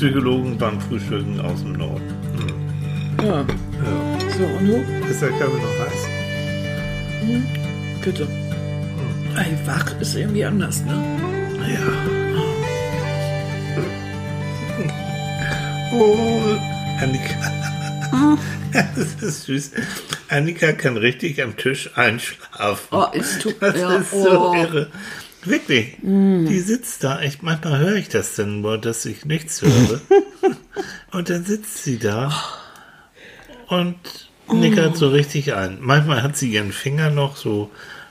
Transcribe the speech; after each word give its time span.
Psychologen 0.00 0.56
beim 0.56 0.80
Frühstücken 0.80 1.38
aus 1.42 1.60
dem 1.60 1.74
Norden. 1.74 2.00
Hm. 3.18 3.26
Ja. 3.26 3.40
Ja. 3.40 3.46
So, 4.38 4.44
und 4.44 4.66
du? 4.66 4.76
Ist 5.10 5.20
der 5.20 5.28
Kaffee 5.28 5.60
noch 5.60 5.78
heiß? 5.78 6.08
Bitte. 8.02 8.26
Ey, 9.36 9.58
wach 9.66 10.00
ist 10.00 10.16
irgendwie 10.16 10.42
anders, 10.42 10.82
ne? 10.86 10.94
Ja. 11.68 11.86
Oh, 15.92 16.56
Annika. 17.02 17.52
Das 18.72 19.22
ist 19.22 19.44
süß. 19.44 19.72
Annika 20.28 20.72
kann 20.72 20.96
richtig 20.96 21.42
am 21.42 21.58
Tisch 21.58 21.90
einschlafen. 21.96 22.88
Oh, 22.90 23.06
es 23.12 23.38
tut 23.40 23.60
Das 23.60 23.76
ja, 23.76 23.96
ist 23.96 24.12
so 24.12 24.48
oh. 24.48 24.54
irre. 24.54 24.90
Wirklich. 25.44 25.96
Die 26.48 26.60
sitzt 26.60 27.02
da. 27.04 27.20
Ich, 27.22 27.42
manchmal 27.42 27.78
höre 27.78 27.96
ich 27.96 28.08
das 28.08 28.36
dann 28.36 28.60
nur, 28.60 28.78
dass 28.78 29.06
ich 29.06 29.24
nichts 29.24 29.62
höre. 29.62 30.00
und 31.12 31.30
dann 31.30 31.44
sitzt 31.44 31.82
sie 31.82 31.98
da 31.98 32.32
und 33.68 33.96
nickert 34.52 34.96
so 34.96 35.08
richtig 35.08 35.54
ein. 35.54 35.78
Manchmal 35.80 36.22
hat 36.22 36.36
sie 36.36 36.52
ihren 36.52 36.72
Finger 36.72 37.10
noch 37.10 37.36
so 37.36 37.70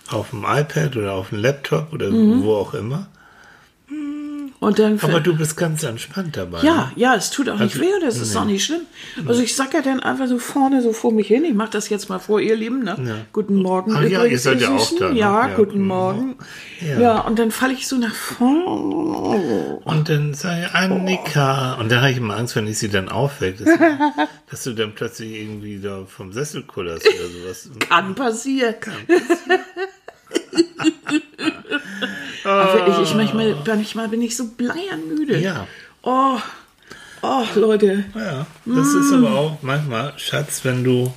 auf 0.09 0.31
dem 0.31 0.43
iPad 0.43 0.95
oder 0.97 1.13
auf 1.13 1.29
dem 1.29 1.39
Laptop 1.39 1.93
oder 1.93 2.11
wo 2.11 2.55
auch 2.55 2.73
immer. 2.73 3.07
Und 4.59 4.77
dann 4.77 4.99
Aber 5.01 5.21
du 5.21 5.37
bist 5.37 5.55
ganz 5.55 5.83
entspannt 5.83 6.35
dabei. 6.35 6.61
Ja, 6.63 6.91
ja, 6.97 7.15
es 7.15 7.29
tut 7.29 7.47
auch 7.47 7.53
nicht 7.59 7.75
Also, 7.75 7.79
weh 7.81 7.93
und 7.93 8.03
es 8.03 8.19
ist 8.19 8.35
auch 8.35 8.43
nicht 8.43 8.65
schlimm. 8.65 8.81
Also 9.25 9.41
ich 9.41 9.55
sag 9.55 9.73
ja 9.73 9.81
dann 9.81 10.01
einfach 10.01 10.27
so 10.27 10.37
vorne 10.37 10.81
so 10.81 10.91
vor 10.91 11.13
mich 11.13 11.27
hin. 11.27 11.45
Ich 11.45 11.53
mach 11.53 11.69
das 11.69 11.87
jetzt 11.87 12.09
mal 12.09 12.19
vor, 12.19 12.41
ihr 12.41 12.57
Lieben. 12.57 12.83
Ne? 12.83 12.97
Ja. 13.05 13.15
Guten 13.31 13.55
Morgen. 13.55 13.93
Ach 13.95 14.03
ja, 14.03 14.25
ihr 14.25 14.37
seid 14.37 14.59
ja 14.59 14.75
auch 14.75 14.91
da, 14.99 15.11
ne? 15.11 15.17
Ja, 15.17 15.47
Ja, 15.47 15.55
guten 15.55 15.69
guten 15.71 15.87
Morgen. 15.87 16.35
Ja. 16.81 16.99
Ja. 16.99 17.19
und 17.21 17.39
dann 17.39 17.51
falle 17.51 17.71
ich 17.71 17.87
so 17.87 17.95
nach 17.95 18.13
vorne. 18.13 19.79
Und 19.85 20.09
dann 20.09 20.33
sei 20.33 20.67
Annika. 20.73 21.75
Und 21.75 21.89
dann 21.89 22.01
habe 22.01 22.11
ich 22.11 22.17
immer 22.17 22.35
Angst, 22.35 22.57
wenn 22.57 22.67
ich 22.67 22.79
sie 22.79 22.89
dann 22.89 23.07
aufwecke, 23.07 23.63
dass, 23.63 23.79
dass 24.51 24.63
du 24.65 24.73
dann 24.73 24.93
plötzlich 24.93 25.39
irgendwie 25.39 25.79
da 25.79 26.03
vom 26.05 26.33
Sessel 26.33 26.63
kullerst 26.63 27.07
oder 27.07 27.29
sowas. 27.29 27.69
Kann 27.87 28.13
passieren. 28.13 28.75
Aber 32.43 32.73
wirklich, 32.73 32.97
ich 33.09 33.13
manchmal, 33.15 33.55
manchmal 33.65 34.07
bin 34.09 34.21
ich 34.21 34.35
so 34.37 34.45
bleiernmüde. 34.47 35.37
Ja. 35.39 35.67
Oh, 36.01 36.37
oh, 37.21 37.43
Leute. 37.55 38.05
Ja, 38.15 38.45
das 38.65 38.87
ist 38.93 39.13
aber 39.13 39.31
auch 39.31 39.57
manchmal, 39.61 40.13
Schatz, 40.17 40.61
wenn 40.63 40.83
du 40.83 41.13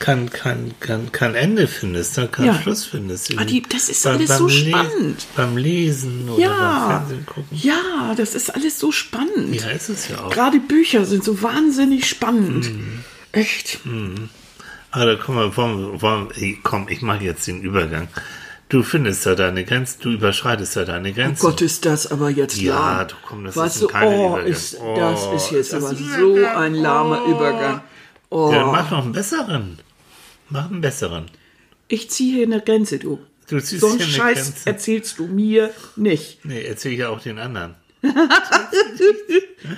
kein, 0.00 0.30
kein, 0.30 0.74
kein, 0.78 1.10
kein 1.10 1.34
Ende 1.34 1.66
findest, 1.66 2.16
dann 2.18 2.30
kein 2.30 2.46
Ja. 2.46 2.54
Schluss 2.62 2.84
findest. 2.84 3.32
Ah, 3.36 3.44
die- 3.44 3.62
das 3.62 3.88
ist 3.88 4.04
Beim- 4.04 4.16
alles 4.16 4.28
beim 4.28 4.38
so 4.38 4.46
Le- 4.46 4.52
spannend. 4.68 5.26
Beim 5.36 5.56
Lesen 5.56 6.28
oder 6.28 6.48
beim 6.48 6.58
Ja, 6.58 6.86
Fernsehen 6.88 7.26
gucken. 7.26 7.58
ja, 7.60 8.14
das 8.16 8.34
ist 8.36 8.54
alles 8.54 8.78
so 8.78 8.92
spannend. 8.92 9.54
Ja, 9.60 9.68
ist 9.70 9.88
es 9.88 10.08
ja 10.08 10.20
auch. 10.20 10.30
Gerade 10.30 10.60
Bücher 10.60 11.04
sind 11.04 11.24
so 11.24 11.42
wahnsinnig 11.42 12.08
spannend. 12.08 12.72
Mhm. 12.72 13.00
Echt. 13.32 13.80
Aber 14.90 15.04
da 15.06 15.14
komm 15.16 15.36
ey, 16.36 16.58
komm, 16.62 16.86
ich 16.88 17.02
mache 17.02 17.24
jetzt 17.24 17.46
den 17.46 17.60
Übergang. 17.60 18.08
Du 18.68 18.82
findest 18.82 19.24
da 19.24 19.34
deine 19.34 19.64
Grenzen, 19.64 20.00
du 20.02 20.10
überschreitest 20.10 20.76
da 20.76 20.84
deine 20.84 21.10
Oh 21.10 21.14
Grenzen. 21.14 21.40
Gott, 21.46 21.62
ist 21.62 21.86
das 21.86 22.10
aber 22.12 22.28
jetzt 22.28 22.58
Ja, 22.60 22.98
lahm. 22.98 23.08
du, 23.08 23.14
komm, 23.26 23.44
das 23.44 23.56
weißt 23.56 23.76
ist 23.76 23.82
du, 23.82 23.86
keine 23.88 24.10
oh, 24.16 24.36
ist, 24.36 24.74
das 24.74 24.80
Oh, 25.26 25.32
ist 25.36 25.50
jetzt 25.52 25.60
ist 25.60 25.72
das 25.72 25.84
aber 25.84 25.90
ein 25.92 25.96
so 26.20 26.44
ein 26.44 26.74
lahmer 26.74 27.22
Oh. 27.26 27.30
Übergang. 27.30 27.80
Oh, 28.30 28.50
Dann 28.52 28.66
mach 28.66 28.90
noch 28.90 29.04
einen 29.04 29.12
besseren. 29.12 29.78
Mach 30.50 30.70
einen 30.70 30.82
besseren. 30.82 31.26
ich 31.88 32.10
ziehe 32.10 32.36
hier 32.36 32.46
eine 32.46 32.60
Grenze, 32.60 32.98
du. 32.98 33.18
Du 33.48 33.58
ziehst 33.58 33.80
So 33.80 33.86
einen 33.88 33.96
hier 34.00 34.04
eine 34.06 34.14
Scheiß 34.14 34.44
Grenze. 34.52 34.66
erzählst 34.68 35.18
du 35.18 35.26
mir 35.26 35.70
nicht. 35.96 36.44
Nee, 36.44 36.62
erzähl 36.62 36.92
ich 36.92 36.98
ja 36.98 37.08
auch 37.08 37.20
den 37.20 37.38
anderen. 37.38 37.74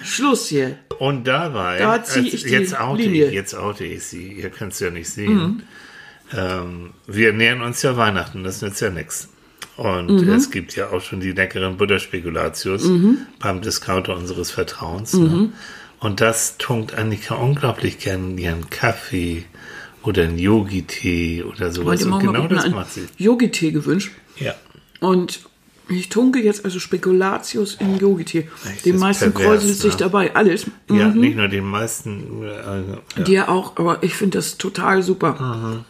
Schluss 0.04 0.48
hier. 0.48 0.78
Und 0.98 1.24
dabei, 1.28 1.78
Da 1.78 2.02
zieh 2.02 2.20
als- 2.20 2.34
ich 2.34 2.42
die 2.42 2.50
jetzt, 2.50 2.78
oute 2.78 3.02
Linie. 3.02 3.26
ich, 3.28 3.32
jetzt 3.34 3.54
oute 3.54 3.84
ich 3.84 4.02
sie, 4.02 4.32
ihr 4.32 4.50
könnt 4.50 4.72
es 4.72 4.80
ja 4.80 4.90
nicht 4.90 5.08
sehen. 5.08 5.62
Ähm, 6.32 6.90
wir 7.06 7.32
nähern 7.32 7.62
uns 7.62 7.82
ja 7.82 7.96
Weihnachten, 7.96 8.44
das 8.44 8.62
nützt 8.62 8.80
ja 8.80 8.90
nichts. 8.90 9.28
Und 9.76 10.28
es 10.28 10.50
gibt 10.50 10.76
ja 10.76 10.90
auch 10.90 11.00
schon 11.00 11.20
die 11.20 11.32
leckeren 11.32 11.78
Butterspekulatius 11.78 12.86
beim 13.38 13.62
Discounter 13.62 14.14
unseres 14.14 14.50
Vertrauens. 14.50 15.14
Ne? 15.14 15.52
Und 16.00 16.20
das 16.20 16.58
tunkt 16.58 16.94
Annika 16.94 17.36
unglaublich 17.36 17.98
gern 17.98 18.36
ihren 18.36 18.68
Kaffee 18.68 19.44
oder 20.02 20.24
einen 20.24 20.38
Yogi-Tee 20.38 21.44
oder 21.44 21.72
sowas. 21.72 22.02
Und 22.04 22.18
genau 22.20 22.46
das 22.46 22.68
macht 22.70 22.92
sie. 22.92 23.06
Yogi-Tee 23.16 23.70
gewünscht. 23.70 24.12
Ja. 24.36 24.54
Und 25.00 25.40
ich 25.88 26.08
tunke 26.08 26.40
jetzt 26.40 26.64
also 26.64 26.78
Spekulatius 26.78 27.74
in 27.74 27.98
Yogi-Tee. 27.98 28.48
Den 28.84 28.98
meisten 28.98 29.32
pervers, 29.32 29.60
kräuselt 29.60 29.78
sich 29.78 29.92
ne? 29.92 29.98
dabei 29.98 30.34
alles. 30.34 30.66
Ja, 30.90 31.08
nicht 31.08 31.36
nur 31.36 31.48
den 31.48 31.64
meisten. 31.64 32.42
Äh, 32.42 33.18
ja. 33.18 33.22
Dir 33.24 33.48
auch, 33.48 33.76
aber 33.76 34.02
ich 34.02 34.14
finde 34.14 34.38
das 34.38 34.56
total 34.56 35.02
super. 35.02 35.84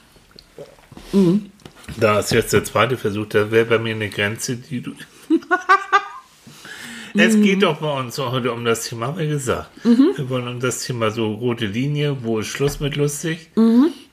Da 1.98 2.20
ist 2.20 2.32
jetzt 2.32 2.52
der 2.52 2.64
zweite 2.64 2.96
Versuch, 2.96 3.26
da 3.26 3.50
wäre 3.50 3.66
bei 3.66 3.78
mir 3.78 3.94
eine 3.94 4.08
Grenze, 4.08 4.56
die 4.56 4.80
du. 4.80 4.92
es 7.14 7.34
geht 7.34 7.62
doch 7.62 7.80
bei 7.80 7.98
uns 7.98 8.18
heute 8.18 8.52
um 8.52 8.64
das 8.64 8.88
Thema, 8.88 9.08
haben 9.08 9.18
wir 9.18 9.26
gesagt. 9.26 9.70
Wir 9.84 10.28
wollen 10.28 10.48
um 10.48 10.60
das 10.60 10.84
Thema 10.84 11.10
so 11.10 11.32
rote 11.32 11.66
Linie, 11.66 12.22
wo 12.22 12.38
ist 12.38 12.48
Schluss 12.48 12.80
mit 12.80 12.96
lustig, 12.96 13.50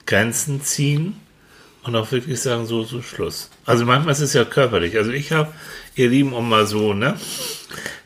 Grenzen 0.05 0.61
ziehen 0.61 1.15
und 1.87 1.95
auch 1.95 2.11
wirklich 2.11 2.39
sagen, 2.39 2.65
so, 2.65 2.83
so 2.83 3.01
Schluss. 3.01 3.49
Also 3.65 3.85
manchmal 3.85 4.13
ist 4.13 4.21
es 4.21 4.33
ja 4.33 4.43
körperlich. 4.45 4.97
Also 4.97 5.11
ich 5.11 5.31
habe, 5.31 5.51
ihr 5.95 6.09
Lieben, 6.09 6.33
um 6.33 6.47
mal 6.49 6.65
so, 6.67 6.93
ne, 6.93 7.15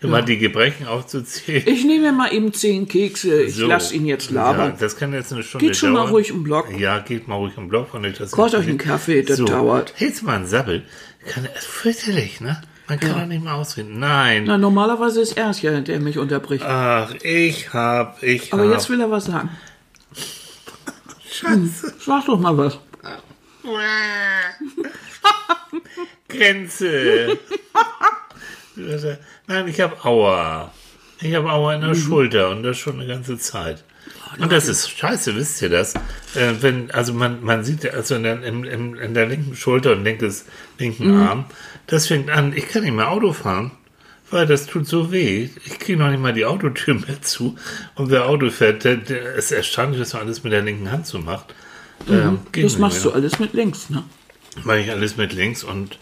immer 0.02 0.22
die 0.22 0.38
Gebrechen 0.38 0.88
aufzuzählen. 0.88 1.64
Ich 1.68 1.84
nehme 1.84 2.06
mir 2.06 2.12
mal 2.12 2.34
eben 2.34 2.54
zehn 2.54 2.88
Kekse. 2.88 3.44
Ich 3.44 3.56
So. 3.56 3.68
lasse 3.68 3.96
ihn 3.96 4.06
jetzt 4.06 4.32
Ja, 4.32 4.52
labern. 4.52 4.74
das 4.80 4.96
kann 4.98 5.14
jetzt 5.14 5.34
eine 5.34 5.44
Stunde 5.44 5.66
Geht 5.66 5.76
schon 5.78 5.92
mal 5.92 6.00
dauern. 6.02 6.10
ruhig 6.12 6.30
im 6.30 6.44
Block. 6.44 6.68
Ja, 6.78 7.00
geht 7.00 7.28
mal 7.28 7.36
ruhig 7.36 7.54
im 7.58 7.68
Block. 7.70 7.90
Kocht 8.32 8.56
euch 8.56 8.68
einen 8.68 8.78
Kaffee, 8.78 9.24
das 9.24 9.38
dauert. 9.44 9.94
Jetzt 9.98 10.24
mal 10.24 10.38
ein 10.38 10.48
Sabbel. 10.48 10.84
Kann, 11.28 11.48
fürchterlich, 11.60 12.42
ne? 12.42 12.62
Man 12.88 13.00
kann 13.00 13.12
doch 13.20 13.26
nicht 13.26 13.44
mal 13.44 13.54
ausreden. 13.54 14.00
Nein. 14.00 14.44
Na, 14.48 14.58
normalerweise 14.58 15.22
ist 15.22 15.38
er 15.38 15.52
es 15.52 15.62
ja, 15.62 15.80
der 15.80 16.00
mich 16.00 16.18
unterbricht. 16.18 16.66
Ach, 16.66 17.14
ich 17.24 17.74
hab, 17.74 18.22
ich 18.24 18.52
Aber 18.54 18.64
hab. 18.66 18.72
jetzt 18.74 18.90
will 18.90 19.00
er 19.00 19.10
was 19.12 19.26
sagen. 19.26 19.50
Schatz. 21.30 21.94
Sag 22.06 22.26
doch 22.26 22.40
mal 22.40 22.58
was. 22.58 22.80
Grenze. 26.28 27.38
Nein, 29.48 29.68
ich 29.68 29.82
habe 29.82 30.04
Aua. 30.04 30.74
Ich 31.20 31.36
habe 31.36 31.52
Aua 31.52 31.76
in 31.76 31.82
der 31.82 31.96
Schulter 31.96 32.50
und 32.50 32.64
das 32.64 32.78
schon 32.78 33.00
eine 33.00 33.08
ganze 33.08 33.38
Zeit. 33.38 33.84
Und 34.40 34.52
das 34.52 34.68
ist 34.68 34.90
scheiße, 34.90 35.36
wisst 35.36 35.62
ihr 35.62 35.70
das? 35.70 35.94
Äh, 36.36 36.54
wenn, 36.62 36.90
also 36.92 37.14
man, 37.14 37.44
man 37.44 37.64
sieht 37.64 37.92
also 37.94 38.16
in 38.16 38.24
der, 38.24 38.42
im, 38.44 38.64
im, 38.64 38.96
in 38.96 39.14
der 39.14 39.28
linken 39.28 39.56
Schulter 39.56 39.92
und 39.92 40.04
linkes, 40.04 40.46
linken 40.80 41.20
Arm, 41.20 41.46
das 41.88 42.08
fängt 42.08 42.30
an, 42.30 42.54
ich 42.56 42.68
kann 42.70 42.84
nicht 42.84 42.94
mehr 42.94 43.12
Auto 43.12 43.34
fahren, 43.34 43.72
weil 44.30 44.48
das 44.48 44.66
tut 44.66 44.88
so 44.88 45.12
weh. 45.12 45.50
Ich 45.66 45.80
kriege 45.80 46.00
noch 46.00 46.10
nicht 46.10 46.22
mal 46.22 46.34
die 46.34 46.46
Autotür 46.46 46.94
mehr 46.96 47.22
zu. 47.22 47.58
Und 47.96 48.10
wer 48.10 48.26
Auto 48.26 48.50
fährt, 48.50 48.86
der, 48.86 48.98
der 48.98 49.36
ist 49.36 49.52
erstaunlich, 49.52 50.00
dass 50.00 50.14
man 50.14 50.24
alles 50.24 50.44
mit 50.44 50.54
der 50.54 50.62
linken 50.62 50.92
Hand 50.92 51.06
so 51.06 51.20
macht. 51.20 51.54
Ähm, 52.10 52.40
geht 52.52 52.66
Das 52.66 52.78
machst 52.78 53.04
mehr. 53.04 53.12
du 53.14 53.18
alles 53.20 53.40
mit 53.40 53.54
links, 53.54 53.90
ne? 53.90 54.04
Mache 54.64 54.80
ich 54.80 54.92
alles 54.92 55.18
mit 55.18 55.34
links 55.34 55.64
und 55.64 55.98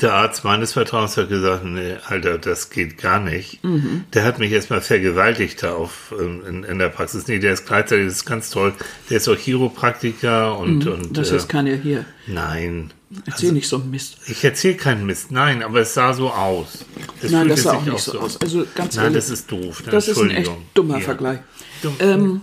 der 0.00 0.14
Arzt 0.14 0.44
meines 0.44 0.74
Vertrauens 0.74 1.16
hat 1.16 1.28
gesagt, 1.28 1.64
nee, 1.64 1.96
Alter, 2.06 2.38
das 2.38 2.70
geht 2.70 2.98
gar 2.98 3.18
nicht. 3.18 3.64
Mhm. 3.64 4.04
Der 4.14 4.24
hat 4.24 4.38
mich 4.38 4.52
erstmal 4.52 4.80
vergewaltigt 4.80 5.60
da 5.64 5.74
auf, 5.74 6.14
ähm, 6.16 6.42
in, 6.48 6.62
in 6.62 6.78
der 6.78 6.88
Praxis. 6.88 7.26
Nee, 7.26 7.40
der 7.40 7.54
ist 7.54 7.66
gleichzeitig, 7.66 8.04
das 8.06 8.14
ist 8.14 8.24
ganz 8.24 8.50
toll. 8.50 8.74
Der 9.10 9.16
ist 9.16 9.26
auch 9.28 9.36
Chiropraktiker 9.36 10.56
und, 10.56 10.86
und 10.86 11.08
Mhm. 11.10 11.12
Das 11.14 11.30
äh, 11.30 11.34
jetzt 11.34 11.48
kann 11.48 11.66
er 11.66 11.76
hier. 11.76 12.04
nein. 12.26 12.92
Erzähl 13.24 13.52
nicht 13.52 13.66
so 13.66 13.76
einen 13.76 13.90
Mist. 13.90 14.18
Ich 14.26 14.44
erzähle 14.44 14.74
keinen 14.76 15.06
Mist. 15.06 15.30
Nein, 15.30 15.62
aber 15.62 15.80
es 15.80 15.94
sah 15.94 16.12
so 16.12 16.30
aus. 16.30 16.84
Es 17.22 17.30
Nein, 17.32 17.48
das 17.48 17.62
sah 17.62 17.72
auch 17.72 17.84
nicht 17.86 17.98
so 18.00 18.20
aus. 18.20 18.38
Also 18.40 18.66
ganz 18.74 18.96
Nein, 18.96 19.06
ehrlich, 19.06 19.16
das 19.16 19.30
ist 19.30 19.50
doof. 19.50 19.82
ne? 19.86 19.92
das 19.92 20.08
ist 20.08 20.18
ein 20.18 20.30
echt 20.30 20.50
dummer 20.74 20.98
Ja. 20.98 21.04
Vergleich. 21.04 21.38
Dumm. 21.82 21.94
Ähm, 22.00 22.40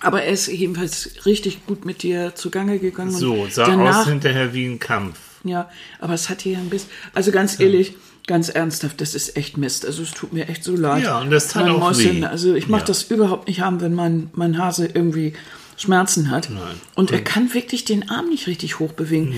aber 0.00 0.22
er 0.22 0.32
ist 0.32 0.46
jedenfalls 0.48 1.10
richtig 1.26 1.66
gut 1.66 1.84
mit 1.84 2.02
dir 2.02 2.34
zugange 2.34 2.78
gegangen. 2.78 3.10
so, 3.10 3.46
sah 3.50 3.66
danach, 3.66 4.00
aus 4.00 4.06
hinterher 4.08 4.54
wie 4.54 4.66
ein 4.66 4.78
Kampf. 4.78 5.18
Ja, 5.44 5.68
aber 6.00 6.14
es 6.14 6.28
hat 6.28 6.42
hier 6.42 6.58
ein 6.58 6.68
bisschen. 6.70 6.90
Also 7.14 7.30
ganz 7.30 7.58
ehrlich, 7.60 7.94
ganz 8.26 8.48
ernsthaft, 8.48 9.00
das 9.00 9.14
ist 9.14 9.36
echt 9.36 9.56
Mist. 9.56 9.86
Also 9.86 10.02
es 10.02 10.10
tut 10.12 10.32
mir 10.32 10.48
echt 10.48 10.64
so 10.64 10.76
leid. 10.76 11.04
Ja, 11.04 11.20
und 11.20 11.30
das 11.30 11.48
tat 11.48 11.64
Mein 11.66 11.72
auch 11.76 11.96
weh. 11.98 12.24
Also 12.24 12.54
ich 12.54 12.68
mag 12.68 12.80
Ja. 12.80 12.86
das 12.86 13.04
überhaupt 13.04 13.48
nicht 13.48 13.60
haben, 13.60 13.80
wenn 13.80 13.94
mein, 13.94 14.30
mein 14.34 14.58
Hase 14.58 14.86
irgendwie 14.92 15.34
Schmerzen 15.76 16.30
hat. 16.30 16.50
Nein. 16.50 16.80
Und 16.96 17.12
er 17.12 17.22
kann 17.22 17.54
wirklich 17.54 17.84
den 17.84 18.10
Arm 18.10 18.28
nicht 18.28 18.48
richtig 18.48 18.80
hochbewegen. 18.80 19.32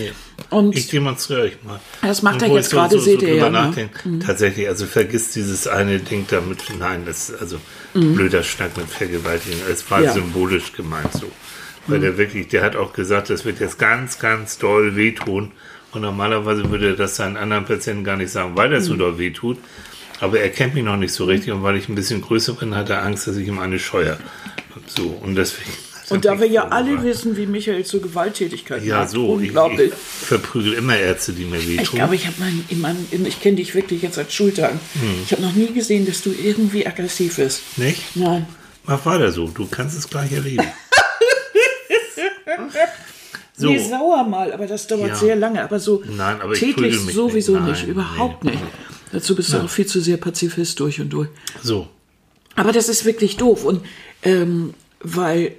Und 0.49 0.75
Ich 0.77 0.89
demonstriere 0.89 1.43
euch 1.43 1.63
mal. 1.63 1.79
Das 2.03 2.23
macht 2.23 2.43
er 2.43 2.49
jetzt 2.49 2.71
gerade, 2.71 2.95
so, 2.95 3.01
seht 3.01 3.21
so 3.21 3.27
ihr 3.27 3.35
ja, 3.37 3.45
ne? 3.45 3.51
nachdenke. 3.51 4.19
Tatsächlich, 4.25 4.67
also 4.69 4.87
vergiss 4.87 5.33
dieses 5.33 5.67
eine 5.67 5.99
Ding 5.99 6.27
damit. 6.31 6.65
Nein, 6.79 7.03
das 7.07 7.29
ist 7.29 7.41
also 7.41 7.59
blöder 7.93 8.43
Schnack 8.43 8.77
mit 8.77 8.87
Vergewaltigung. 8.89 9.61
Es 9.71 9.91
war 9.91 9.99
Mhm. 9.99 10.05
Ja. 10.05 10.11
Mhm. 10.15 10.15
symbolisch 10.21 10.73
gemeint 10.73 11.13
so. 11.13 11.31
Weil 11.87 12.01
der 12.01 12.17
wirklich, 12.19 12.49
der 12.49 12.63
hat 12.63 12.77
auch 12.77 12.93
gesagt, 12.93 13.31
das 13.31 13.45
wird 13.45 13.59
jetzt 13.61 13.79
ganz, 13.79 14.19
ganz 14.19 14.59
doll 14.59 14.97
wehtun. 14.97 15.53
Und 15.93 16.03
normalerweise 16.03 16.71
würde 16.71 16.91
er 16.91 16.97
das 16.97 17.17
seinen 17.17 17.37
anderen 17.37 17.65
Patienten 17.65 18.05
gar 18.05 18.17
nicht 18.17 18.31
sagen, 18.31 18.53
weil 18.57 18.71
das 18.71 18.85
so 18.87 18.95
Mhm. 18.95 18.99
doll 18.99 19.19
wehtut. 19.19 19.59
Aber 20.21 20.39
er 20.39 20.51
kennt 20.51 20.75
mich 20.75 20.85
noch 20.85 20.97
nicht 20.99 21.13
so 21.13 21.25
richtig 21.25 21.53
und 21.53 21.63
weil 21.63 21.77
ich 21.77 21.89
ein 21.89 21.95
bisschen 21.95 22.21
größer 22.21 22.53
bin, 22.53 22.75
hat 22.77 22.91
er 22.91 23.03
Angst, 23.03 23.27
dass 23.27 23.37
ich 23.37 23.49
ihm 23.49 23.59
eine 23.59 23.79
scheuer. 23.79 24.19
So, 24.87 25.07
und 25.23 25.35
deswegen. 25.35 25.71
Und 26.11 26.25
da 26.25 26.39
wir 26.41 26.47
ja 26.49 26.69
alle 26.69 27.03
wissen, 27.03 27.37
wie 27.37 27.47
Michael 27.47 27.85
zur 27.85 28.03
Gewalttätigkeit 28.03 28.85
Ja, 28.85 28.99
neigt, 28.99 29.11
so. 29.11 29.39
Ich, 29.41 29.49
unglaublich. 29.49 29.93
ich 29.93 30.27
verprügel 30.27 30.73
immer 30.75 30.97
Ärzte, 30.97 31.33
die 31.33 31.45
mir 31.45 31.59
Ich, 31.59 31.69
wehtun. 31.69 31.95
glaube, 31.97 32.15
ich 32.17 32.27
habe 32.27 32.37
meinen, 32.41 32.65
in 32.69 32.81
meinem, 32.81 33.07
in, 33.11 33.25
ich 33.27 33.41
kenne 33.41 33.57
dich 33.57 33.75
wirklich 33.75 34.03
jetzt 34.03 34.17
seit 34.17 34.33
Schultagen. 34.33 34.79
Ich 35.25 35.33
habe 35.33 35.43
noch 35.43 35.53
nie 35.53 35.73
gesehen, 35.73 36.07
dass 36.07 36.23
du 36.23 36.33
irgendwie 36.33 36.87
aggressiv 36.87 37.37
bist. 37.37 37.63
Nicht? 37.79 38.17
Nein. 38.17 38.47
Mach 38.87 39.05
weiter 39.07 39.31
so. 39.31 39.47
Du 39.49 39.67
kannst 39.67 39.97
es 39.97 40.09
gleich 40.09 40.33
erleben. 40.33 40.65
so. 43.57 43.69
Nee, 43.69 43.79
sauer 43.79 44.25
mal, 44.25 44.53
aber 44.53 44.67
das 44.67 44.87
dauert 44.87 45.09
Ja. 45.11 45.15
sehr 45.17 45.37
lange. 45.37 45.63
Aber 45.63 45.79
so 45.79 46.03
Nein, 46.07 46.41
aber 46.41 46.53
ich 46.55 46.61
täglich 46.61 46.99
sowieso 46.99 47.53
nicht. 47.59 47.67
nicht, 47.69 47.81
Nein, 47.83 47.91
überhaupt 47.91 48.45
nee. 48.45 48.53
nicht. 48.53 48.63
Dazu 49.13 49.35
bist 49.35 49.53
du 49.53 49.59
auch 49.59 49.69
viel 49.69 49.87
zu 49.87 50.01
sehr 50.01 50.17
Pazifist 50.17 50.79
durch 50.81 51.01
und 51.01 51.11
durch. 51.11 51.29
So. 51.63 51.89
Aber 52.57 52.73
das 52.73 52.89
ist 52.89 53.05
wirklich 53.05 53.37
doof. 53.37 53.65
Und 53.65 53.85
ähm, 54.23 54.75
weil 55.01 55.53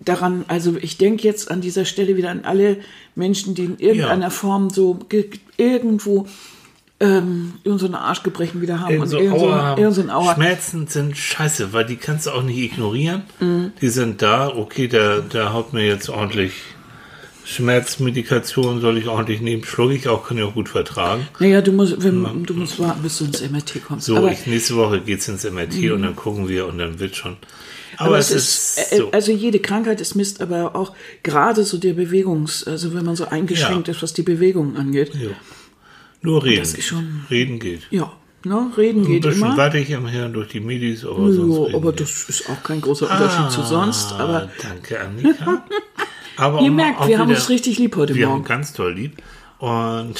daran, 0.00 0.44
also 0.48 0.76
ich 0.80 0.96
denke 0.98 1.24
jetzt 1.24 1.50
an 1.50 1.60
dieser 1.60 1.84
Stelle 1.84 2.16
wieder 2.16 2.30
an 2.30 2.44
alle 2.44 2.78
Menschen, 3.14 3.54
die 3.54 3.64
in 3.64 3.78
irgendeiner 3.78 4.24
Ja. 4.24 4.30
Form 4.30 4.70
so 4.70 4.94
ge- 5.08 5.30
irgendwo 5.56 6.26
ähm, 7.02 7.54
irgend 7.64 7.80
so 7.80 7.90
Arschgebrechen 7.92 8.60
wieder 8.60 8.80
haben 8.80 8.90
Irgend 8.90 9.04
und 9.04 9.08
so 9.08 9.18
irgend 9.18 9.40
so, 9.40 9.46
Aua 9.46 9.78
irgend 9.78 9.94
so 9.94 10.02
ein 10.02 10.10
Auer. 10.10 10.34
Schmerzen 10.34 10.86
sind 10.86 11.16
scheiße, 11.16 11.72
weil 11.72 11.86
die 11.86 11.96
kannst 11.96 12.26
du 12.26 12.30
auch 12.30 12.42
nicht 12.42 12.58
ignorieren. 12.58 13.22
Mhm. 13.40 13.72
Die 13.80 13.88
sind 13.88 14.20
da. 14.20 14.48
Okay, 14.54 14.86
der, 14.86 15.20
der 15.22 15.54
haut 15.54 15.72
mir 15.72 15.86
jetzt 15.86 16.10
ordentlich 16.10 16.52
Schmerzmedikation, 17.60 18.80
soll 18.80 18.98
ich 18.98 19.08
ordentlich 19.08 19.40
nehmen. 19.40 19.64
Schluck 19.64 19.90
ich 19.92 20.08
auch, 20.08 20.26
kann 20.26 20.38
ich 20.38 20.44
auch 20.44 20.54
gut 20.54 20.68
vertragen. 20.68 21.26
Naja, 21.38 21.60
du 21.60 21.72
musst, 21.72 22.02
wenn, 22.02 22.44
du 22.44 22.54
musst 22.54 22.78
warten, 22.78 23.02
bis 23.02 23.18
du 23.18 23.24
ins 23.24 23.40
MRT 23.50 23.82
kommst. 23.86 24.06
So, 24.06 24.16
Mhm. 24.20 24.28
ich, 24.28 24.46
nächste 24.46 24.76
Woche 24.76 25.00
geht's 25.00 25.26
ins 25.28 25.44
MRT 25.44 25.90
und 25.92 26.02
dann 26.02 26.14
gucken 26.16 26.48
wir 26.48 26.66
und 26.66 26.78
dann 26.78 26.98
wird 27.00 27.16
schon. 27.16 27.36
Aber, 28.00 28.08
aber 28.08 28.18
es 28.18 28.30
es 28.30 28.76
ist, 28.78 28.92
äh, 28.92 28.96
so. 28.96 29.10
also 29.10 29.30
jede 29.32 29.58
Krankheit 29.60 30.00
ist 30.00 30.14
Mist, 30.14 30.40
aber 30.40 30.74
auch 30.74 30.94
gerade 31.22 31.64
so 31.64 31.76
der 31.78 31.92
Bewegungs, 31.92 32.64
also 32.64 32.94
wenn 32.94 33.04
man 33.04 33.14
so 33.14 33.26
eingeschränkt 33.26 33.88
Ja. 33.88 33.94
ist, 33.94 34.02
was 34.02 34.12
die 34.14 34.22
Bewegung 34.22 34.76
angeht. 34.76 35.14
ja. 35.14 35.30
Nur 36.22 36.44
reden. 36.44 36.60
Das 36.60 36.74
ist 36.74 36.86
schon- 36.86 37.24
Reden 37.30 37.58
geht. 37.58 37.82
Ja, 37.90 38.12
ne, 38.44 38.70
reden 38.76 39.02
Ein 39.02 39.06
geht 39.06 39.22
bisschen 39.22 39.42
immer. 39.42 39.56
warte 39.56 39.78
ich 39.78 39.94
am 39.96 40.06
Hirn 40.06 40.32
durch 40.34 40.48
die 40.48 40.60
Midis, 40.60 41.04
aber 41.04 41.32
sonst 41.32 41.56
Ja, 41.56 41.62
reden 41.64 41.74
aber 41.76 41.92
geht. 41.92 42.00
das 42.02 42.24
ist 42.28 42.50
auch 42.50 42.62
kein 42.62 42.80
großer 42.82 43.10
Unterschied 43.10 43.50
zu 43.50 43.62
sonst. 43.62 44.12
Ah, 44.12 44.18
Aber 44.18 44.50
danke, 44.62 45.00
Annika. 45.00 45.64
Aber 46.36 46.60
ihr 46.62 46.70
merkt, 46.70 47.06
wir 47.06 47.18
haben 47.18 47.30
uns 47.30 47.48
richtig 47.50 47.78
lieb 47.78 47.96
heute 47.96 48.14
Wir 48.14 48.26
haben 48.26 48.32
Morgen. 48.32 48.44
ganz 48.44 48.72
toll 48.74 48.94
lieb. 48.94 49.16
Und, 49.58 50.14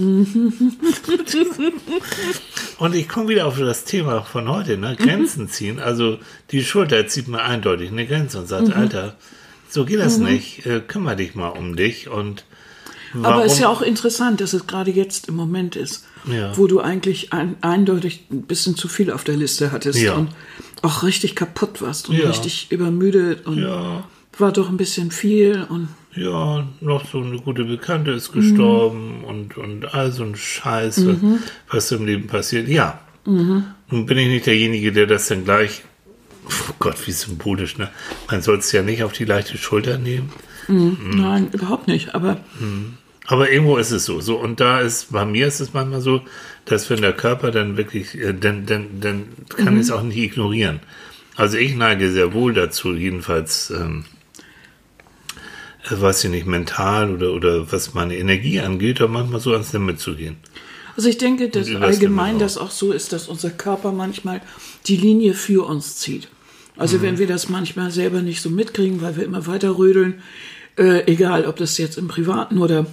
und 2.78 2.94
ich 2.94 3.08
komme 3.08 3.28
wieder 3.28 3.46
auf 3.46 3.58
das 3.58 3.84
Thema 3.84 4.22
von 4.22 4.48
heute, 4.48 4.76
ne? 4.78 4.96
Grenzen 4.96 5.48
ziehen. 5.48 5.78
Also 5.78 6.18
die 6.50 6.64
Schulter 6.64 7.06
zieht 7.06 7.28
mir 7.28 7.42
eindeutig 7.42 7.90
eine 7.90 8.06
Grenze 8.06 8.38
und 8.38 8.48
sagt, 8.48 8.74
Alter, 8.74 9.16
so 9.68 9.84
geht 9.84 10.00
das 10.00 10.18
nicht. 10.18 10.64
Äh, 10.66 10.80
kümmere 10.80 11.16
dich 11.16 11.34
mal 11.34 11.48
um 11.48 11.76
dich. 11.76 12.08
Und 12.08 12.44
Aber 13.22 13.44
es 13.44 13.52
ist 13.54 13.58
ja 13.58 13.64
warum- 13.66 13.78
auch 13.78 13.82
interessant, 13.82 14.40
dass 14.40 14.52
es 14.54 14.66
gerade 14.66 14.90
jetzt 14.90 15.28
im 15.28 15.36
Moment 15.36 15.76
ist, 15.76 16.06
Ja. 16.30 16.56
wo 16.56 16.66
du 16.66 16.80
eigentlich 16.80 17.32
ein, 17.32 17.56
eindeutig 17.60 18.24
ein 18.30 18.42
bisschen 18.42 18.76
zu 18.76 18.88
viel 18.88 19.10
auf 19.12 19.24
der 19.24 19.36
Liste 19.36 19.72
hattest 19.72 20.00
Ja. 20.00 20.14
und 20.14 20.30
auch 20.82 21.02
richtig 21.02 21.36
kaputt 21.36 21.82
warst 21.82 22.08
und 22.08 22.16
Ja. 22.16 22.28
richtig 22.28 22.72
übermüdet 22.72 23.46
und 23.46 23.62
war 24.38 24.52
doch 24.52 24.70
ein 24.70 24.76
bisschen 24.78 25.10
viel 25.10 25.66
und 25.68 25.88
ja, 26.14 26.66
noch 26.80 27.06
so 27.06 27.20
eine 27.20 27.38
gute 27.38 27.64
Bekannte 27.64 28.10
ist 28.10 28.32
gestorben 28.32 29.24
und, 29.24 29.56
und 29.56 29.94
all 29.94 30.10
so 30.12 30.24
ein 30.24 30.36
Scheiß, 30.36 31.06
was, 31.06 31.16
was 31.70 31.92
im 31.92 32.06
Leben 32.06 32.26
passiert. 32.26 32.68
Ja. 32.68 33.00
Nun 33.90 34.06
bin 34.06 34.18
ich 34.18 34.28
nicht 34.28 34.46
derjenige, 34.46 34.92
der 34.92 35.06
das 35.06 35.28
dann 35.28 35.44
gleich, 35.44 35.82
oh 36.46 36.74
Gott, 36.78 37.06
wie 37.06 37.12
symbolisch, 37.12 37.78
ne? 37.78 37.88
Man 38.30 38.42
soll 38.42 38.58
es 38.58 38.72
ja 38.72 38.82
nicht 38.82 39.02
auf 39.04 39.12
die 39.12 39.24
leichte 39.24 39.56
Schulter 39.58 39.98
nehmen. 39.98 40.32
nein, 40.68 41.48
überhaupt 41.52 41.86
nicht. 41.86 42.14
Aber 42.14 42.38
Aber 43.30 43.50
irgendwo 43.50 43.76
ist 43.76 43.92
es 43.92 44.04
so. 44.04 44.20
So, 44.20 44.36
und 44.40 44.58
da 44.58 44.80
ist, 44.80 45.12
bei 45.12 45.24
mir 45.24 45.46
ist 45.46 45.60
es 45.60 45.72
manchmal 45.72 46.00
so, 46.00 46.22
dass 46.64 46.90
wenn 46.90 47.00
der 47.00 47.12
Körper 47.12 47.52
dann 47.52 47.76
wirklich, 47.76 48.18
äh, 48.18 48.34
dann, 48.34 48.66
dann, 48.66 49.00
dann 49.00 49.24
kann 49.56 49.76
ich 49.76 49.82
es 49.82 49.90
auch 49.92 50.02
nicht 50.02 50.16
ignorieren. 50.16 50.80
Also 51.36 51.56
ich 51.56 51.76
neige 51.76 52.10
sehr 52.10 52.32
wohl 52.32 52.54
dazu, 52.54 52.92
jedenfalls, 52.92 53.70
ähm, 53.70 54.04
äh, 54.04 54.19
weiß 55.98 56.24
ich 56.24 56.30
nicht, 56.30 56.46
mental 56.46 57.14
oder, 57.14 57.32
oder 57.32 57.72
was 57.72 57.94
meine 57.94 58.16
Energie 58.16 58.60
angeht, 58.60 59.00
da 59.00 59.08
manchmal 59.08 59.40
so 59.40 59.52
ans 59.52 59.72
Limit 59.72 59.98
zu 60.00 60.14
gehen. 60.14 60.36
also 60.96 61.08
ich 61.08 61.16
denke, 61.18 61.48
dass 61.48 61.74
allgemein 61.74 62.38
das 62.38 62.58
auch 62.58 62.70
so 62.70 62.92
ist, 62.92 63.12
dass 63.12 63.28
unser 63.28 63.50
Körper 63.50 63.92
manchmal 63.92 64.42
die 64.86 64.96
Linie 64.96 65.34
für 65.34 65.66
uns 65.66 65.96
zieht. 65.96 66.28
Also 66.76 66.98
Mhm. 66.98 67.02
wenn 67.02 67.18
wir 67.18 67.26
das 67.26 67.48
manchmal 67.48 67.90
selber 67.90 68.20
nicht 68.22 68.40
so 68.42 68.50
mitkriegen, 68.50 69.00
weil 69.00 69.16
wir 69.16 69.24
immer 69.24 69.46
weiter 69.46 69.78
rödeln, 69.78 70.22
äh, 70.78 71.04
egal 71.10 71.46
ob 71.46 71.56
das 71.56 71.78
jetzt 71.78 71.98
im 71.98 72.08
Privaten 72.08 72.58
oder 72.58 72.86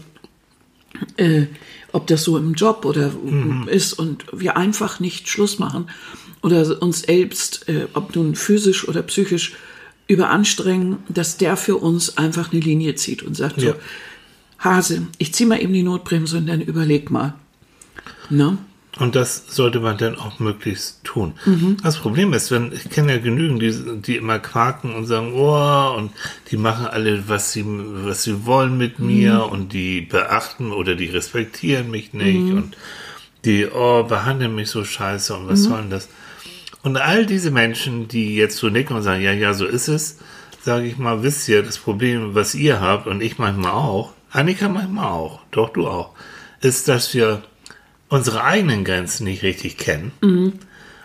äh, 1.18 1.46
ob 1.92 2.08
das 2.08 2.24
so 2.24 2.38
im 2.38 2.54
Job 2.54 2.86
oder 2.86 3.10
Mhm. 3.10 3.68
ist 3.70 3.94
und 3.94 4.26
wir 4.34 4.58
einfach 4.58 5.00
nicht 5.00 5.28
Schluss 5.30 5.60
machen 5.60 5.90
oder 6.42 6.82
uns 6.82 7.02
selbst, 7.02 7.68
äh, 7.70 7.88
ob 7.94 8.16
nun 8.16 8.36
physisch 8.36 8.88
oder 8.88 9.04
psychisch 9.04 9.54
überanstrengen, 10.08 10.98
dass 11.10 11.38
der 11.38 11.58
für 11.58 11.78
uns 11.78 12.18
einfach 12.18 12.52
eine 12.52 12.62
Linie 12.62 12.96
zieht 12.96 13.24
und 13.24 13.36
sagt 13.36 13.62
Ja. 13.62 13.74
so, 13.74 13.76
Hase, 14.60 15.08
ich 15.18 15.34
zieh 15.34 15.46
mal 15.46 15.62
eben 15.62 15.74
die 15.74 15.84
Notbremse 15.84 16.38
und 16.38 16.48
dann 16.48 16.62
überleg 16.62 17.12
mal. 17.12 17.34
Ne? 18.30 18.58
Und 19.00 19.16
das 19.16 19.44
sollte 19.50 19.80
man 19.80 19.98
dann 19.98 20.16
auch 20.16 20.40
möglichst 20.40 21.04
tun. 21.04 21.34
Das 21.84 21.98
Problem 21.98 22.34
ist, 22.34 22.50
wenn, 22.50 22.72
ich 22.72 22.90
kenne 22.90 23.14
ja 23.14 23.20
genügend, 23.20 23.62
die, 23.62 24.02
die 24.02 24.16
immer 24.16 24.40
quaken 24.40 24.96
und 24.96 25.06
sagen, 25.06 25.34
oh, 25.36 25.94
und 25.96 26.12
die 26.50 26.58
machen 26.58 26.88
alle, 26.88 27.30
was 27.30 27.52
sie, 27.52 27.64
was 27.68 28.24
sie 28.24 28.46
wollen 28.48 28.76
mit 28.78 28.98
mir 28.98 29.48
und 29.52 29.72
die 29.74 30.02
beachten 30.02 30.72
oder 30.72 30.96
die 30.96 31.06
respektieren 31.06 31.92
mich 31.92 32.14
nicht 32.14 32.52
und 32.52 32.76
die, 33.46 33.68
oh, 33.68 34.04
behandeln 34.04 34.56
mich 34.56 34.70
so 34.72 34.84
scheiße 34.84 35.36
und 35.36 35.48
was 35.48 35.64
soll 35.64 35.82
denn 35.82 35.92
das? 35.92 36.10
Und 36.84 36.98
all 36.98 37.26
diese 37.26 37.52
Menschen, 37.52 38.08
die 38.08 38.36
jetzt 38.36 38.58
so 38.58 38.70
nicken 38.70 38.96
und 38.96 39.04
sagen, 39.04 39.22
ja, 39.22 39.34
ja, 39.34 39.54
so 39.54 39.66
ist 39.66 39.88
es, 39.88 40.20
sage 40.62 40.86
ich 40.86 40.98
mal, 40.98 41.24
wisst 41.24 41.48
ihr, 41.50 41.64
das 41.64 41.78
Problem, 41.78 42.36
was 42.36 42.56
ihr 42.56 42.80
habt 42.80 43.08
und 43.08 43.22
ich 43.22 43.38
manchmal 43.38 43.72
auch, 43.72 44.14
Annika 44.32 44.70
manchmal 44.70 45.08
auch, 45.08 45.40
doch 45.52 45.70
du 45.70 45.88
auch, 45.88 46.12
ist, 46.62 46.88
dass 46.88 47.14
wir 47.14 47.42
unsere 48.10 48.44
eigenen 48.44 48.84
Grenzen 48.84 49.26
nicht 49.26 49.44
richtig 49.44 49.78
kennen, 49.78 50.12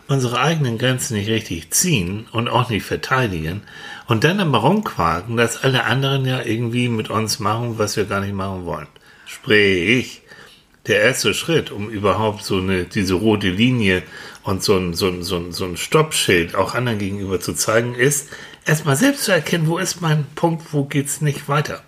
unsere 0.08 0.40
eigenen 0.40 0.78
Grenzen 0.78 1.16
nicht 1.16 1.29
richtig 1.29 1.70
ziehen 1.70 2.26
und 2.32 2.48
auch 2.48 2.70
nicht 2.70 2.84
verteidigen 2.84 3.62
und 4.06 4.24
dann 4.24 4.41
aber 4.41 4.58
rumquaken, 4.58 5.36
dass 5.36 5.62
alle 5.62 5.84
anderen 5.84 6.24
ja 6.24 6.43
irgendwie 6.43 6.88
mit 6.88 7.10
uns 7.10 7.38
machen, 7.38 7.79
was 7.79 7.96
wir 7.96 8.05
gar 8.05 8.20
nicht 8.20 8.34
machen 8.34 8.64
wollen. 8.67 8.88
Sprich, 9.26 10.22
der 10.86 11.00
erste 11.00 11.32
Schritt, 11.34 11.70
um 11.70 11.88
überhaupt 11.88 12.44
so 12.44 12.58
eine, 12.58 12.84
diese 12.84 13.14
rote 13.14 13.50
Linie 13.50 14.02
und 14.44 14.63
so 14.63 14.77
ein, 14.77 14.94
so 14.94 15.08
ein, 15.08 15.22
so 15.22 15.37
ein, 15.37 15.53
so 15.53 15.65
ein 15.65 15.77
Stoppschild 15.77 16.55
auch 16.55 16.75
anderen 16.75 16.99
gegenüber 16.99 17.41
zu 17.41 17.53
zeigen, 17.55 17.94
ist, 17.94 18.29
erstmal 18.65 18.96
selbst 18.96 19.25
zu 19.25 19.32
erkennen, 19.32 19.67
wo 19.69 19.79
ist 19.79 20.01
mein 20.01 20.25
Punkt, 20.34 20.72
wo 20.72 20.84
geht's 20.84 21.20
nicht 21.20 21.49
weiter. 21.49 21.82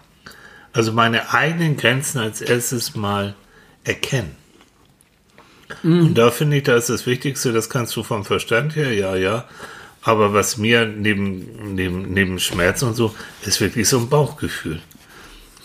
Also 0.73 0.93
meine 0.93 1.33
eigenen 1.33 1.77
Grenzen 1.77 2.19
als 2.19 2.41
erstes 2.41 2.95
mal 2.97 3.35
erkennen. 3.85 4.35
Und 5.83 6.15
da 6.15 6.31
finde 6.31 6.59
ich, 6.59 6.63
da 6.65 6.77
ist 6.77 6.91
das 6.91 7.07
Wichtigste, 7.07 7.53
das 7.53 7.71
kannst 7.71 7.97
du 7.97 8.03
vom 8.03 8.25
Verstand 8.25 8.77
her, 8.77 8.93
ja, 8.93 9.17
ja. 9.17 9.45
Aber 10.03 10.35
was 10.35 10.59
mir 10.59 10.85
neben, 10.87 11.75
neben, 11.75 12.13
neben 12.13 12.39
Schmerz 12.39 12.83
und 12.83 12.95
so, 12.95 13.15
ist 13.45 13.61
wirklich 13.61 13.89
so 13.89 13.99
ein 13.99 14.09
Bauchgefühl. 14.09 14.81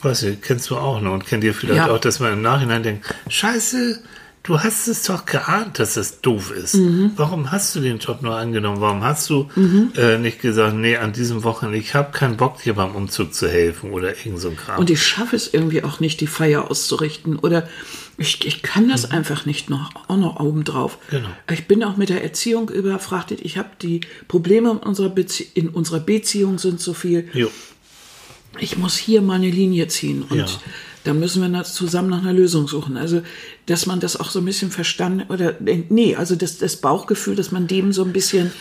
Weißt 0.01 0.23
du, 0.23 0.35
kennst 0.37 0.69
du 0.69 0.77
auch, 0.77 1.01
ne? 1.01 1.11
Und 1.11 1.25
kennt 1.27 1.43
ihr 1.43 1.53
vielleicht 1.53 1.87
Ja. 1.87 1.91
auch, 1.93 1.99
dass 1.99 2.19
man 2.21 2.33
im 2.33 2.41
Nachhinein 2.41 2.83
denkt, 2.83 3.13
scheiße, 3.27 4.01
du 4.43 4.59
hast 4.59 4.87
es 4.87 5.03
doch 5.03 5.25
geahnt, 5.25 5.79
dass 5.79 5.93
das 5.95 6.21
doof 6.21 6.51
ist. 6.51 6.75
Mhm. 6.75 7.11
Warum 7.15 7.51
hast 7.51 7.75
du 7.75 7.79
den 7.81 7.99
Job 7.99 8.21
nur 8.21 8.35
angenommen? 8.35 8.81
Warum 8.81 9.03
hast 9.03 9.29
du 9.29 9.49
äh, 9.95 10.17
nicht 10.17 10.41
gesagt, 10.41 10.75
nee, 10.75 10.97
an 10.97 11.13
diesem 11.13 11.43
Wochenende, 11.43 11.77
ich 11.77 11.93
habe 11.93 12.11
keinen 12.11 12.37
Bock, 12.37 12.61
dir 12.63 12.73
beim 12.73 12.95
Umzug 12.95 13.33
zu 13.33 13.47
helfen 13.49 13.91
oder 13.91 14.09
irgend 14.17 14.39
so 14.39 14.49
ein 14.49 14.57
Kram. 14.57 14.79
Und 14.79 14.89
ich 14.89 15.03
schaffe 15.05 15.35
es 15.35 15.53
irgendwie 15.53 15.83
auch 15.83 15.99
nicht, 15.99 16.21
die 16.21 16.27
Feier 16.27 16.71
auszurichten. 16.71 17.37
Oder 17.37 17.67
ich, 18.17 18.45
ich 18.45 18.61
kann 18.63 18.89
das 18.89 19.11
einfach 19.11 19.45
nicht 19.45 19.69
noch, 19.69 19.91
auch 20.07 20.17
noch 20.17 20.39
obendrauf. 20.39 20.97
Mhm. 21.11 21.15
Genau. 21.17 21.29
Ich 21.51 21.67
bin 21.67 21.83
auch 21.83 21.97
mit 21.97 22.09
der 22.09 22.23
Erziehung 22.23 22.69
überfrachtet. 22.69 23.39
Ich 23.41 23.57
habe 23.57 23.69
die 23.81 24.01
Probleme 24.27 24.71
in 24.71 24.77
unserer, 24.77 25.09
Bezie 25.09 25.47
in 25.53 25.69
unserer 25.69 25.99
Beziehung 25.99 26.59
sind 26.59 26.79
so 26.81 26.93
viel. 26.93 27.29
jo. 27.33 27.49
Ich 28.57 28.77
muss 28.77 28.97
hier 28.97 29.21
mal 29.21 29.35
eine 29.35 29.49
Linie 29.49 29.87
ziehen. 29.89 30.23
Und 30.27 30.37
Ja. 30.37 30.45
Da 31.03 31.13
müssen 31.13 31.41
wir 31.41 31.63
zusammen 31.63 32.09
nach 32.09 32.21
einer 32.21 32.33
Lösung 32.33 32.67
suchen. 32.67 32.97
Also, 32.97 33.21
dass 33.65 33.85
man 33.85 33.99
das 33.99 34.19
auch 34.19 34.29
so 34.29 34.39
ein 34.39 34.45
bisschen 34.45 34.71
verstanden, 34.71 35.31
oder, 35.31 35.55
nee, 35.59 36.15
also 36.15 36.35
das, 36.35 36.57
das 36.57 36.77
Bauchgefühl, 36.77 37.35
dass 37.35 37.51
man 37.51 37.67
dem 37.67 37.93
so 37.93 38.03
ein 38.03 38.13
bisschen, 38.13 38.51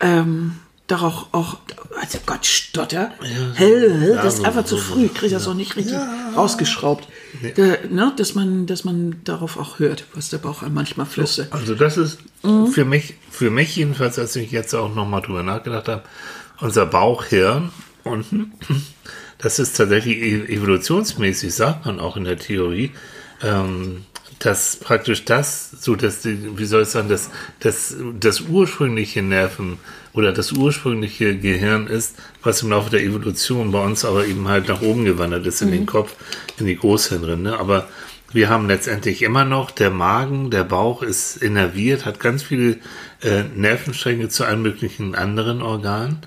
ähm, 0.00 0.52
darauf 0.90 1.26
auch, 1.32 1.58
also 2.00 2.18
Gott, 2.26 2.44
Stotter, 2.46 3.12
hell, 3.54 4.18
das 4.22 4.38
ist 4.38 4.44
einfach 4.44 4.64
zu 4.64 4.76
früh, 4.76 5.04
ich 5.04 5.14
kriege 5.14 5.32
das 5.32 5.46
auch 5.46 5.54
nicht 5.54 5.76
richtig 5.76 5.96
rausgeschraubt. 6.36 7.06
Da, 7.56 7.62
ne, 7.88 8.12
dass 8.16 8.34
man, 8.34 8.66
dass 8.66 8.84
man 8.84 9.20
darauf 9.24 9.56
auch 9.56 9.78
hört, 9.78 10.04
was 10.14 10.30
der 10.30 10.38
Bauch 10.38 10.62
manchmal 10.68 11.06
flüstert. 11.06 11.52
Also 11.52 11.74
das 11.74 11.96
ist 11.96 12.18
für 12.72 12.84
mich, 12.84 13.14
für 13.30 13.50
mich 13.50 13.76
jedenfalls, 13.76 14.18
als 14.18 14.34
ich 14.34 14.50
jetzt 14.50 14.74
auch 14.74 14.92
nochmal 14.92 15.22
drüber 15.22 15.42
nachgedacht 15.42 15.88
habe, 15.88 16.02
unser 16.60 16.86
Bauchhirn 16.86 17.70
unten, 18.02 18.52
das 19.42 19.58
ist 19.58 19.76
tatsächlich 19.76 20.18
e- 20.18 20.54
evolutionsmäßig, 20.54 21.54
sagt 21.54 21.86
man 21.86 22.00
auch 22.00 22.16
in 22.16 22.24
der 22.24 22.38
Theorie, 22.38 22.92
ähm, 23.42 24.04
dass 24.38 24.76
praktisch 24.76 25.26
das, 25.26 25.70
so 25.70 25.94
dass 25.96 26.24
wie 26.24 26.64
soll 26.64 26.82
ich 26.82 26.88
sagen, 26.88 27.10
dass 27.10 27.30
das, 27.60 27.94
das 28.18 28.40
ursprüngliche 28.40 29.20
Nerven 29.20 29.78
oder 30.14 30.32
das 30.32 30.52
ursprüngliche 30.52 31.36
Gehirn 31.36 31.86
ist, 31.86 32.16
was 32.42 32.62
im 32.62 32.70
Laufe 32.70 32.90
der 32.90 33.02
Evolution 33.02 33.70
bei 33.70 33.84
uns 33.84 34.04
aber 34.04 34.26
eben 34.26 34.48
halt 34.48 34.68
nach 34.68 34.80
oben 34.80 35.04
gewandert 35.04 35.46
ist 35.46 35.60
in 35.60 35.70
den 35.70 35.84
Kopf, 35.84 36.14
in 36.58 36.66
die 36.66 36.76
Großhirnrinde. 36.76 37.58
Aber 37.58 37.86
wir 38.32 38.48
haben 38.48 38.66
letztendlich 38.66 39.22
immer 39.22 39.44
noch, 39.44 39.70
der 39.70 39.90
Magen, 39.90 40.50
der 40.50 40.64
Bauch 40.64 41.02
ist 41.02 41.36
innerviert, 41.36 42.06
hat 42.06 42.18
ganz 42.18 42.42
viele 42.42 42.78
äh, 43.22 43.42
Nervenstränge 43.54 44.28
zu 44.28 44.44
allen 44.44 44.62
möglichen 44.62 45.14
anderen 45.14 45.60
Organen. 45.60 46.18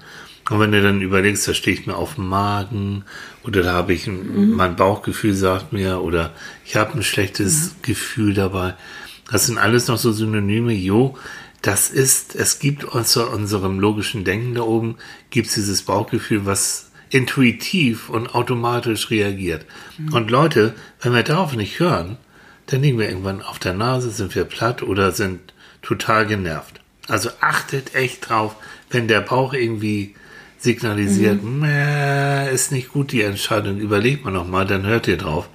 Und 0.50 0.60
wenn 0.60 0.72
du 0.72 0.82
dann 0.82 1.02
überlegst, 1.02 1.48
da 1.48 1.54
stehe 1.54 1.78
ich 1.78 1.88
mir 1.88 1.96
auf 1.96 2.16
dem 2.16 2.28
Magen 2.28 3.06
oder 3.44 3.64
da 3.64 3.74
habe 3.74 3.94
ich 3.94 4.08
ein, 4.08 4.52
mein 4.52 4.76
Bauchgefühl 4.76 5.34
sagt 5.34 5.72
mir 5.72 6.02
oder 6.02 6.34
ich 6.66 6.76
habe 6.76 6.94
ein 6.98 7.04
schlechtes 7.04 7.76
Gefühl 7.82 8.34
dabei. 8.34 8.76
Das 9.32 9.46
sind 9.46 9.58
alles 9.58 9.88
noch 9.88 9.98
so 9.98 10.12
Synonyme. 10.12 10.74
Jo, 10.74 11.18
das 11.62 11.90
ist, 11.90 12.36
es 12.36 12.60
gibt 12.60 12.86
außer 12.86 13.32
unserem 13.32 13.80
logischen 13.80 14.26
Denken 14.26 14.56
da 14.56 14.64
oben, 14.64 14.98
gibt 15.30 15.48
es 15.48 15.54
dieses 15.54 15.84
Bauchgefühl, 15.84 16.46
was 16.46 16.92
intuitiv 17.10 18.10
und 18.10 18.36
automatisch 18.36 19.10
reagiert. 19.12 19.66
Und 20.12 20.30
Leute, 20.30 20.74
wenn 21.00 21.14
wir 21.14 21.24
darauf 21.24 21.56
nicht 21.56 21.80
hören, 21.80 22.18
dann 22.66 22.82
liegen 22.82 23.00
wir 23.00 23.08
irgendwann 23.08 23.42
auf 23.42 23.60
der 23.60 23.74
Nase, 23.74 24.10
sind 24.10 24.36
wir 24.36 24.44
platt 24.44 24.84
oder 24.84 25.12
sind 25.12 25.40
total 25.82 26.26
genervt. 26.26 26.82
Also 27.08 27.30
achtet 27.40 27.96
echt 27.96 28.30
drauf, 28.30 28.56
wenn 28.90 29.08
der 29.08 29.22
Bauch 29.22 29.54
irgendwie 29.54 30.16
signalisiert, 30.64 31.44
"Mäh, 31.44 32.52
ist 32.52 32.72
nicht 32.72 32.90
gut 32.92 33.12
die 33.12 33.22
Entscheidung, 33.22 33.80
überlegt 33.80 34.24
man 34.24 34.34
nochmal, 34.34 34.66
dann 34.66 34.86
hört 34.86 35.08
ihr 35.08 35.18
drauf. 35.18 35.50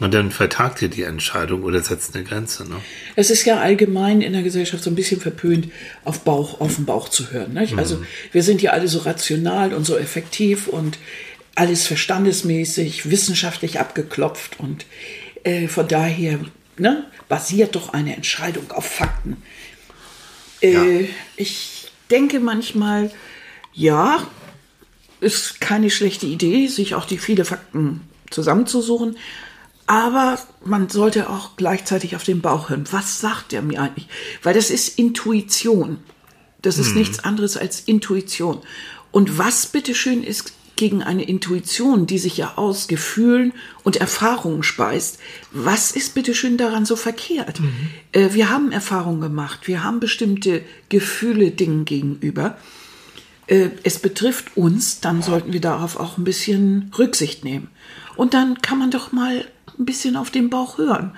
Und 0.00 0.14
dann 0.14 0.30
vertagt 0.32 0.80
ihr 0.82 0.88
die 0.88 1.02
Entscheidung 1.02 1.62
oder 1.64 1.80
setzt 1.82 2.14
eine 2.16 2.24
Grenze. 2.24 2.64
Ne? 2.68 2.76
Es 3.14 3.30
ist 3.30 3.44
ja 3.44 3.60
allgemein 3.60 4.20
in 4.22 4.32
der 4.32 4.42
Gesellschaft 4.42 4.82
so 4.82 4.90
ein 4.90 4.94
bisschen 4.96 5.20
verpönt, 5.20 5.68
auf 6.04 6.20
Bauch, 6.20 6.60
auf 6.60 6.76
den 6.76 6.86
Bauch 6.86 7.08
zu 7.10 7.30
hören. 7.30 7.52
Nicht? 7.52 7.76
Also 7.78 8.02
wir 8.32 8.42
sind 8.42 8.62
ja 8.62 8.70
alle 8.72 8.88
so 8.88 9.00
rational 9.00 9.72
und 9.74 9.84
so 9.84 9.96
effektiv 9.96 10.66
und 10.66 10.98
alles 11.54 11.86
verstandesmäßig, 11.86 13.10
wissenschaftlich 13.10 13.78
abgeklopft 13.78 14.58
und 14.58 14.86
äh, 15.44 15.68
von 15.68 15.86
daher 15.86 16.38
ne, 16.78 17.04
basiert 17.28 17.76
doch 17.76 17.92
eine 17.92 18.16
Entscheidung 18.16 18.70
auf 18.72 18.86
Fakten. 18.86 19.42
Äh, 20.62 20.72
Ja. 20.72 20.84
Ich 21.36 21.90
denke 22.10 22.40
manchmal, 22.40 23.10
ja, 23.74 24.26
ist 25.22 25.60
keine 25.60 25.90
schlechte 25.90 26.26
Idee, 26.26 26.66
sich 26.66 26.94
auch 26.94 27.04
die 27.04 27.18
viele 27.18 27.44
Fakten 27.44 28.00
zusammenzusuchen. 28.30 29.16
Aber 29.86 30.38
man 30.64 30.88
sollte 30.88 31.28
auch 31.28 31.56
gleichzeitig 31.56 32.16
auf 32.16 32.24
den 32.24 32.40
Bauch 32.40 32.70
hören. 32.70 32.84
Was 32.90 33.20
sagt 33.20 33.52
er 33.52 33.62
mir 33.62 33.80
eigentlich? 33.80 34.08
Weil 34.42 34.54
das 34.54 34.70
ist 34.70 34.98
Intuition. 34.98 35.98
Das 36.62 36.78
ist 36.78 36.94
nichts 36.94 37.24
anderes 37.24 37.56
als 37.56 37.80
Intuition. 37.80 38.60
Und 39.10 39.38
was 39.38 39.66
bitteschön 39.66 40.22
ist 40.22 40.52
gegen 40.76 41.02
eine 41.02 41.24
Intuition, 41.24 42.06
die 42.06 42.18
sich 42.18 42.36
ja 42.36 42.54
aus 42.56 42.88
Gefühlen 42.88 43.52
und 43.82 43.96
Erfahrungen 43.96 44.62
speist, 44.62 45.18
was 45.50 45.90
ist 45.90 46.14
bitteschön 46.14 46.56
daran 46.56 46.86
so 46.86 46.96
verkehrt? 46.96 47.60
Äh, 48.12 48.32
wir 48.32 48.48
haben 48.48 48.72
Erfahrungen 48.72 49.20
gemacht, 49.20 49.66
wir 49.68 49.84
haben 49.84 50.00
bestimmte 50.00 50.62
Gefühle 50.88 51.50
Dingen 51.50 51.84
gegenüber 51.84 52.56
äh, 53.46 53.70
es 53.82 53.98
betrifft 53.98 54.56
uns, 54.56 55.00
dann 55.00 55.22
sollten 55.22 55.52
wir 55.52 55.60
darauf 55.60 55.98
auch 55.98 56.18
ein 56.18 56.24
bisschen 56.24 56.90
Rücksicht 56.98 57.44
nehmen. 57.44 57.68
Und 58.16 58.34
dann 58.34 58.60
kann 58.62 58.78
man 58.78 58.90
doch 58.90 59.12
mal 59.12 59.44
ein 59.78 59.84
bisschen 59.84 60.16
auf 60.16 60.30
den 60.30 60.50
Bauch 60.50 60.78
hören 60.78 61.16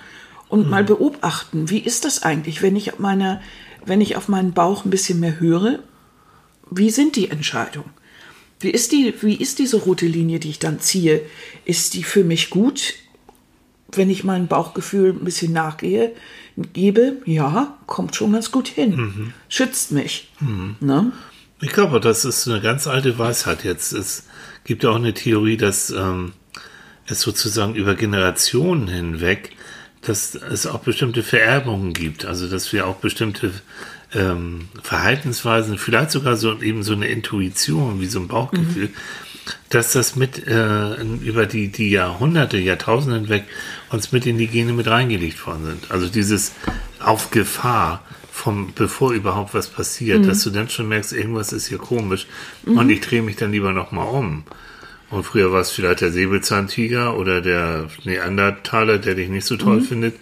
und 0.48 0.70
mal 0.70 0.84
beobachten, 0.84 1.70
wie 1.70 1.80
ist 1.80 2.04
das 2.04 2.22
eigentlich, 2.22 2.62
wenn 2.62 2.76
ich 2.76 2.92
auf 2.92 2.98
meine, 2.98 3.40
wenn 3.84 4.00
ich 4.00 4.16
auf 4.16 4.28
meinen 4.28 4.52
Bauch 4.52 4.84
ein 4.84 4.90
bisschen 4.90 5.20
mehr 5.20 5.40
höre, 5.40 5.80
wie 6.70 6.90
sind 6.90 7.16
die 7.16 7.30
Entscheidungen? 7.30 7.90
Wie 8.60 8.70
ist 8.70 8.92
die, 8.92 9.12
wie 9.20 9.34
ist 9.34 9.58
diese 9.58 9.76
rote 9.78 10.06
Linie, 10.06 10.38
die 10.38 10.50
ich 10.50 10.58
dann 10.58 10.80
ziehe? 10.80 11.20
Ist 11.64 11.94
die 11.94 12.04
für 12.04 12.24
mich 12.24 12.50
gut, 12.50 12.94
wenn 13.92 14.10
ich 14.10 14.24
meinem 14.24 14.46
Bauchgefühl 14.46 15.10
ein 15.10 15.24
bisschen 15.24 15.52
nachgehe, 15.52 16.12
gebe? 16.72 17.20
Ja, 17.26 17.76
kommt 17.86 18.16
schon 18.16 18.32
ganz 18.32 18.50
gut 18.50 18.68
hin. 18.68 18.94
Schützt 19.48 19.92
mich. 19.92 20.30
Ne? 20.80 21.12
Ich 21.64 21.72
glaube, 21.72 21.98
das 21.98 22.26
ist 22.26 22.46
eine 22.46 22.60
ganz 22.60 22.86
alte 22.86 23.18
Weisheit 23.18 23.64
jetzt. 23.64 23.94
Es 23.94 24.24
gibt 24.64 24.84
ja 24.84 24.90
auch 24.90 24.96
eine 24.96 25.14
Theorie, 25.14 25.56
dass 25.56 25.88
ähm, 25.88 26.32
es 27.06 27.22
sozusagen 27.22 27.74
über 27.74 27.94
Generationen 27.94 28.86
hinweg, 28.86 29.52
dass 30.02 30.34
es 30.34 30.66
auch 30.66 30.80
bestimmte 30.80 31.22
Vererbungen 31.22 31.94
gibt. 31.94 32.26
Also, 32.26 32.48
dass 32.48 32.70
wir 32.74 32.86
auch 32.86 32.96
bestimmte 32.96 33.50
ähm, 34.12 34.68
Verhaltensweisen, 34.82 35.78
vielleicht 35.78 36.10
sogar 36.10 36.36
so 36.36 36.60
eben 36.60 36.82
so 36.82 36.92
eine 36.92 37.06
Intuition, 37.06 37.98
wie 37.98 38.08
so 38.08 38.20
ein 38.20 38.28
Bauchgefühl, 38.28 38.90
dass 39.70 39.92
das 39.92 40.16
mit 40.16 40.46
äh, 40.46 41.00
über 41.00 41.46
die, 41.46 41.68
die 41.68 41.88
Jahrhunderte, 41.88 42.58
Jahrtausende 42.58 43.20
hinweg 43.20 43.44
uns 43.88 44.12
mit 44.12 44.26
in 44.26 44.36
die 44.36 44.48
Gene 44.48 44.74
mit 44.74 44.86
reingelegt 44.86 45.46
worden 45.46 45.64
sind. 45.64 45.90
Also 45.90 46.08
dieses 46.08 46.52
auf 47.00 47.30
Gefahr 47.30 48.04
vom, 48.34 48.72
bevor 48.74 49.12
überhaupt 49.12 49.54
was 49.54 49.68
passiert, 49.68 50.26
dass 50.26 50.42
du 50.42 50.50
dann 50.50 50.68
schon 50.68 50.88
merkst, 50.88 51.12
irgendwas 51.12 51.52
ist 51.52 51.68
hier 51.68 51.78
komisch 51.78 52.26
und 52.66 52.90
ich 52.90 53.00
drehe 53.00 53.22
mich 53.22 53.36
dann 53.36 53.52
lieber 53.52 53.72
nochmal 53.72 54.08
um. 54.08 54.42
Und 55.08 55.22
früher 55.22 55.52
war 55.52 55.60
es 55.60 55.70
vielleicht 55.70 56.00
der 56.00 56.10
Säbelzahntiger 56.10 57.16
oder 57.16 57.40
der 57.40 57.86
Neandertaler, 58.02 58.98
der 58.98 59.14
dich 59.14 59.28
nicht 59.28 59.46
so 59.46 59.56
toll 59.56 59.82
findet. 59.82 60.16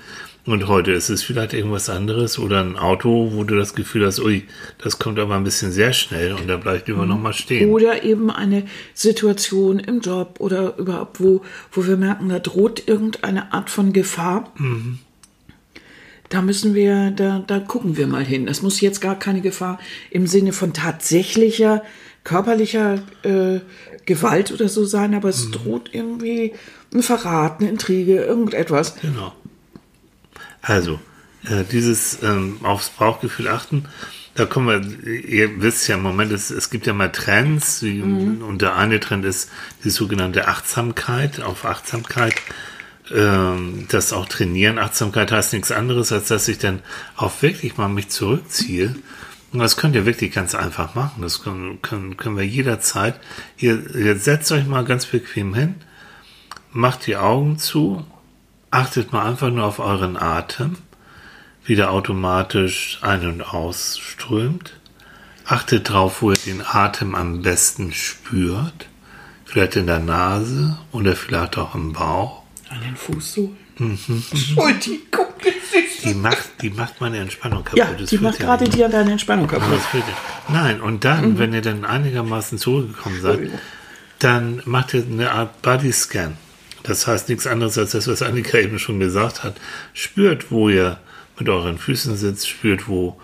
Und 0.45 0.67
heute 0.67 0.93
ist 0.93 1.09
es 1.09 1.23
vielleicht 1.23 1.55
irgendwas 1.55 1.89
anderes 1.89 2.39
oder 2.39 2.61
ein 2.61 2.77
Auto, 2.77 3.31
wo 3.33 3.45
du 3.45 3.57
das 3.57 3.75
Gefühl 3.75 4.05
hast, 4.05 4.21
ui, 4.21 4.43
das 4.77 4.99
kommt 4.99 5.19
aber 5.19 5.37
ein 5.37 5.45
bisschen 5.45 5.73
sehr 5.73 5.95
schnell 5.95 6.35
und 6.35 6.49
da 6.49 6.59
bleibt 6.59 6.89
lieber 6.89 7.07
noch 7.07 7.15
nochmal 7.15 7.33
stehen. 7.33 7.71
Oder 7.71 8.03
eben 8.03 8.31
eine 8.31 8.65
Situation 8.93 9.79
im 9.79 10.01
Job 10.01 10.37
oder 10.39 10.77
überhaupt, 10.77 11.19
wo, 11.19 11.43
wo 11.71 11.87
wir 11.87 11.97
merken, 11.97 12.29
da 12.29 12.41
droht 12.41 12.87
irgendeine 12.87 13.55
Art 13.55 13.71
von 13.71 13.95
Gefahr. 13.95 14.53
Da 16.33 16.41
müssen 16.41 16.75
wir, 16.75 17.11
da, 17.11 17.45
da 17.47 17.59
gucken 17.59 17.99
wir 17.99 18.07
mal 18.07 18.25
hin. 18.25 18.49
Es 18.49 18.63
muss 18.63 18.81
jetzt 18.81 19.03
gar 19.03 19.19
keine 19.19 19.43
Gefahr 19.43 19.79
im 20.11 20.27
Sinne 20.27 20.55
von 20.55 20.73
tatsächlicher 20.73 21.83
körperlicher 22.25 23.03
äh, 23.23 23.61
Gewalt 24.07 24.51
oder 24.51 24.71
so 24.71 24.87
sein, 24.87 25.15
aber 25.15 25.29
es 25.29 25.51
droht 25.51 25.91
irgendwie 25.93 26.55
ein 26.95 27.03
Verrat, 27.03 27.61
eine 27.61 27.69
Intrige, 27.69 28.23
irgendetwas. 28.23 28.97
Genau. 29.03 29.35
Also, 30.63 31.01
äh, 31.45 31.65
dieses 31.71 32.23
ähm, 32.23 32.61
aufs 32.63 32.89
Bauchgefühl 32.89 33.49
achten, 33.49 33.85
da 34.35 34.47
kommen 34.47 34.69
wir, 35.05 35.15
ihr 35.29 35.61
wisst 35.61 35.87
ja 35.87 35.97
im 35.97 36.03
Moment, 36.03 36.33
es, 36.33 36.51
es 36.51 36.71
gibt 36.71 36.87
ja 36.87 36.95
mal 36.95 37.13
Trends, 37.13 37.83
wie, 37.83 38.01
und 38.01 38.63
der 38.63 38.77
eine 38.77 38.99
Trend 39.01 39.27
ist 39.27 39.51
die 39.85 39.91
sogenannte 39.91 40.49
Achtsamkeit, 40.49 41.43
auf 41.43 41.67
Achtsamkeit, 41.67 42.33
ähm, 43.15 43.87
das 43.91 44.13
auch 44.13 44.27
trainieren. 44.27 44.79
Achtsamkeit 44.79 45.33
heißt 45.33 45.53
nichts 45.53 45.71
anderes, 45.71 46.13
als 46.13 46.29
dass 46.29 46.49
ich 46.49 46.59
dann 46.59 46.81
auch 47.17 47.43
wirklich 47.43 47.77
mal 47.77 47.89
mich 47.89 48.09
zurückziehe. 48.09 48.95
Und 49.53 49.59
das 49.59 49.77
könnt 49.77 49.95
ihr 49.95 50.07
wirklich 50.07 50.33
ganz 50.33 50.55
einfach 50.55 50.95
machen. 50.95 51.23
Das 51.23 51.43
können, 51.43 51.83
können, 51.83 52.17
können 52.17 52.37
wir 52.37 52.47
jederzeit. 52.47 53.21
Ihr, 53.59 53.95
ihr 53.95 54.17
setzt 54.17 54.51
euch 54.51 54.67
mal 54.67 54.85
ganz 54.85 55.07
bequem 55.07 55.55
hin, 55.55 55.75
macht 56.73 57.07
die 57.07 57.17
Augen 57.17 57.59
zu, 57.59 58.07
achtet 58.71 59.13
mal 59.13 59.27
einfach 59.27 59.51
nur 59.51 59.65
auf 59.65 59.79
euren 59.79 60.17
Atem, 60.17 60.79
wie 61.65 61.77
der 61.77 61.91
automatisch 61.91 62.99
ein- 63.03 63.27
und 63.27 63.43
ausströmt. 63.43 64.73
Achtet 65.45 65.91
drauf, 65.91 66.23
wo 66.23 66.31
ihr 66.31 66.39
den 66.39 66.63
Atem 66.65 67.15
am 67.15 67.43
besten 67.43 67.93
spürt. 67.93 68.89
Vielleicht 69.45 69.77
in 69.77 69.87
der 69.87 69.99
Nase 69.99 70.79
oder 70.93 71.15
vielleicht 71.15 71.59
auch 71.59 71.75
im 71.75 71.93
Bauch. 71.93 72.42
An 72.73 72.81
den 72.81 72.97
Fußsohlen. 72.97 73.57
Entschuldigung, 73.79 75.27
das 75.39 75.55
ist 75.73 76.05
Die 76.05 76.15
macht, 76.15 76.51
die 76.63 76.71
macht 76.71 77.01
meine 77.01 77.19
Entspannung 77.19 77.65
kaputt. 77.65 77.79
Ja, 77.79 77.93
Das 77.93 78.11
die 78.11 78.19
macht 78.19 78.39
ja 78.39 78.47
gerade 78.47 78.65
dir 78.69 78.89
deine 78.89 79.13
Entspannung 79.13 79.47
kaputt. 79.47 79.79
Nein, 80.49 80.81
und 80.81 81.05
dann, 81.05 81.39
wenn 81.39 81.53
ihr 81.53 81.63
dann 81.63 81.85
einigermaßen 81.85 82.59
zurückgekommen 82.59 83.21
seid, 83.21 83.33
Entschuldigung. 83.33 83.61
dann 84.21 84.63
macht 84.65 84.95
ihr 84.95 85.05
eine 85.05 85.33
Art 85.33 85.61
Bodyscan. 85.63 86.37
Das 86.83 87.07
heißt 87.07 87.29
nichts 87.29 87.47
anderes 87.47 87.79
als 87.79 87.93
das, 87.93 88.09
was 88.09 88.23
Annika 88.23 88.59
eben 88.59 88.79
schon 88.79 88.99
gesagt 89.01 89.45
hat. 89.45 89.55
Spürt, 89.93 90.51
wo 90.51 90.69
ihr 90.69 90.99
mit 91.39 91.49
euren 91.49 91.79
Füßen 91.79 92.17
sitzt, 92.17 92.49
spürt, 92.49 92.89
wo, 92.89 93.21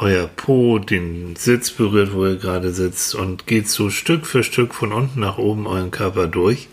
euer 0.00 0.26
Po 0.26 0.78
den 0.78 1.36
Sitz 1.36 1.70
berührt, 1.70 2.12
wo 2.14 2.26
ihr 2.26 2.36
gerade 2.36 2.72
sitzt 2.72 3.14
und 3.14 3.46
geht 3.46 3.68
so 3.68 3.90
Stück 3.90 4.26
für 4.26 4.42
Stück 4.42 4.74
von 4.74 4.92
unten 4.92 5.20
nach 5.20 5.38
oben 5.38 5.66
euren 5.66 5.90
Körper 5.90 6.26
durch 6.26 6.68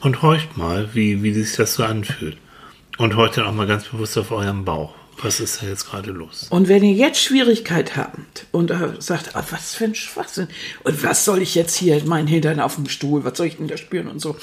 und 0.00 0.22
horcht 0.22 0.56
mal, 0.56 0.90
wie, 0.94 1.22
wie 1.22 1.32
sich 1.32 1.56
das 1.56 1.74
so 1.74 1.84
anfühlt. 1.84 2.36
Und 2.98 3.16
horcht 3.16 3.36
dann 3.36 3.46
auch 3.46 3.52
mal 3.52 3.66
ganz 3.66 3.84
bewusst 3.84 4.16
auf 4.16 4.30
euren 4.30 4.64
Bauch. 4.64 4.94
Was 5.22 5.40
ist 5.40 5.62
da 5.62 5.66
jetzt 5.66 5.88
gerade 5.88 6.10
los? 6.10 6.46
Und 6.50 6.68
wenn 6.68 6.84
ihr 6.84 6.92
jetzt 6.92 7.20
Schwierigkeit 7.20 7.96
habt 7.96 8.46
und 8.52 8.70
äh, 8.70 8.92
sagt, 8.98 9.34
ah, 9.34 9.44
was 9.50 9.74
für 9.74 9.84
ein 9.84 9.94
Schwachsinn 9.94 10.48
und 10.84 11.02
was 11.02 11.24
soll 11.24 11.40
ich 11.40 11.54
jetzt 11.54 11.74
hier, 11.74 12.02
mein 12.04 12.26
Hintern 12.26 12.60
auf 12.60 12.74
dem 12.74 12.88
Stuhl, 12.88 13.24
was 13.24 13.38
soll 13.38 13.46
ich 13.46 13.56
denn 13.56 13.68
da 13.68 13.78
spüren 13.78 14.08
und 14.08 14.20
so, 14.20 14.36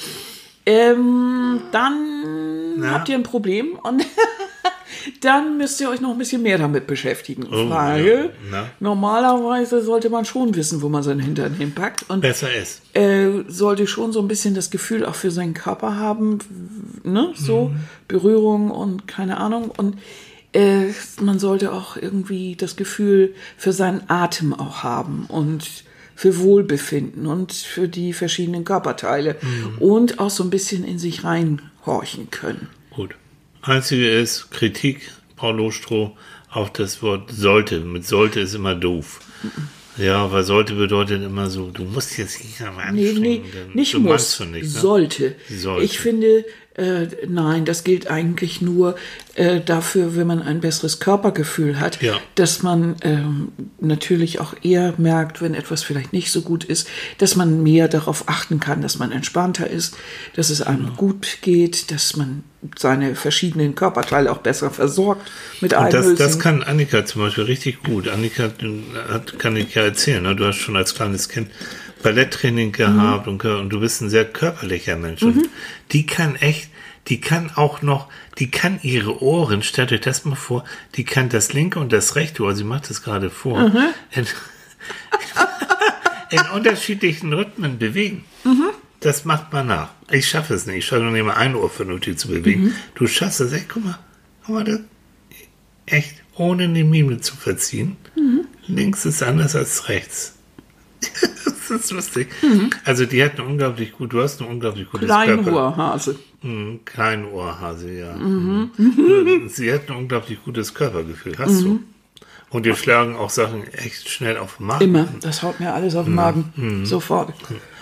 ähm, 0.66 1.60
dann 1.70 2.80
Na? 2.80 2.90
habt 2.90 3.08
ihr 3.08 3.14
ein 3.14 3.22
Problem 3.22 3.78
und 3.82 4.04
dann 5.20 5.58
müsst 5.58 5.80
ihr 5.80 5.88
euch 5.90 6.00
noch 6.00 6.10
ein 6.10 6.18
bisschen 6.18 6.42
mehr 6.42 6.58
damit 6.58 6.86
beschäftigen, 6.86 7.44
Oh, 7.50 7.70
weil 7.70 8.32
ja. 8.52 8.70
Normalerweise 8.80 9.82
sollte 9.82 10.10
man 10.10 10.24
schon 10.24 10.54
wissen, 10.54 10.82
wo 10.82 10.88
man 10.88 11.02
seinen 11.02 11.20
Hintern 11.20 11.54
hinpackt 11.54 12.08
und 12.08 12.20
Besser 12.20 12.54
ist. 12.54 12.82
äh, 12.94 13.28
sollte 13.48 13.86
schon 13.86 14.12
so 14.12 14.20
ein 14.20 14.28
bisschen 14.28 14.54
das 14.54 14.70
Gefühl 14.70 15.04
auch 15.04 15.14
für 15.14 15.30
seinen 15.30 15.54
Körper 15.54 15.96
haben, 15.96 16.38
ne, 17.02 17.32
so 17.34 17.72
Berührung 18.08 18.70
und 18.70 19.06
keine 19.08 19.36
Ahnung 19.38 19.70
und 19.76 19.98
äh, 20.52 20.92
man 21.20 21.38
sollte 21.38 21.72
auch 21.72 21.96
irgendwie 21.96 22.54
das 22.56 22.76
Gefühl 22.76 23.34
für 23.56 23.72
seinen 23.72 24.02
Atem 24.08 24.54
auch 24.54 24.82
haben 24.82 25.26
und 25.28 25.66
für 26.16 26.38
Wohlbefinden 26.38 27.26
und 27.26 27.52
für 27.52 27.88
die 27.88 28.12
verschiedenen 28.12 28.64
Körperteile 28.64 29.34
und 29.80 30.20
auch 30.20 30.30
so 30.30 30.44
ein 30.44 30.50
bisschen 30.50 30.84
in 30.84 30.98
sich 31.00 31.24
reinhorchen 31.24 32.30
können. 32.30 32.68
Gut. 32.94 33.16
Einzige 33.66 34.10
ist 34.10 34.50
Kritik, 34.50 35.10
Paulo 35.36 35.70
Stroh, 35.70 36.16
auf 36.50 36.72
das 36.72 37.02
Wort 37.02 37.30
sollte. 37.32 37.80
Mit 37.80 38.06
sollte 38.06 38.40
ist 38.40 38.54
immer 38.54 38.74
doof. 38.74 39.20
Ja, 39.96 40.30
weil 40.32 40.42
sollte 40.44 40.74
bedeutet 40.74 41.22
immer 41.22 41.48
so, 41.48 41.70
du 41.70 41.84
musst 41.84 42.18
jetzt 42.18 42.42
nicht 42.44 42.60
Nee, 42.60 42.66
anstrengen. 42.66 43.20
nee, 43.20 43.42
denn 43.52 43.72
nicht 43.74 43.94
du 43.94 44.00
muss, 44.00 44.40
nicht, 44.40 44.64
ne? 44.64 44.68
sollte. 44.68 45.36
Sollte. 45.48 45.84
Ich 45.84 45.98
finde, 45.98 46.44
äh, 46.76 47.06
nein, 47.28 47.64
das 47.64 47.84
gilt 47.84 48.08
eigentlich 48.10 48.60
nur 48.60 48.96
äh, 49.34 49.60
dafür, 49.60 50.16
wenn 50.16 50.26
man 50.26 50.42
ein 50.42 50.60
besseres 50.60 50.98
Körpergefühl 50.98 51.78
hat, 51.78 52.02
Ja. 52.02 52.14
dass 52.34 52.62
man 52.62 52.96
ähm, 53.02 53.52
natürlich 53.80 54.40
auch 54.40 54.54
eher 54.62 54.94
merkt, 54.98 55.40
wenn 55.40 55.54
etwas 55.54 55.82
vielleicht 55.84 56.12
nicht 56.12 56.32
so 56.32 56.42
gut 56.42 56.64
ist, 56.64 56.88
dass 57.18 57.36
man 57.36 57.62
mehr 57.62 57.86
darauf 57.88 58.28
achten 58.28 58.58
kann, 58.58 58.82
dass 58.82 58.98
man 58.98 59.12
entspannter 59.12 59.70
ist, 59.70 59.96
dass 60.34 60.50
es 60.50 60.62
einem 60.62 60.96
gut 60.96 61.38
geht, 61.42 61.92
dass 61.92 62.16
man 62.16 62.42
seine 62.76 63.14
verschiedenen 63.14 63.74
Körperteile 63.74 64.32
auch 64.32 64.38
besser 64.38 64.70
versorgt 64.70 65.30
mit 65.60 65.74
Und 65.74 65.92
das, 65.92 66.14
das 66.14 66.38
kann 66.40 66.62
Annika 66.62 67.04
zum 67.04 67.22
Beispiel 67.22 67.44
richtig 67.44 67.82
gut. 67.82 68.08
Annika 68.08 68.50
hat, 69.10 69.38
kann 69.38 69.56
ich 69.56 69.74
ja 69.74 69.82
erzählen, 69.82 70.22
ne? 70.22 70.34
du 70.34 70.46
hast 70.46 70.56
schon 70.56 70.76
als 70.76 70.94
kleines 70.94 71.28
Kind 71.28 71.50
Balletttraining 72.04 72.72
gehabt 72.72 73.26
und, 73.28 73.42
und 73.42 73.70
du 73.70 73.80
bist 73.80 74.02
ein 74.02 74.10
sehr 74.10 74.26
körperlicher 74.26 74.96
Mensch. 74.96 75.22
Und 75.22 75.48
die 75.92 76.04
kann 76.04 76.36
echt, 76.36 76.68
die 77.08 77.18
kann 77.18 77.50
auch 77.54 77.80
noch, 77.80 78.08
die 78.38 78.50
kann 78.50 78.78
ihre 78.82 79.22
Ohren, 79.22 79.62
stellt 79.62 79.90
euch 79.90 80.02
das 80.02 80.26
mal 80.26 80.34
vor, 80.36 80.64
die 80.96 81.04
kann 81.04 81.30
das 81.30 81.54
linke 81.54 81.80
und 81.80 81.94
das 81.94 82.14
rechte 82.14 82.42
Ohr, 82.42 82.54
sie 82.54 82.62
macht 82.62 82.90
das 82.90 83.02
gerade 83.02 83.30
vor, 83.30 83.58
in, 84.12 84.26
in 86.30 86.40
unterschiedlichen 86.52 87.32
Rhythmen 87.32 87.78
bewegen. 87.78 88.24
Das 89.00 89.24
macht 89.24 89.54
man 89.54 89.66
nach. 89.68 89.88
Ich 90.10 90.28
schaffe 90.28 90.52
es 90.52 90.66
nicht. 90.66 90.76
Ich 90.76 90.86
schaffe 90.86 91.04
noch 91.04 91.10
nicht 91.10 91.24
mal 91.24 91.34
ein 91.34 91.54
Ohr 91.54 91.70
vernünftig 91.70 92.18
zu 92.18 92.28
bewegen. 92.28 92.74
Du 92.94 93.06
schaffst 93.06 93.40
es 93.40 93.52
echt. 93.52 93.70
Guck 93.70 93.84
mal. 93.84 93.98
Guck 94.44 94.54
mal, 94.56 94.64
das, 94.64 94.80
echt, 95.86 96.16
ohne 96.36 96.68
die 96.68 96.84
Mime 96.84 97.20
zu 97.20 97.34
verziehen. 97.34 97.96
Links 98.66 99.06
ist 99.06 99.22
anders 99.22 99.56
als 99.56 99.88
rechts. 99.88 100.34
das 101.68 101.80
ist 101.84 101.90
lustig. 101.92 102.28
Also 102.84 103.06
die 103.06 103.22
hat 103.24 103.38
eine 103.38 103.48
unglaublich 103.48 103.92
gut, 103.92 104.12
du 104.12 104.22
hast 104.22 104.40
ein 104.40 104.46
unglaublich 104.48 104.88
gutes 104.90 105.06
Klein. 105.06 105.48
Ohrhase. 105.48 106.16
Mhm, 106.42 106.80
Kein 106.84 107.24
Ohrhase, 107.26 107.90
ja. 107.92 108.14
Mhm. 108.14 108.70
Sie 109.48 109.72
hat 109.72 109.88
ein 109.90 109.96
unglaublich 109.96 110.42
gutes 110.44 110.74
Körpergefühl, 110.74 111.34
hast 111.38 111.62
du. 111.62 111.80
Und 112.50 112.66
dir 112.66 112.76
schlagen 112.76 113.16
auch 113.16 113.30
Sachen 113.30 113.66
echt 113.72 114.08
schnell 114.08 114.36
auf 114.36 114.58
den 114.58 114.66
Magen. 114.66 114.84
Immer. 114.84 115.08
Das 115.22 115.42
haut 115.42 115.58
mir 115.58 115.72
alles 115.74 115.96
auf 115.96 116.04
den 116.04 116.14
Magen. 116.14 116.82
Sofort. 116.84 117.34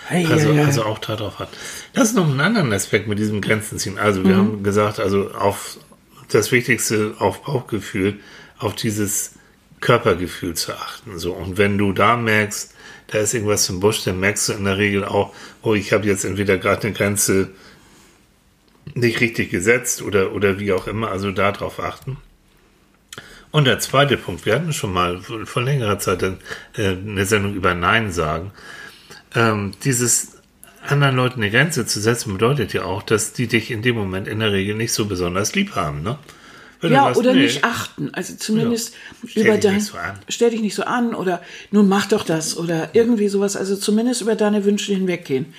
Hey, 0.07 0.25
Also, 0.25 0.49
ja, 0.49 0.55
ja. 0.61 0.65
also 0.65 0.83
auch 0.85 0.97
darauf 0.99 1.39
hat. 1.39 1.49
Das 1.93 2.09
ist 2.09 2.15
noch 2.15 2.27
ein 2.27 2.39
anderer 2.39 2.69
Aspekt 2.73 3.07
mit 3.07 3.19
diesem 3.19 3.39
Grenzen 3.39 3.77
ziehen. 3.77 3.97
Also 3.99 4.25
wir 4.25 4.35
haben 4.35 4.63
gesagt, 4.63 4.99
also 4.99 5.31
auf 5.31 5.77
das 6.29 6.51
Wichtigste 6.51 7.13
auf 7.19 7.43
Bauchgefühl, 7.43 8.19
auf 8.57 8.73
dieses 8.75 9.35
Körpergefühl 9.79 10.55
zu 10.55 10.73
achten. 10.73 11.19
So 11.19 11.33
und 11.33 11.57
wenn 11.57 11.77
du 11.77 11.91
da 11.93 12.17
merkst, 12.17 12.72
da 13.07 13.19
ist 13.19 13.33
irgendwas 13.33 13.69
im 13.69 13.79
Busch, 13.79 14.03
dann 14.03 14.19
merkst 14.19 14.49
du 14.49 14.53
in 14.53 14.65
der 14.65 14.77
Regel 14.77 15.03
auch, 15.05 15.33
oh, 15.61 15.73
ich 15.73 15.93
habe 15.93 16.07
jetzt 16.07 16.25
entweder 16.25 16.57
gerade 16.57 16.87
eine 16.87 16.93
Grenze 16.93 17.49
nicht 18.93 19.21
richtig 19.21 19.49
gesetzt 19.49 20.01
oder 20.01 20.33
oder 20.33 20.59
wie 20.59 20.73
auch 20.73 20.87
immer. 20.87 21.11
Also 21.11 21.31
darauf 21.31 21.79
achten. 21.79 22.17
Und 23.51 23.65
der 23.65 23.79
zweite 23.79 24.17
Punkt, 24.17 24.45
wir 24.45 24.55
hatten 24.55 24.73
schon 24.73 24.91
mal 24.91 25.21
vor 25.21 25.61
längerer 25.61 25.99
Zeit 25.99 26.23
äh, 26.23 26.33
eine 26.77 27.25
Sendung 27.25 27.53
über 27.53 27.73
Nein 27.73 28.11
sagen 28.11 28.51
ähm, 29.35 29.71
dieses 29.83 30.37
anderen 30.85 31.15
Leuten 31.15 31.41
eine 31.41 31.51
Grenze 31.51 31.85
zu 31.85 31.99
setzen, 31.99 32.33
bedeutet 32.33 32.73
ja 32.73 32.83
auch, 32.83 33.03
dass 33.03 33.33
die 33.33 33.47
dich 33.47 33.71
in 33.71 33.81
dem 33.81 33.95
Moment 33.95 34.27
in 34.27 34.39
der 34.39 34.51
Regel 34.51 34.75
nicht 34.75 34.93
so 34.93 35.05
besonders 35.05 35.55
lieb 35.55 35.75
haben, 35.75 36.03
ne? 36.03 36.17
Ja, 36.89 37.05
sagst, 37.05 37.19
oder 37.19 37.33
nee, 37.33 37.43
nicht 37.43 37.63
achten. 37.63 38.09
Also 38.13 38.35
zumindest 38.35 38.93
Ja. 39.23 39.29
Stell 39.29 39.45
über 39.45 39.57
dein. 39.57 39.79
so. 39.79 39.97
Stell 40.29 40.51
dich 40.51 40.61
nicht 40.61 40.75
so 40.75 40.83
an 40.83 41.15
oder 41.15 41.41
nun 41.71 41.87
mach 41.87 42.07
doch 42.07 42.23
das 42.23 42.57
oder 42.57 42.89
irgendwie 42.93 43.27
sowas. 43.27 43.55
Also 43.55 43.75
zumindest 43.75 44.21
über 44.21 44.35
deine 44.35 44.65
Wünsche 44.65 44.93
hinweggehen. 44.93 45.53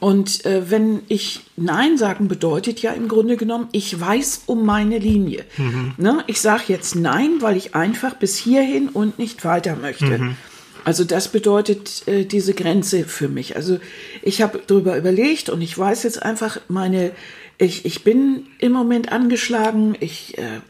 Und 0.00 0.46
äh, 0.46 0.70
wenn 0.70 1.02
ich 1.08 1.40
Nein 1.56 1.98
sagen 1.98 2.26
bedeutet 2.26 2.80
ja 2.80 2.92
im 2.92 3.06
Grunde 3.06 3.36
genommen, 3.36 3.68
ich 3.72 4.00
weiß 4.00 4.44
um 4.46 4.64
meine 4.64 4.98
Linie. 4.98 5.44
Mhm. 5.58 5.92
Ne? 5.98 6.24
Ich 6.26 6.40
sage 6.40 6.64
jetzt 6.68 6.96
Nein, 6.96 7.36
weil 7.40 7.56
ich 7.56 7.74
einfach 7.74 8.14
bis 8.14 8.36
hierhin 8.36 8.88
und 8.88 9.18
nicht 9.18 9.44
weiter 9.44 9.76
möchte. 9.76 10.18
Mhm. 10.18 10.36
Also 10.84 11.04
das 11.04 11.28
bedeutet 11.28 12.08
äh, 12.08 12.24
diese 12.24 12.54
Grenze 12.54 13.04
für 13.04 13.28
mich. 13.28 13.56
Also 13.56 13.78
ich 14.22 14.40
habe 14.40 14.62
darüber 14.66 14.96
überlegt 14.96 15.50
und 15.50 15.60
ich 15.60 15.76
weiß 15.76 16.02
jetzt 16.04 16.22
einfach 16.22 16.58
meine, 16.68 17.12
ich, 17.60 17.84
ich 17.84 18.04
bin 18.04 18.46
im 18.58 18.72
Moment 18.72 19.12
angeschlagen, 19.12 19.94
ich, 20.00 20.38
äh, 20.38 20.60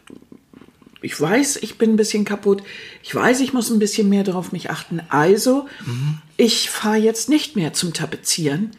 ich 1.03 1.19
weiß, 1.19 1.59
ich 1.63 1.79
bin 1.79 1.91
ein 1.91 1.97
bisschen 1.97 2.25
kaputt, 2.25 2.63
ich 3.03 3.15
weiß, 3.15 3.41
ich 3.41 3.53
muss 3.53 3.71
ein 3.71 3.79
bisschen 3.79 4.09
mehr 4.09 4.25
darauf 4.25 4.53
mich 4.53 4.71
achten. 4.71 5.01
Also 5.09 5.67
ich 6.37 6.69
fahre 6.69 6.97
jetzt 6.97 7.29
nicht 7.29 7.57
mehr 7.57 7.73
zum 7.73 7.93
Tapezieren. 7.93 8.73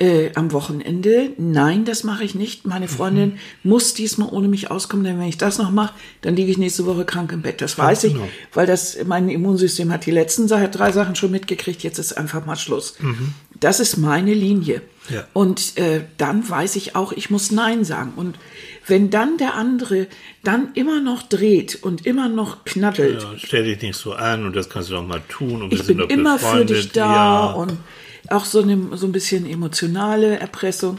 Äh, 0.00 0.32
am 0.34 0.50
Wochenende. 0.50 1.30
Nein, 1.38 1.84
das 1.84 2.02
mache 2.02 2.24
ich 2.24 2.34
nicht. 2.34 2.66
Meine 2.66 2.88
Freundin 2.88 3.38
muss 3.62 3.94
diesmal 3.94 4.28
ohne 4.28 4.48
mich 4.48 4.68
auskommen, 4.68 5.04
denn 5.04 5.20
wenn 5.20 5.28
ich 5.28 5.38
das 5.38 5.58
noch 5.58 5.70
mache, 5.70 5.94
dann 6.20 6.34
liege 6.34 6.50
ich 6.50 6.58
nächste 6.58 6.84
Woche 6.84 7.04
krank 7.04 7.30
im 7.30 7.42
Bett. 7.42 7.60
Das 7.60 7.78
weiß 7.78 8.02
ich, 8.02 8.14
genau. 8.14 8.26
weil 8.52 8.66
das 8.66 8.98
mein 9.06 9.28
Immunsystem 9.28 9.92
hat 9.92 10.04
die 10.04 10.10
letzten 10.10 10.48
drei 10.48 10.90
Sachen 10.90 11.14
schon 11.14 11.30
mitgekriegt. 11.30 11.84
Jetzt 11.84 12.00
ist 12.00 12.14
einfach 12.14 12.44
mal 12.44 12.56
Schluss. 12.56 12.96
Das 13.64 13.80
ist 13.80 13.96
meine 13.96 14.34
Linie. 14.34 14.82
Ja. 15.08 15.26
Und 15.32 15.78
äh, 15.78 16.02
dann 16.18 16.46
weiß 16.46 16.76
ich 16.76 16.96
auch, 16.96 17.12
ich 17.12 17.30
muss 17.30 17.50
Nein 17.50 17.84
sagen. 17.84 18.12
Und 18.14 18.38
wenn 18.86 19.08
dann 19.08 19.38
der 19.38 19.54
andere 19.54 20.06
dann 20.42 20.74
immer 20.74 21.00
noch 21.00 21.22
dreht 21.22 21.82
und 21.82 22.04
immer 22.04 22.28
noch 22.28 22.64
knattelt, 22.64 23.22
Ja, 23.22 23.32
stell 23.38 23.64
dich 23.64 23.80
nicht 23.80 23.96
so 23.96 24.12
an 24.12 24.44
und 24.44 24.54
das 24.54 24.68
kannst 24.68 24.90
du 24.90 24.94
doch 24.94 25.06
mal 25.06 25.22
tun 25.30 25.62
und 25.62 25.70
wir 25.70 25.78
ich 25.80 25.84
sind 25.86 25.96
bin 25.96 26.10
immer 26.10 26.38
für 26.38 26.44
befreundet. 26.44 26.76
dich 26.76 26.92
da 26.92 27.14
ja. 27.14 27.52
und 27.52 27.78
auch 28.28 28.44
so, 28.44 28.60
eine, 28.60 28.96
so 28.98 29.06
ein 29.06 29.12
bisschen 29.12 29.48
emotionale 29.48 30.38
Erpressung, 30.38 30.98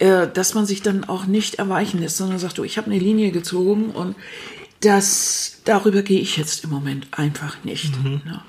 äh, 0.00 0.26
dass 0.26 0.54
man 0.54 0.66
sich 0.66 0.82
dann 0.82 1.04
auch 1.04 1.26
nicht 1.26 1.56
erweichen 1.56 2.00
lässt, 2.00 2.16
sondern 2.16 2.40
sagt, 2.40 2.58
du, 2.58 2.64
ich 2.64 2.76
habe 2.76 2.90
eine 2.90 2.98
Linie 2.98 3.30
gezogen 3.30 3.90
und 3.90 4.16
das, 4.80 5.60
darüber 5.64 6.02
gehe 6.02 6.20
ich 6.20 6.36
jetzt 6.36 6.64
im 6.64 6.70
Moment 6.70 7.06
einfach 7.12 7.62
nicht. 7.62 7.96
Mhm. 8.02 8.20
Ja. 8.26 8.44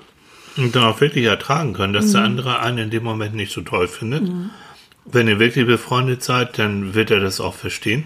Und 0.56 0.74
dann 0.76 0.84
auch 0.84 1.00
wirklich 1.00 1.24
ertragen 1.26 1.72
können, 1.72 1.92
dass 1.92 2.06
Mhm. 2.08 2.12
der 2.12 2.22
andere 2.24 2.58
einen 2.60 2.78
in 2.78 2.90
dem 2.90 3.04
Moment 3.04 3.34
nicht 3.34 3.52
so 3.52 3.62
toll 3.62 3.88
findet. 3.88 4.30
Wenn 5.04 5.26
ihr 5.28 5.38
wirklich 5.38 5.66
befreundet 5.66 6.22
seid, 6.22 6.58
dann 6.58 6.94
wird 6.94 7.10
er 7.10 7.20
das 7.20 7.40
auch 7.40 7.54
verstehen. 7.54 8.04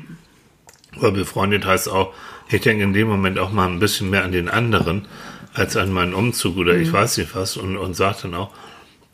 Weil 0.98 1.12
befreundet 1.12 1.66
heißt 1.66 1.88
auch, 1.88 2.14
ich 2.48 2.62
denke 2.62 2.84
in 2.84 2.92
dem 2.94 3.08
Moment 3.08 3.38
auch 3.38 3.52
mal 3.52 3.68
ein 3.68 3.80
bisschen 3.80 4.08
mehr 4.10 4.24
an 4.24 4.32
den 4.32 4.48
anderen 4.48 5.06
als 5.52 5.76
an 5.76 5.92
meinen 5.92 6.14
Umzug 6.14 6.56
oder 6.56 6.74
Mhm. 6.74 6.82
ich 6.82 6.92
weiß 6.92 7.18
nicht 7.18 7.34
was 7.34 7.56
und, 7.56 7.76
und 7.76 7.94
sagt 7.94 8.24
dann 8.24 8.34
auch. 8.34 8.50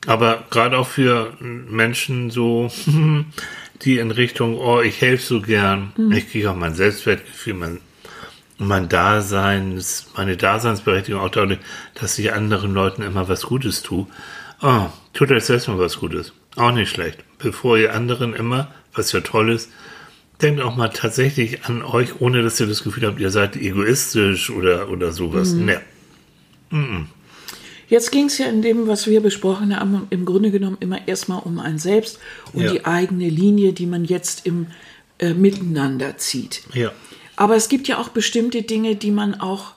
Aber 0.07 0.43
gerade 0.51 0.77
auch 0.79 0.89
für 0.89 1.33
Menschen 1.41 2.31
so, 2.31 2.71
die 3.83 3.99
in 3.99 4.11
Richtung, 4.11 4.59
oh, 4.59 4.81
ich 4.81 5.01
helfe 5.01 5.25
so 5.25 5.41
gern, 5.41 5.93
Mhm. 5.97 6.13
ich 6.13 6.31
kriege 6.31 6.51
auch 6.51 6.57
mein 6.57 6.75
Selbstwertgefühl, 6.75 7.55
mein, 7.55 7.79
mein 8.59 8.89
Dasein, 8.89 9.83
meine 10.17 10.37
Daseinsberechtigung 10.37 11.21
auch 11.21 11.31
dadurch, 11.31 11.59
dass 11.95 12.19
ich 12.19 12.33
anderen 12.33 12.75
Leuten 12.75 13.03
immer 13.03 13.29
was 13.29 13.43
Gutes 13.43 13.83
tue. 13.83 14.07
Oh, 14.61 14.87
tut 15.13 15.31
euch 15.33 15.45
selbst 15.45 15.69
mal 15.69 15.79
was 15.79 15.99
Gutes. 15.99 16.33
Auch 16.57 16.73
nicht 16.73 16.91
schlecht. 16.91 17.19
Bevor 17.39 17.79
ihr 17.79 17.95
anderen 17.95 18.35
immer, 18.35 18.71
was 18.95 19.13
ja 19.13 19.21
toll 19.21 19.51
ist, 19.51 19.71
denkt 20.41 20.61
auch 20.61 20.77
mal 20.77 20.89
tatsächlich 20.89 21.65
an 21.65 21.83
euch, 21.83 22.21
ohne 22.21 22.43
dass 22.43 22.61
ihr 22.61 22.67
das 22.67 22.83
Gefühl 22.85 23.07
habt, 23.07 23.21
ihr 23.21 23.31
seid 23.31 23.57
egoistisch 23.57 24.51
oder, 24.51 24.89
oder 24.91 25.13
sowas. 25.13 25.53
Mhm. 25.53 25.65
Nee. 25.65 25.79
Jetzt 27.89 28.11
ging 28.11 28.27
es 28.27 28.39
ja 28.39 28.47
in 28.47 28.63
dem, 28.63 28.87
was 28.87 29.07
wir 29.07 29.21
besprochen 29.21 29.79
haben, 29.79 30.07
im 30.11 30.25
Grunde 30.25 30.51
genommen 30.51 30.79
immer 30.81 31.07
erstmal 31.07 31.41
um 31.41 31.59
ein 31.59 31.79
Selbst 31.79 32.19
und 32.53 32.63
Ja. 32.63 32.73
die 32.73 32.85
eigene 32.85 33.29
Linie, 33.29 33.73
die 33.73 33.87
man 33.87 34.05
jetzt 34.05 34.47
im 34.47 34.69
äh, 35.19 35.35
Miteinander 35.35 36.17
zieht. 36.17 36.63
Ja. 36.73 36.91
Aber 37.43 37.57
es 37.57 37.69
gibt 37.69 37.89
ja 37.89 37.99
auch 37.99 38.11
bestimmte 38.11 38.63
Dinge, 38.63 38.95
die 38.95 39.11
man 39.11 39.41
auch 39.41 39.73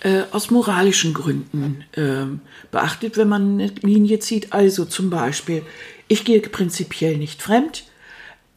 äh, 0.00 0.22
aus 0.30 0.50
moralischen 0.50 1.12
Gründen 1.12 1.84
ähm, 1.94 2.40
beachtet, 2.70 3.18
wenn 3.18 3.28
man 3.28 3.60
eine 3.60 3.66
Linie 3.82 4.18
zieht. 4.18 4.54
Also 4.54 4.86
zum 4.86 5.10
Beispiel, 5.10 5.62
ich 6.08 6.24
gehe 6.24 6.40
prinzipiell 6.40 7.18
nicht 7.18 7.42
fremd. 7.42 7.84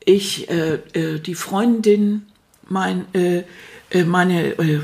Ich, 0.06 0.50
äh, 0.50 0.76
äh, 0.94 1.20
die 1.20 1.36
Freundin, 1.36 2.28
mein, 2.70 3.13
äh, 3.13 3.44
äh, 3.89 4.06
meine, 4.06 4.58
äh, 4.58 4.80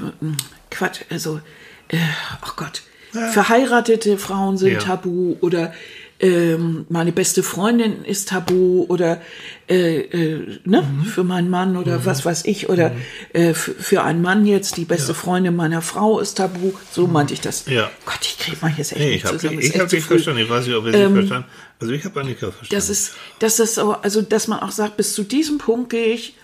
Quatsch, 0.69 1.03
also, 1.09 1.39
äh, 1.87 1.97
oh 2.45 2.51
Gott, 2.57 2.81
verheiratete 3.13 4.17
Frauen 4.17 4.57
sind 4.57 4.73
Ja. 4.73 4.79
tabu 4.79 5.37
oder 5.39 5.73
ähm, 6.23 6.85
meine 6.89 7.11
beste 7.11 7.41
Freundin 7.43 8.05
ist 8.05 8.29
tabu 8.29 8.85
oder 8.87 9.19
äh, 9.67 9.97
äh, 10.01 10.59
ne, 10.65 10.81
Mhm. 10.83 11.05
für 11.05 11.23
meinen 11.23 11.49
Mann 11.49 11.75
oder 11.77 12.05
was 12.05 12.23
weiß 12.25 12.45
ich 12.45 12.69
oder 12.69 12.91
äh, 13.33 13.53
für, 13.55 14.03
einen 14.03 14.21
Mann 14.21 14.45
jetzt 14.45 14.77
die 14.77 14.85
beste 14.85 15.13
Freundin 15.15 15.55
meiner 15.55 15.81
Frau 15.81 16.19
ist 16.19 16.35
tabu. 16.37 16.73
So 16.91 17.07
meinte 17.07 17.33
ich 17.33 17.41
das. 17.41 17.65
Mhm. 17.65 17.73
Ja. 17.73 17.91
Gott, 18.05 18.19
ich 18.21 18.37
kriege 18.37 18.57
mal 18.61 18.71
jetzt 18.77 18.91
echt 18.91 19.01
Nee, 19.01 19.11
ich 19.15 19.25
habe 19.25 19.37
zusammen. 19.37 19.59
ich 19.59 19.65
Ist 19.65 19.71
echt 19.73 19.81
hab 19.81 19.89
zu 19.89 19.95
dich. 19.95 20.03
Ähm, 20.05 20.07
verstanden. 20.09 20.41
Ich 20.43 20.49
weiß 20.49 20.67
nicht, 20.67 20.75
ob 20.75 20.85
ihr 20.85 20.91
sie 20.93 21.13
verstanden 21.13 21.45
Also 21.79 21.93
ich 21.93 22.05
habe 22.05 22.19
Annika 22.19 22.51
verstanden. 22.51 22.67
Das 22.75 22.89
ist, 22.89 23.13
das 23.39 23.59
ist 23.59 23.75
so, 23.75 23.93
also 23.93 24.21
dass 24.21 24.47
man 24.47 24.59
auch 24.59 24.71
sagt, 24.71 24.97
bis 24.97 25.13
zu 25.15 25.23
diesem 25.23 25.57
Punkt 25.57 25.89
gehe 25.89 26.13
ich, 26.13 26.35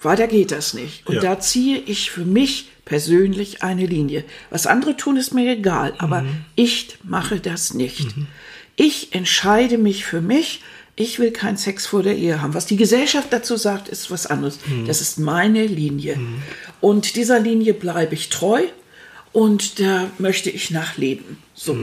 weiter 0.00 0.26
geht 0.28 0.52
das 0.52 0.74
nicht. 0.74 1.06
Und 1.06 1.16
Ja. 1.16 1.20
da 1.22 1.40
ziehe 1.40 1.78
ich 1.78 2.10
für 2.12 2.24
mich 2.24 2.68
persönlich 2.84 3.62
eine 3.64 3.86
Linie. 3.86 4.22
Was 4.50 4.66
andere 4.68 4.96
tun, 4.96 5.16
ist 5.16 5.34
mir 5.34 5.50
egal, 5.52 5.94
aber 5.98 6.22
Mhm. 6.22 6.44
ich 6.54 6.98
mache 7.02 7.40
das 7.40 7.74
nicht. 7.74 8.06
Ich 8.76 9.14
entscheide 9.14 9.78
mich 9.78 10.04
für 10.04 10.20
mich. 10.20 10.62
Ich 10.98 11.18
will 11.18 11.30
keinen 11.30 11.56
Sex 11.58 11.86
vor 11.86 12.02
der 12.02 12.16
Ehe 12.16 12.40
haben. 12.40 12.54
Was 12.54 12.64
die 12.66 12.76
Gesellschaft 12.76 13.28
dazu 13.30 13.56
sagt, 13.56 13.88
ist 13.88 14.10
was 14.10 14.26
anderes. 14.26 14.58
Mhm. 14.66 14.86
Das 14.86 15.00
ist 15.02 15.18
meine 15.18 15.66
Linie. 15.66 16.18
Und 16.80 17.16
dieser 17.16 17.38
Linie 17.38 17.74
bleibe 17.74 18.14
ich 18.14 18.28
treu 18.30 18.62
und 19.32 19.78
da 19.78 20.10
möchte 20.18 20.48
ich 20.50 20.70
nachleben. 20.70 21.36
So. 21.54 21.76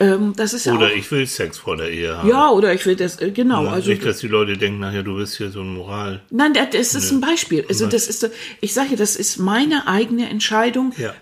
Ähm, 0.00 0.32
das 0.34 0.52
ist 0.54 0.66
ja 0.66 0.72
Mhm. 0.72 0.78
Oder 0.78 0.86
auch, 0.88 0.96
ich 0.96 1.10
will 1.12 1.26
Sex 1.26 1.58
vor 1.58 1.76
der 1.76 1.90
Ehe 1.90 2.16
haben. 2.16 2.28
ja, 2.28 2.50
oder 2.50 2.72
ich 2.74 2.84
will 2.86 2.96
das, 2.96 3.20
äh, 3.20 3.30
genau. 3.30 3.64
Ja, 3.66 3.70
Also, 3.72 3.90
nicht, 3.90 4.04
dass 4.04 4.18
die 4.18 4.26
Leute 4.28 4.56
denken, 4.56 4.80
nachher 4.80 5.02
du 5.04 5.16
bist 5.16 5.36
hier 5.36 5.50
so 5.50 5.60
ein 5.60 5.74
Moral. 5.74 6.22
Nein, 6.30 6.54
das 6.54 6.70
das 6.70 6.94
ist 6.94 7.10
ein 7.12 7.20
Beispiel. 7.20 7.64
Also 7.68 7.86
das 7.86 8.08
ist, 8.08 8.28
ich 8.60 8.72
sage, 8.74 8.96
das 8.96 9.14
ist 9.14 9.36
meine 9.38 9.86
eigene 9.86 10.28
Entscheidung, 10.28 10.92
Ja. 10.96 11.14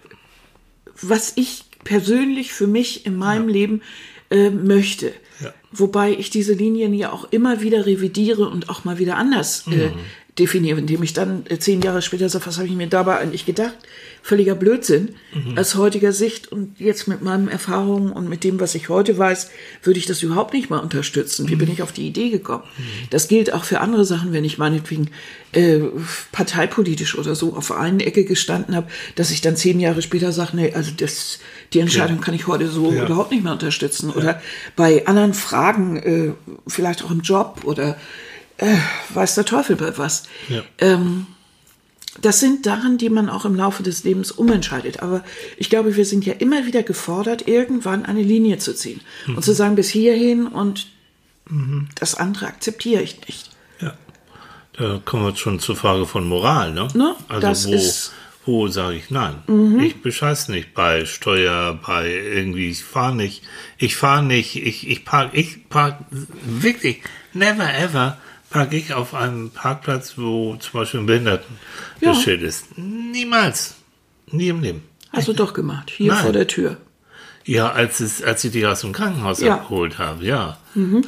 was 1.02 1.32
ich 1.36 1.64
persönlich 1.84 2.52
für 2.52 2.66
mich 2.66 3.04
in 3.04 3.16
meinem 3.16 3.48
Leben 3.48 3.82
äh, 4.30 4.50
möchte. 4.50 5.12
Ja. 5.40 5.52
Wobei 5.72 6.12
ich 6.12 6.30
diese 6.30 6.54
Linien 6.54 6.94
ja 6.94 7.12
auch 7.12 7.30
immer 7.30 7.60
wieder 7.60 7.86
revidiere 7.86 8.48
und 8.48 8.68
auch 8.68 8.84
mal 8.84 8.98
wieder 8.98 9.16
anders 9.16 9.66
Mhm. 9.94 10.00
Definiere, 10.38 10.78
indem 10.78 11.02
ich 11.02 11.12
dann 11.12 11.44
äh, 11.48 11.58
zehn 11.58 11.80
Jahre 11.82 12.02
später 12.02 12.28
sage, 12.28 12.46
was 12.46 12.56
habe 12.58 12.68
ich 12.68 12.74
mir 12.74 12.86
dabei 12.86 13.18
eigentlich 13.18 13.44
gedacht? 13.46 13.74
Völliger 14.22 14.54
Blödsinn 14.54 15.10
Mhm. 15.32 15.56
aus 15.58 15.74
heutiger 15.76 16.12
Sicht 16.12 16.50
und 16.50 16.78
jetzt 16.80 17.06
mit 17.08 17.22
meinen 17.22 17.48
Erfahrungen 17.48 18.10
und 18.12 18.28
mit 18.28 18.42
dem, 18.44 18.58
was 18.60 18.74
ich 18.74 18.88
heute 18.88 19.16
weiß, 19.16 19.50
würde 19.82 19.98
ich 19.98 20.06
das 20.06 20.22
überhaupt 20.22 20.54
nicht 20.54 20.70
mal 20.70 20.78
unterstützen. 20.78 21.48
Wie 21.48 21.54
Mhm. 21.54 21.58
bin 21.58 21.70
ich 21.72 21.82
auf 21.82 21.92
die 21.92 22.06
Idee 22.06 22.30
gekommen? 22.30 22.64
Das 23.10 23.28
gilt 23.28 23.52
auch 23.52 23.64
für 23.64 23.80
andere 23.80 24.04
Sachen, 24.04 24.32
wenn 24.32 24.44
ich 24.44 24.58
meinetwegen 24.58 25.10
äh, 25.52 25.80
parteipolitisch 26.32 27.16
oder 27.16 27.34
so 27.34 27.54
auf 27.56 27.72
einer 27.72 28.06
Ecke 28.06 28.24
gestanden 28.24 28.74
habe, 28.76 28.88
dass 29.16 29.30
ich 29.30 29.40
dann 29.40 29.56
zehn 29.56 29.80
Jahre 29.80 30.02
später 30.02 30.30
sage, 30.32 30.50
nee, 30.56 30.72
also 30.74 30.90
das, 30.96 31.38
die 31.72 31.80
Entscheidung 31.80 32.20
kann 32.20 32.34
ich 32.34 32.46
heute 32.46 32.68
so 32.68 32.92
Ja. 32.92 33.04
überhaupt 33.04 33.30
nicht 33.30 33.42
mehr 33.44 33.52
unterstützen. 33.52 34.10
Oder 34.10 34.42
bei 34.76 35.06
anderen 35.06 35.34
Fragen, 35.34 35.96
äh, 35.96 36.32
vielleicht 36.66 37.02
auch 37.04 37.10
im 37.10 37.20
Job 37.22 37.62
oder 37.64 37.96
äh, 38.58 38.76
weiß 39.14 39.34
der 39.36 39.44
Teufel 39.44 39.76
bei 39.76 39.96
was. 39.98 40.24
Ja. 40.48 40.62
Ähm, 40.78 41.26
das 42.20 42.40
sind 42.40 42.64
Sachen, 42.64 42.98
die 42.98 43.10
man 43.10 43.28
auch 43.28 43.44
im 43.44 43.54
Laufe 43.54 43.82
des 43.82 44.04
Lebens 44.04 44.32
umentscheidet. 44.32 45.02
Aber 45.02 45.24
ich 45.56 45.70
glaube, 45.70 45.96
wir 45.96 46.04
sind 46.04 46.26
ja 46.26 46.34
immer 46.34 46.66
wieder 46.66 46.82
gefordert, 46.82 47.46
irgendwann 47.46 48.04
eine 48.04 48.22
Linie 48.22 48.58
zu 48.58 48.74
ziehen 48.74 49.00
und 49.28 49.44
zu 49.44 49.52
sagen, 49.52 49.76
bis 49.76 49.88
hierhin 49.88 50.46
und 50.46 50.88
das 51.94 52.14
andere 52.14 52.46
akzeptiere 52.46 53.02
ich 53.02 53.26
nicht. 53.26 53.50
Ja. 53.80 53.94
Da 54.74 55.00
kommen 55.04 55.24
wir 55.24 55.36
schon 55.36 55.60
zur 55.60 55.76
Frage 55.76 56.06
von 56.06 56.26
Moral, 56.28 56.72
ne? 56.72 56.88
Ne? 56.94 57.14
Also 57.28 57.70
Das 57.70 58.12
wo, 58.44 58.52
wo 58.52 58.68
sage 58.68 58.96
ich 58.96 59.10
nein? 59.10 59.36
Ich 59.82 60.02
bescheiß 60.02 60.48
nicht 60.48 60.74
bei 60.74 61.04
Steuer, 61.06 61.78
bei 61.86 62.10
irgendwie, 62.10 62.70
ich 62.70 62.84
fahre 62.84 63.14
nicht, 63.14 63.42
ich 63.78 63.96
fahre 63.96 64.22
nicht, 64.22 64.56
ich, 64.56 64.88
ich 64.88 65.04
park, 65.04 65.30
ich 65.32 65.68
park 65.68 66.00
wirklich, 66.10 67.02
never 67.32 67.72
ever 67.74 68.18
park 68.50 68.72
ich 68.72 68.92
auf 68.94 69.14
einem 69.14 69.50
Parkplatz, 69.50 70.14
wo 70.16 70.56
zum 70.56 70.80
Beispiel 70.80 71.00
ein 71.00 71.06
Behindertenschild 71.06 72.42
ist. 72.42 72.76
Niemals. 72.78 73.74
Nie 74.30 74.48
im 74.48 74.60
Leben. 74.60 74.82
Hast 75.12 75.28
du 75.28 75.32
doch 75.32 75.54
gemacht, 75.54 75.90
hier 75.90 76.12
Nein. 76.12 76.22
vor 76.22 76.32
der 76.32 76.46
Tür. 76.46 76.76
Ja, 77.44 77.72
als, 77.72 78.00
es, 78.00 78.22
als 78.22 78.44
ich 78.44 78.52
dich 78.52 78.66
aus 78.66 78.82
dem 78.82 78.92
Krankenhaus 78.92 79.40
Ja. 79.40 79.54
abgeholt 79.54 79.96
habe, 79.98 80.22
ja. 80.22 80.58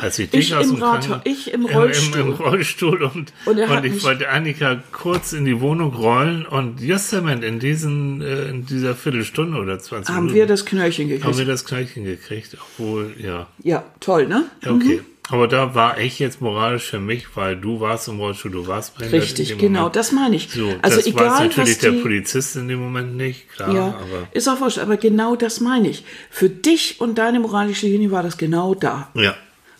Als 0.00 0.18
ich 0.18 0.24
Ich 0.32 0.46
dich 0.48 0.54
aus 0.54 0.64
im 0.68 0.76
dem 0.76 0.80
Krankenhaus... 0.80 1.20
ich 1.24 1.52
im 1.52 1.66
Im, 1.66 1.66
Rollstuhl. 1.66 2.20
im 2.20 2.32
Rollstuhl 2.32 3.02
und, 3.02 3.32
Und 3.44 3.58
und 3.58 3.84
ich 3.84 4.02
wollte 4.02 4.30
Annika 4.30 4.82
kurz 4.90 5.34
in 5.34 5.44
die 5.44 5.60
Wohnung 5.60 5.94
rollen 5.94 6.46
und 6.46 6.80
justament 6.80 7.44
in, 7.44 7.60
diesen, 7.60 8.22
äh, 8.22 8.44
in 8.48 8.64
dieser 8.64 8.94
Viertelstunde 8.96 9.58
oder 9.58 9.78
20 9.78 10.08
Haben 10.14 10.22
Minuten 10.24 10.34
wir 10.38 10.46
das 10.46 10.64
Knöllchen 10.64 11.04
haben 11.10 11.18
gekriegt. 11.18 11.38
wir 11.38 11.44
das 11.44 11.64
Knöllchen 11.66 12.04
gekriegt, 12.04 12.56
obwohl, 12.58 13.14
ja. 13.18 13.46
Ja, 13.62 13.84
toll, 14.00 14.26
ne? 14.26 14.46
Ja, 14.64 14.70
Okay. 14.72 15.02
Aber 15.30 15.46
da 15.48 15.74
war 15.74 15.98
ich 15.98 16.18
jetzt 16.18 16.40
moralisch 16.40 16.84
für 16.90 16.98
mich, 17.00 17.36
weil 17.36 17.56
du 17.56 17.80
warst 17.80 18.08
im 18.08 18.18
Rollstuhl, 18.18 18.50
du 18.50 18.66
warst 18.66 18.98
behindert 18.98 19.22
Richtig, 19.22 19.56
genau, 19.58 19.80
Moment. 19.80 19.96
das 19.96 20.12
meine 20.12 20.36
ich. 20.36 20.50
So, 20.50 20.74
also 20.82 20.96
das 20.96 21.06
egal, 21.06 21.30
weiß 21.30 21.40
natürlich 21.40 21.78
der 21.78 21.92
die, 21.92 22.00
Polizist 22.00 22.56
in 22.56 22.68
dem 22.68 22.80
Moment 22.80 23.16
nicht, 23.16 23.48
klar, 23.48 23.72
Ja, 23.74 23.86
aber 23.88 24.26
ist 24.32 24.48
auch 24.48 24.60
wurscht, 24.60 24.78
aber 24.78 24.96
genau 24.96 25.36
das 25.36 25.60
meine 25.60 25.88
ich. 25.88 26.04
Für 26.30 26.48
dich 26.48 27.00
und 27.00 27.16
deine 27.18 27.38
moralische 27.40 27.86
Linie 27.86 28.10
war 28.10 28.22
das 28.22 28.36
genau 28.38 28.74
da. 28.74 29.08
ja. 29.14 29.34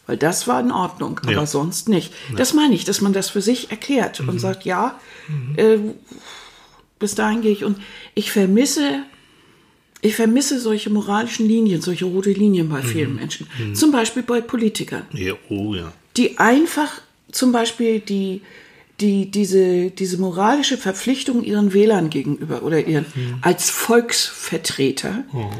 Weil 0.06 0.16
das 0.16 0.48
war 0.48 0.58
in 0.58 0.72
Ordnung, 0.72 1.20
aber 1.22 1.32
Ja. 1.32 1.46
sonst 1.46 1.88
nicht. 1.88 2.12
Das 2.36 2.52
meine 2.52 2.74
ich, 2.74 2.84
dass 2.84 3.00
man 3.00 3.12
das 3.12 3.30
für 3.30 3.40
sich 3.40 3.70
erklärt 3.70 4.18
Mhm. 4.20 4.28
und 4.30 4.38
sagt, 4.40 4.64
ja, 4.64 4.98
äh, 5.56 5.78
bis 6.98 7.14
dahin 7.14 7.42
gehe 7.42 7.52
ich. 7.52 7.64
Und 7.64 7.78
ich 8.14 8.32
vermisse, 8.32 9.04
ich 10.02 10.14
vermisse 10.16 10.58
solche 10.60 10.90
moralischen 10.90 11.46
Linien, 11.46 11.80
solche 11.82 12.04
rote 12.06 12.32
Linien 12.32 12.68
bei 12.68 12.78
Mhm. 12.82 12.86
vielen 12.86 13.14
Menschen. 13.16 13.46
Zum 13.74 13.92
Beispiel 13.92 14.22
bei 14.22 14.40
Politikern, 14.40 15.02
ja. 15.12 15.34
Oh 15.48 15.74
ja. 15.74 15.92
die 16.16 16.38
einfach 16.38 17.00
zum 17.32 17.52
Beispiel 17.52 18.00
die, 18.00 18.42
die, 19.00 19.30
diese, 19.30 19.90
diese 19.90 20.18
moralische 20.18 20.76
Verpflichtung 20.76 21.42
ihren 21.44 21.72
Wählern 21.72 22.10
gegenüber 22.10 22.62
oder 22.62 22.86
ihren 22.86 23.06
Mhm. 23.14 23.34
als 23.42 23.70
Volksvertreter 23.70 25.24
Oh. 25.32 25.50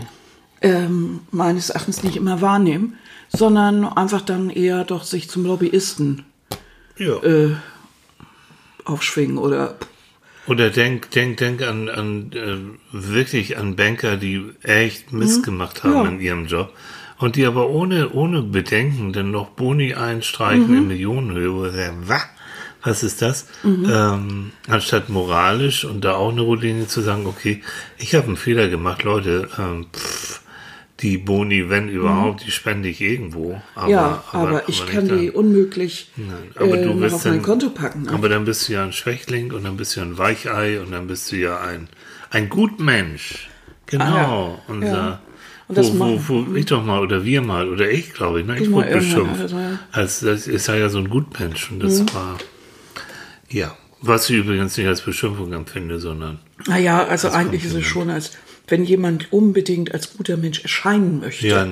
ähm, 0.63 1.21
meines 1.31 1.71
Erachtens 1.71 2.03
nicht 2.03 2.17
immer 2.17 2.41
wahrnehmen, 2.41 2.95
sondern 3.35 3.85
einfach 3.85 4.21
dann 4.23 4.51
eher 4.51 4.85
doch 4.85 5.05
sich 5.05 5.31
zum 5.31 5.45
Lobbyisten 5.47 6.25
Ja. 6.99 7.23
Äh. 7.23 7.55
aufschwingen 8.85 9.39
oder 9.39 9.77
Oder 10.47 10.71
denk, 10.71 11.11
denk, 11.11 11.37
denk 11.37 11.63
an, 11.63 11.89
an 11.89 12.33
äh, 12.33 12.57
wirklich 12.93 13.59
an 13.59 13.77
Banker, 13.77 14.17
die 14.17 14.43
echt 14.63 15.13
Mist 15.13 15.43
gemacht 15.45 15.85
haben 15.85 15.93
Mhm. 15.93 16.05
Ja. 16.05 16.11
in 16.11 16.21
ihrem 16.21 16.47
Job 16.47 16.73
und 17.19 17.37
die 17.37 17.45
aber 17.45 17.69
ohne, 17.69 18.11
ohne 18.11 18.43
Bedenken 18.43 19.13
dann 19.13 19.31
noch 19.31 19.51
Boni 19.51 19.95
einstreichen 19.95 20.71
Mhm. 20.71 20.77
in 20.79 20.89
Millionenhöhe. 20.89 21.53
wo 21.53 21.65
sie 21.69 21.77
sagen, 21.77 22.03
"Wa? 22.09 22.21
Was 22.83 23.03
ist 23.03 23.21
das? 23.21 23.47
Mhm. 23.63 23.87
Ähm, 23.93 24.53
anstatt 24.67 25.11
moralisch 25.11 25.85
und 25.85 26.03
da 26.03 26.15
auch 26.15 26.33
eine 26.33 26.41
Routine 26.41 26.87
zu 26.87 27.03
sagen, 27.03 27.27
okay, 27.27 27.63
ich 27.99 28.15
habe 28.15 28.27
einen 28.29 28.37
Fehler 28.39 28.69
gemacht, 28.69 29.03
Leute, 29.03 29.51
ähm, 29.59 29.87
pff, 29.95 30.41
die 31.03 31.17
Boni, 31.19 31.71
wenn 31.71 31.89
überhaupt, 31.89 32.45
die 32.47 32.51
spende 32.51 32.89
ich 32.89 33.01
irgendwo. 33.01 33.61
Aber, 33.75 33.87
Mhm. 33.87 33.91
ja, 33.93 34.25
aber, 34.33 34.69
ich 34.69 34.83
aber 34.83 34.91
kann 34.91 35.05
die 35.19 35.27
dann. 35.27 35.35
unmöglich 35.37 36.11
Nein, 36.17 36.51
aber 36.57 36.79
äh, 36.79 36.85
du 36.85 36.91
auf 36.93 37.25
mein 37.25 37.33
dann- 37.35 37.43
Konto 37.43 37.71
packen. 37.71 38.03
ne? 38.03 38.13
Aber 38.13 38.29
dann 38.29 38.45
bist 38.45 38.69
du 38.69 38.75
ja 38.75 38.85
ein 38.85 38.93
Schwächling 38.93 39.53
und 39.53 39.65
dann 39.65 39.77
bist 39.77 39.97
du 39.97 40.01
ja 40.01 40.07
ein 40.07 40.19
Weichei 40.19 40.81
und 40.81 40.93
dann 40.93 41.07
bist 41.07 41.33
du 41.33 41.37
ja 41.37 41.59
ein, 41.61 41.89
ein 42.31 42.49
Gutmensch. 42.49 43.49
Genau. 43.87 44.05
Ah. 44.67 44.71
Unser, 44.71 44.87
Ja. 44.89 45.21
Und 45.69 45.79
das 45.79 45.97
wo, 45.99 46.21
wo, 46.29 46.47
wo 46.49 46.55
ich 46.57 46.67
doch 46.67 46.85
mal, 46.85 47.01
oder 47.01 47.25
wir 47.25 47.43
mal, 47.43 47.69
oder 47.69 47.89
ich 47.91 48.13
glaube 48.13 48.41
ich, 48.41 48.47
ne? 48.47 48.59
ich 48.61 48.71
wurde 48.73 48.91
beschimpft. 48.91 49.41
also, 49.41 49.57
ja. 49.57 49.79
Als, 49.93 50.19
das 50.21 50.49
ist 50.49 50.67
ja 50.67 50.89
so 50.89 50.99
ein 50.99 51.09
Gutmensch 51.09 51.71
und 51.71 51.81
das 51.81 52.01
Mhm. 52.01 52.15
war, 52.15 52.39
ja, 53.49 53.77
was 54.03 54.29
ich 54.31 54.37
übrigens 54.37 54.77
nicht 54.77 54.87
als 54.89 55.01
Beschimpfung 55.03 55.53
empfinde, 55.53 55.99
sondern, 56.01 56.41
Naja, 56.67 57.05
also 57.05 57.29
eigentlich 57.31 57.65
ist 57.65 57.75
es 57.75 57.85
schon, 57.87 58.11
als 58.11 58.33
wenn 58.71 58.85
jemand 58.85 59.33
unbedingt 59.33 59.93
als 59.93 60.15
guter 60.17 60.37
Mensch 60.39 60.63
erscheinen 60.63 61.21
möchte. 61.21 61.47
ja, 61.47 61.69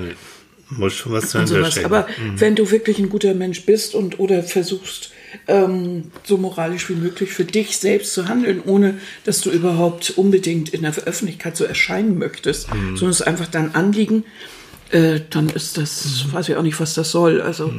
muss 0.70 0.94
schon 0.94 1.12
was 1.12 1.30
dahinter 1.30 1.54
sowas. 1.64 1.82
Aber 1.84 2.06
wenn 2.36 2.54
du 2.54 2.70
wirklich 2.70 2.98
ein 2.98 3.08
guter 3.08 3.32
Mensch 3.32 3.64
bist 3.64 3.94
und 3.94 4.18
oder 4.18 4.42
versuchst, 4.42 5.12
ähm, 5.46 6.10
so 6.24 6.36
moralisch 6.36 6.90
wie 6.90 6.94
möglich 6.94 7.30
für 7.32 7.44
dich 7.46 7.78
selbst 7.78 8.12
zu 8.12 8.28
handeln, 8.28 8.60
ohne 8.64 8.98
dass 9.24 9.40
du 9.40 9.50
überhaupt 9.50 10.10
unbedingt 10.18 10.68
in 10.70 10.82
der 10.82 10.94
Öffentlichkeit 11.06 11.56
so 11.56 11.64
erscheinen 11.64 12.18
möchtest, 12.18 12.68
Mhm. 12.74 12.96
sondern 12.98 13.10
es 13.10 13.20
ist 13.20 13.26
einfach 13.26 13.46
dein 13.46 13.74
Anliegen, 13.74 14.24
äh, 14.90 15.20
dann 15.30 15.48
ist 15.48 15.78
das, 15.78 16.24
Mhm. 16.26 16.32
weiß 16.34 16.48
ich 16.50 16.56
auch 16.56 16.62
nicht, 16.62 16.80
was 16.80 16.92
das 16.94 17.10
soll. 17.12 17.40
Also 17.40 17.72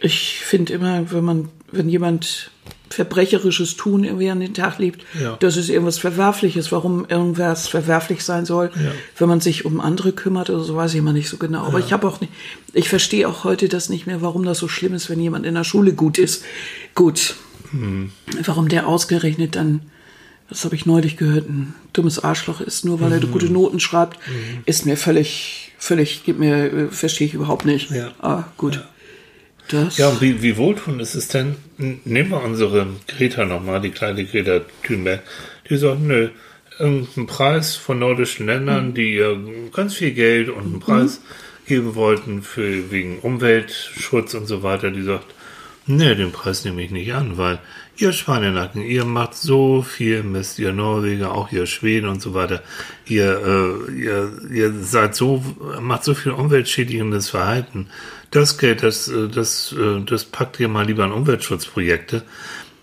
ich 0.00 0.40
finde 0.44 0.72
immer, 0.74 1.10
wenn 1.12 1.24
man, 1.24 1.48
wenn 1.70 1.88
jemand 1.88 2.50
verbrecherisches 2.92 3.76
Tun 3.76 4.04
irgendwie 4.04 4.30
an 4.30 4.40
den 4.40 4.54
Tag 4.54 4.78
legt, 4.78 5.04
Ja. 5.20 5.36
das 5.40 5.56
ist 5.56 5.68
irgendwas 5.68 5.98
Verwerfliches. 5.98 6.70
Warum 6.72 7.06
irgendwas 7.08 7.68
verwerflich 7.68 8.22
sein 8.24 8.44
soll, 8.46 8.70
wenn 9.18 9.28
man 9.28 9.40
sich 9.40 9.64
um 9.64 9.80
andere 9.80 10.12
kümmert 10.12 10.50
oder 10.50 10.62
so, 10.64 10.76
weiß 10.76 10.92
ich 10.92 10.98
immer 10.98 11.12
nicht 11.12 11.28
so 11.28 11.36
genau. 11.36 11.64
Aber 11.64 11.78
ich 11.78 11.92
habe 11.92 12.06
auch 12.06 12.20
nicht, 12.20 12.32
ich 12.72 12.88
verstehe 12.88 13.28
auch 13.28 13.44
heute 13.44 13.68
das 13.68 13.88
nicht 13.88 14.06
mehr, 14.06 14.22
warum 14.22 14.44
das 14.44 14.58
so 14.58 14.68
schlimm 14.68 14.94
ist, 14.94 15.10
wenn 15.10 15.20
jemand 15.20 15.46
in 15.46 15.54
der 15.54 15.64
Schule 15.64 15.92
gut 15.92 16.18
ist. 16.18 16.44
Gut. 16.94 17.36
Warum 18.44 18.68
der 18.68 18.86
ausgerechnet 18.86 19.56
dann, 19.56 19.80
das 20.50 20.64
habe 20.66 20.74
ich 20.74 20.84
neulich 20.84 21.16
gehört, 21.16 21.48
ein 21.48 21.74
dummes 21.94 22.22
Arschloch 22.22 22.60
ist, 22.60 22.84
nur 22.84 23.00
weil 23.00 23.12
er 23.12 23.20
gute 23.20 23.46
Noten 23.50 23.80
schreibt, 23.80 24.18
ist 24.66 24.84
mir 24.84 24.98
völlig, 24.98 25.72
völlig, 25.78 26.24
gibt 26.24 26.38
mir, 26.38 26.72
äh, 26.72 26.88
verstehe 26.88 27.26
ich 27.26 27.34
überhaupt 27.34 27.64
nicht. 27.64 27.90
Ja. 27.90 28.10
Ah, 28.20 28.44
gut. 28.58 28.84
Das, 29.72 29.96
Ja, 29.96 30.08
und 30.08 30.20
wie, 30.20 30.42
wie 30.42 30.56
wohltuend 30.56 31.00
ist 31.00 31.14
es 31.14 31.28
denn? 31.28 31.56
Nehmen 31.78 32.30
wir 32.30 32.42
unsere 32.42 32.86
Greta 33.08 33.44
nochmal, 33.44 33.80
die 33.80 33.90
kleine 33.90 34.24
Greta 34.24 34.60
Thunberg, 34.82 35.22
die 35.68 35.76
sagt, 35.76 36.00
nö, 36.00 36.28
irgendein 36.78 37.26
Preis 37.26 37.74
von 37.74 37.98
nordischen 37.98 38.46
Ländern, 38.46 38.94
die 38.94 39.14
ihr 39.14 39.38
ganz 39.72 39.94
viel 39.94 40.12
Geld 40.12 40.48
und 40.48 40.64
einen 40.64 40.80
Preis 40.80 41.20
geben 41.66 41.94
wollten 41.94 42.42
für 42.42 42.90
wegen 42.90 43.18
Umweltschutz 43.20 44.34
und 44.34 44.46
so 44.46 44.62
weiter, 44.62 44.90
die 44.90 45.02
sagt, 45.02 45.26
nee, 45.86 46.14
den 46.14 46.32
Preis 46.32 46.64
nehme 46.64 46.82
ich 46.82 46.90
nicht 46.90 47.14
an, 47.14 47.38
weil 47.38 47.58
ihr 47.96 48.12
Schweinenacken, 48.12 48.82
ihr 48.82 49.04
macht 49.04 49.34
so 49.34 49.82
viel 49.82 50.22
Mist, 50.22 50.58
ihr 50.58 50.72
Norweger, 50.72 51.32
auch 51.32 51.52
ihr 51.52 51.66
Schweden 51.66 52.08
und 52.08 52.20
so 52.20 52.34
weiter, 52.34 52.62
ihr, 53.06 53.86
äh, 53.88 53.92
ihr, 53.92 54.32
ihr 54.50 54.72
seid 54.82 55.14
so, 55.14 55.44
macht 55.80 56.04
so 56.04 56.14
viel 56.14 56.32
umweltschädigendes 56.32 57.30
Verhalten. 57.30 57.88
Das 58.32 58.58
Geld, 58.58 58.82
das, 58.82 59.08
äh, 59.08 59.28
das, 59.28 59.72
äh, 59.72 60.00
das 60.04 60.24
packt 60.24 60.58
ihr 60.58 60.68
mal 60.68 60.86
lieber 60.86 61.04
an 61.04 61.12
Umweltschutzprojekte. 61.12 62.22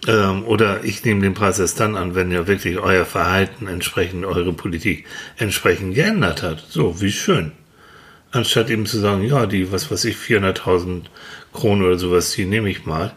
Ähm, 0.07 0.45
oder 0.45 0.85
ich 0.85 1.03
nehme 1.03 1.21
den 1.21 1.33
Preis 1.33 1.59
erst 1.59 1.79
dann 1.79 1.97
an, 1.97 2.15
wenn 2.15 2.31
ihr 2.31 2.47
wirklich 2.47 2.77
euer 2.77 3.03
Verhalten 3.03 3.67
entsprechend, 3.67 4.25
eure 4.25 4.53
Politik 4.53 5.05
entsprechend 5.37 5.95
geändert 5.95 6.41
hat. 6.41 6.63
So, 6.69 7.01
wie 7.01 7.11
schön. 7.11 7.51
Anstatt 8.31 8.69
eben 8.69 8.85
zu 8.85 8.99
sagen, 8.99 9.23
ja, 9.23 9.47
die, 9.47 9.71
was 9.71 9.91
weiß 9.91 10.05
ich, 10.05 10.15
400.000 10.15 11.01
Kronen 11.51 11.83
oder 11.83 11.97
sowas, 11.97 12.31
die 12.31 12.45
nehme 12.45 12.69
ich 12.69 12.85
mal. 12.85 13.11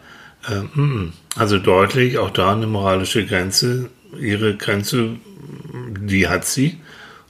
Ähm, 0.49 0.69
mm, 0.73 1.13
also 1.35 1.59
deutlich, 1.59 2.17
auch 2.17 2.31
da 2.31 2.51
eine 2.51 2.67
moralische 2.67 3.25
Grenze. 3.25 3.89
Ihre 4.19 4.57
Grenze, 4.57 5.17
die 5.99 6.27
hat 6.27 6.45
sie 6.45 6.79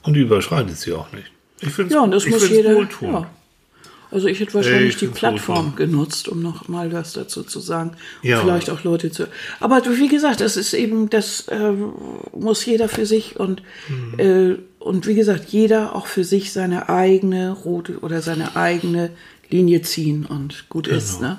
und 0.02 0.14
die 0.14 0.20
überschreitet 0.20 0.78
sie 0.78 0.94
auch 0.94 1.12
nicht. 1.12 1.30
Ich 1.60 1.70
finde 1.70 1.94
ja, 1.94 2.00
und 2.00 2.10
das 2.10 2.26
muss 2.26 2.48
jeder. 2.48 2.74
wohltuend. 2.74 3.12
Ja. 3.12 3.30
Also 4.14 4.28
ich 4.28 4.38
hätte 4.40 4.54
wahrscheinlich 4.54 4.90
Ich 4.94 4.96
die 4.96 5.08
Plattform 5.08 5.56
wohltuend. 5.72 5.76
genutzt, 5.76 6.28
um 6.28 6.40
noch 6.40 6.68
mal 6.68 6.92
was 6.92 7.12
dazu 7.12 7.42
zu 7.42 7.58
sagen. 7.60 7.90
Ja. 8.22 8.40
Vielleicht 8.40 8.70
auch 8.70 8.84
Leute 8.84 9.10
zu. 9.10 9.26
Aber 9.60 9.82
wie 9.98 10.08
gesagt, 10.08 10.40
das 10.40 10.56
ist 10.56 10.72
eben, 10.72 11.10
das 11.10 11.48
äh, 11.48 11.72
muss 12.32 12.64
jeder 12.64 12.88
für 12.88 13.04
sich 13.06 13.38
und 13.38 13.62
Mhm. 13.88 14.18
äh, 14.20 14.56
und 14.78 15.06
wie 15.06 15.14
gesagt, 15.14 15.48
jeder 15.48 15.94
auch 15.96 16.06
für 16.06 16.24
sich 16.24 16.52
seine 16.52 16.88
eigene 16.90 17.50
rote 17.52 17.98
oder 18.00 18.20
seine 18.22 18.54
eigene 18.54 19.10
Linie 19.50 19.82
ziehen 19.82 20.26
und 20.26 20.68
gut 20.68 20.86
ist. 20.88 21.18
Genau. 21.18 21.30
Ne? 21.32 21.38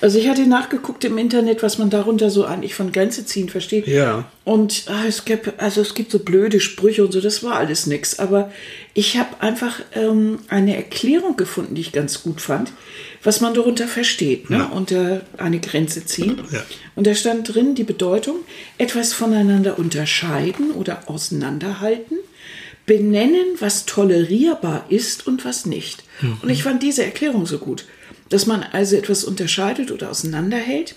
Also 0.00 0.18
ich 0.18 0.28
hatte 0.28 0.46
nachgeguckt 0.46 1.04
im 1.04 1.18
Internet, 1.18 1.62
was 1.62 1.78
man 1.78 1.88
darunter 1.88 2.28
so 2.30 2.44
eigentlich 2.44 2.74
von 2.74 2.92
Grenze 2.92 3.24
ziehen 3.24 3.48
versteht. 3.48 3.86
Ja. 3.86 4.24
Und 4.44 4.84
ah, 4.88 5.04
es 5.06 5.24
gibt, 5.24 5.60
also 5.60 5.80
es 5.80 5.94
gibt 5.94 6.10
so 6.10 6.18
blöde 6.18 6.60
Sprüche 6.60 7.04
und 7.04 7.12
so, 7.12 7.20
das 7.20 7.42
war 7.42 7.56
alles 7.56 7.86
nix. 7.86 8.18
Aber 8.18 8.50
ich 8.92 9.16
habe 9.16 9.40
einfach 9.40 9.80
ähm, 9.94 10.40
eine 10.48 10.76
Erklärung 10.76 11.36
gefunden, 11.36 11.74
die 11.74 11.80
ich 11.80 11.92
ganz 11.92 12.22
gut 12.22 12.40
fand, 12.40 12.72
was 13.22 13.40
man 13.40 13.54
darunter 13.54 13.88
versteht, 13.88 14.50
ne? 14.50 14.58
Ja. 14.58 14.64
unter 14.66 15.22
eine 15.38 15.60
Grenze 15.60 16.04
ziehen. 16.04 16.40
Ja. 16.52 16.62
Und 16.94 17.06
da 17.06 17.14
stand 17.14 17.54
drin 17.54 17.74
die 17.74 17.84
Bedeutung, 17.84 18.36
etwas 18.78 19.12
voneinander 19.14 19.78
unterscheiden 19.78 20.72
oder 20.72 21.08
auseinanderhalten, 21.08 22.18
benennen, 22.86 23.56
was 23.60 23.86
tolerierbar 23.86 24.84
ist 24.90 25.26
und 25.26 25.44
was 25.44 25.64
nicht. 25.64 26.04
Mhm. 26.20 26.38
Und 26.42 26.50
ich 26.50 26.62
fand 26.62 26.82
diese 26.82 27.04
Erklärung 27.04 27.46
so 27.46 27.58
gut, 27.58 27.86
dass 28.30 28.46
man 28.46 28.62
also 28.62 28.96
etwas 28.96 29.24
unterscheidet 29.24 29.90
oder 29.90 30.10
auseinanderhält 30.10 30.96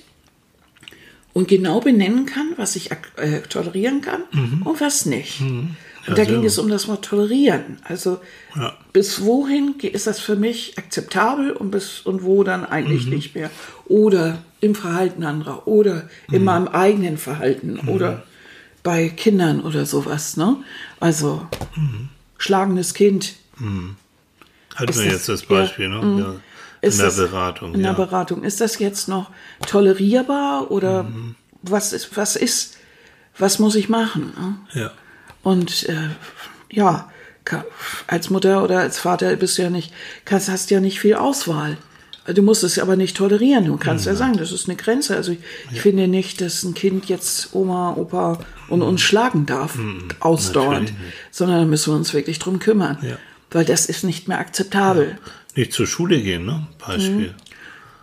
und 1.33 1.47
genau 1.47 1.79
benennen 1.81 2.25
kann, 2.25 2.53
was 2.57 2.75
ich 2.75 2.89
äh, 3.17 3.41
tolerieren 3.49 4.01
kann 4.01 4.23
und 4.63 4.81
was 4.81 5.05
nicht. 5.05 5.41
Und 5.41 6.17
da 6.17 6.23
ging 6.23 6.37
gut. 6.37 6.45
es 6.45 6.57
um 6.57 6.69
das 6.69 6.87
Wort 6.87 7.03
tolerieren. 7.05 7.77
Also 7.83 8.19
Ja. 8.55 8.75
bis 8.93 9.21
wohin 9.23 9.75
ist 9.81 10.07
das 10.07 10.19
für 10.19 10.35
mich 10.35 10.77
akzeptabel 10.77 11.51
und 11.51 11.69
bis 11.71 11.99
und 12.01 12.23
wo 12.23 12.43
dann 12.43 12.65
eigentlich 12.65 13.05
nicht 13.07 13.35
mehr. 13.35 13.51
Oder 13.85 14.39
im 14.61 14.73
Verhalten 14.73 15.23
anderer 15.23 15.67
oder 15.67 16.09
in 16.31 16.43
meinem 16.43 16.67
eigenen 16.69 17.17
Verhalten 17.17 17.77
oder 17.87 18.23
bei 18.83 19.09
Kindern 19.09 19.59
oder 19.61 19.85
sowas. 19.85 20.37
Ne? 20.37 20.55
Also 20.99 21.45
schlagendes 22.37 22.93
Kind. 22.95 23.35
Hatten 23.57 23.97
wir 24.77 24.85
das- 24.87 25.03
jetzt 25.03 25.29
das 25.29 25.41
ja, 25.41 25.47
Beispiel, 25.49 25.89
ne? 25.89 26.39
Ja. 26.81 26.89
In 26.89 26.97
der 26.97 27.05
das- 27.07 27.15
Beratung. 27.17 27.73
In 27.73 27.81
ja. 27.81 27.93
der 27.93 28.05
Beratung. 28.05 28.43
Ist 28.43 28.61
das 28.61 28.77
jetzt 28.79 29.07
noch 29.07 29.29
tolerierbar 29.65 30.71
oder 30.71 31.03
Mhm. 31.03 31.35
was 31.63 31.93
ist, 31.93 32.15
was 32.17 32.35
ist, 32.35 32.77
was 33.37 33.59
muss 33.59 33.75
ich 33.75 33.89
machen? 33.89 34.33
ne? 34.73 34.81
ja. 34.81 34.91
Und 35.43 35.87
äh, 35.87 36.09
ja, 36.69 37.09
als 38.07 38.29
Mutter 38.29 38.63
oder 38.63 38.79
als 38.79 38.99
Vater 38.99 39.33
bist 39.37 39.57
du 39.57 39.61
ja 39.61 39.69
nicht, 39.69 39.93
kannst, 40.25 40.49
hast 40.49 40.69
ja 40.71 40.79
nicht 40.81 40.99
viel 40.99 41.15
Auswahl. 41.15 41.77
Du 42.25 42.41
musst 42.41 42.65
es 42.65 42.77
aber 42.77 42.97
nicht 42.97 43.15
tolerieren. 43.15 43.63
Du 43.63 43.77
kannst 43.77 44.05
ja 44.05 44.13
sagen, 44.13 44.35
das 44.35 44.51
ist 44.51 44.67
eine 44.67 44.75
Grenze. 44.75 45.15
Also 45.15 45.31
ich, 45.31 45.39
ich 45.71 45.79
finde 45.81 46.09
nicht, 46.09 46.41
dass 46.41 46.63
ein 46.63 46.73
Kind 46.73 47.05
jetzt 47.05 47.55
Oma, 47.55 47.93
Opa 47.95 48.39
und 48.67 48.81
uns 48.81 48.99
schlagen 48.99 49.45
darf, 49.45 49.77
ausdauernd, 50.19 50.71
natürlich 50.89 50.91
nicht. 51.05 51.13
sondern 51.31 51.59
da 51.59 51.65
müssen 51.65 51.93
wir 51.93 51.95
uns 51.97 52.13
wirklich 52.13 52.37
drum 52.39 52.59
kümmern. 52.59 52.97
Ja. 53.01 53.17
Weil 53.51 53.63
das 53.63 53.85
ist 53.85 54.03
nicht 54.03 54.27
mehr 54.27 54.39
akzeptabel. 54.39 55.17
Nicht 55.57 55.73
zur 55.73 55.87
Schule 55.87 56.21
gehen, 56.21 56.45
ne? 56.45 56.67
Beispiel. 56.85 57.33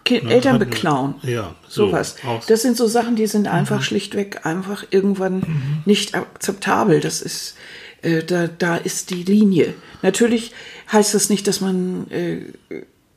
Kind, 0.05 0.31
Eltern 0.31 0.55
hatten- 0.57 0.69
beklauen. 0.69 1.15
Ja, 1.23 1.55
so. 1.67 1.87
Sowas. 1.87 2.17
Mhm. 2.23 2.29
Das 2.49 2.61
sind 2.61 2.77
so 2.77 2.87
Sachen, 2.87 3.17
die 3.17 3.27
sind 3.27 3.49
einfach 3.49 3.83
schlichtweg 3.83 4.45
einfach 4.45 4.85
irgendwann 4.91 5.83
nicht 5.87 6.15
akzeptabel. 6.15 7.01
Das 7.01 7.23
ist, 7.23 7.57
äh, 8.03 8.23
da, 8.23 8.47
da 8.49 8.77
ist 8.77 9.09
die 9.09 9.23
Linie. 9.23 9.73
Natürlich 10.03 10.53
heißt 10.93 11.15
das 11.15 11.31
nicht, 11.31 11.47
dass 11.47 11.63
man, 11.63 12.11
äh, 12.11 12.41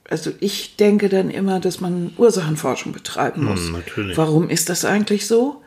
also 0.10 0.32
ich 0.40 0.78
denke 0.78 1.10
dann 1.10 1.30
immer, 1.30 1.60
dass 1.60 1.82
man 1.82 2.14
Ursachenforschung 2.16 2.94
betreiben 2.94 3.44
muss. 3.44 3.66
Hm, 3.66 3.72
natürlich. 3.74 4.16
Warum 4.18 4.50
ist 4.50 4.70
das 4.70 4.86
eigentlich 4.86 5.28
so? 5.28 5.62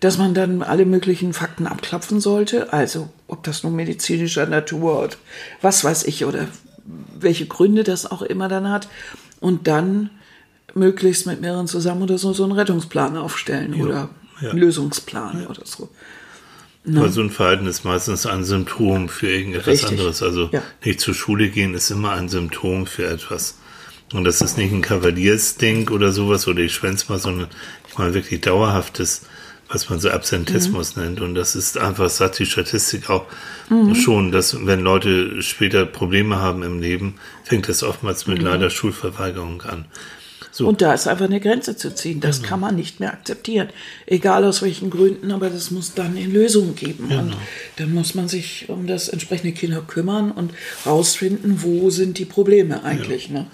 Dass 0.00 0.18
man 0.18 0.34
dann 0.34 0.62
alle 0.64 0.86
möglichen 0.86 1.32
Fakten 1.32 1.68
abklopfen 1.68 2.20
sollte, 2.20 2.72
also 2.72 3.08
ob 3.28 3.44
das 3.44 3.62
nun 3.62 3.76
medizinischer 3.76 4.46
Natur 4.46 5.04
oder 5.04 5.16
was 5.62 5.84
weiß 5.84 6.02
ich 6.04 6.24
oder 6.24 6.48
welche 7.18 7.46
Gründe 7.46 7.84
das 7.84 8.10
auch 8.10 8.22
immer 8.22 8.48
dann 8.48 8.70
hat 8.70 8.88
und 9.40 9.66
dann 9.66 10.10
möglichst 10.74 11.26
mit 11.26 11.40
mehreren 11.40 11.66
zusammen 11.66 12.02
oder 12.02 12.18
so, 12.18 12.32
so 12.32 12.44
einen 12.44 12.52
Rettungsplan 12.52 13.16
aufstellen 13.16 13.74
oder 13.80 14.10
ja. 14.40 14.50
einen 14.50 14.58
Lösungsplan 14.58 15.46
oder 15.46 15.62
so. 15.64 15.88
Aber 16.86 17.08
so 17.08 17.22
ein 17.22 17.30
Verhalten 17.30 17.66
ist 17.66 17.84
meistens 17.84 18.26
ein 18.26 18.44
Symptom 18.44 19.08
für 19.08 19.30
irgendetwas 19.30 19.68
Richtig. 19.68 19.90
anderes. 19.90 20.22
Also 20.22 20.50
Ja. 20.52 20.62
nicht 20.84 21.00
zur 21.00 21.14
Schule 21.14 21.48
gehen 21.48 21.74
ist 21.74 21.90
immer 21.90 22.12
ein 22.12 22.28
Symptom 22.28 22.86
für 22.86 23.06
etwas. 23.06 23.56
Und 24.12 24.24
das 24.24 24.42
ist 24.42 24.58
nicht 24.58 24.72
ein 24.72 24.82
Kavaliersding 24.82 25.88
oder 25.88 26.12
sowas 26.12 26.46
oder 26.46 26.60
ich 26.60 26.74
schwänz 26.74 27.08
mal, 27.08 27.18
sondern 27.18 27.48
ich 27.88 27.96
meine 27.96 28.12
wirklich 28.12 28.42
dauerhaftes, 28.42 29.22
was 29.68 29.88
man 29.90 30.00
so 30.00 30.10
Absentismus 30.10 30.96
nennt. 30.96 31.20
Und 31.20 31.34
das 31.34 31.56
ist 31.56 31.78
einfach, 31.78 32.10
sagt 32.10 32.38
die 32.38 32.46
Statistik 32.46 33.10
auch 33.10 33.26
schon, 33.94 34.32
dass 34.32 34.66
wenn 34.66 34.80
Leute 34.80 35.42
später 35.42 35.86
Probleme 35.86 36.38
haben 36.38 36.62
im 36.62 36.80
Leben, 36.80 37.14
fängt 37.44 37.68
das 37.68 37.82
oftmals 37.82 38.26
mit 38.26 38.42
leider 38.42 38.70
Schulverweigerung 38.70 39.62
an. 39.62 39.86
So. 40.54 40.68
Und 40.68 40.82
da 40.82 40.94
ist 40.94 41.08
einfach 41.08 41.24
eine 41.24 41.40
Grenze 41.40 41.76
zu 41.76 41.92
ziehen. 41.92 42.20
Das 42.20 42.44
kann 42.44 42.60
man 42.60 42.76
nicht 42.76 43.00
mehr 43.00 43.12
akzeptieren. 43.12 43.70
Egal 44.06 44.44
aus 44.44 44.62
welchen 44.62 44.88
Gründen, 44.88 45.32
aber 45.32 45.50
das 45.50 45.72
muss 45.72 45.94
dann 45.94 46.16
in 46.16 46.32
Lösungen 46.32 46.76
geben. 46.76 47.10
Und 47.10 47.36
dann 47.74 47.92
muss 47.92 48.14
man 48.14 48.28
sich 48.28 48.66
um 48.68 48.86
das 48.86 49.08
entsprechende 49.08 49.52
Kinder 49.52 49.82
kümmern 49.82 50.30
und 50.30 50.52
rausfinden, 50.86 51.64
wo 51.64 51.90
sind 51.90 52.18
die 52.18 52.24
Probleme 52.24 52.84
eigentlich. 52.84 53.30
Ne? 53.30 53.46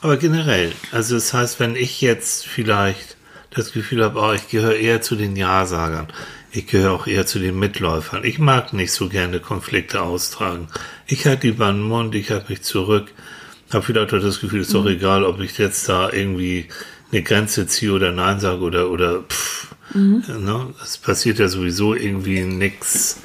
Aber 0.00 0.16
generell, 0.16 0.72
also 0.90 1.14
das 1.14 1.32
heißt, 1.32 1.60
wenn 1.60 1.76
ich 1.76 2.00
jetzt 2.00 2.44
vielleicht 2.46 3.13
das 3.54 3.72
Gefühl 3.72 4.04
habe, 4.04 4.18
oh, 4.18 4.32
ich 4.32 4.48
gehöre 4.48 4.76
eher 4.76 5.00
zu 5.00 5.16
den 5.16 5.36
Ja-Sagern, 5.36 6.08
ich 6.50 6.66
gehöre 6.66 6.92
auch 6.92 7.06
eher 7.06 7.26
zu 7.26 7.38
den 7.38 7.58
Mitläufern, 7.58 8.24
ich 8.24 8.38
mag 8.38 8.72
nicht 8.72 8.92
so 8.92 9.08
gerne 9.08 9.40
Konflikte 9.40 10.02
austragen, 10.02 10.68
ich 11.06 11.26
halte 11.26 11.46
lieber 11.46 11.66
einen 11.66 11.82
Mund, 11.82 12.14
ich 12.14 12.30
halte 12.30 12.50
mich 12.50 12.62
zurück, 12.62 13.12
habe 13.72 13.84
vielleicht 13.84 14.12
auch 14.12 14.20
das 14.20 14.40
Gefühl, 14.40 14.60
ist 14.60 14.74
doch 14.74 14.86
egal, 14.86 15.24
ob 15.24 15.40
ich 15.40 15.58
jetzt 15.58 15.88
da 15.88 16.10
irgendwie 16.10 16.66
eine 17.12 17.22
Grenze 17.22 17.66
ziehe 17.66 17.92
oder 17.92 18.12
Nein 18.12 18.40
sage 18.40 18.60
oder, 18.60 18.90
oder 18.90 19.22
pff, 19.22 19.74
ne? 19.94 20.74
es 20.82 20.98
passiert 20.98 21.38
ja 21.38 21.48
sowieso 21.48 21.94
irgendwie 21.94 22.40
nichts 22.42 23.20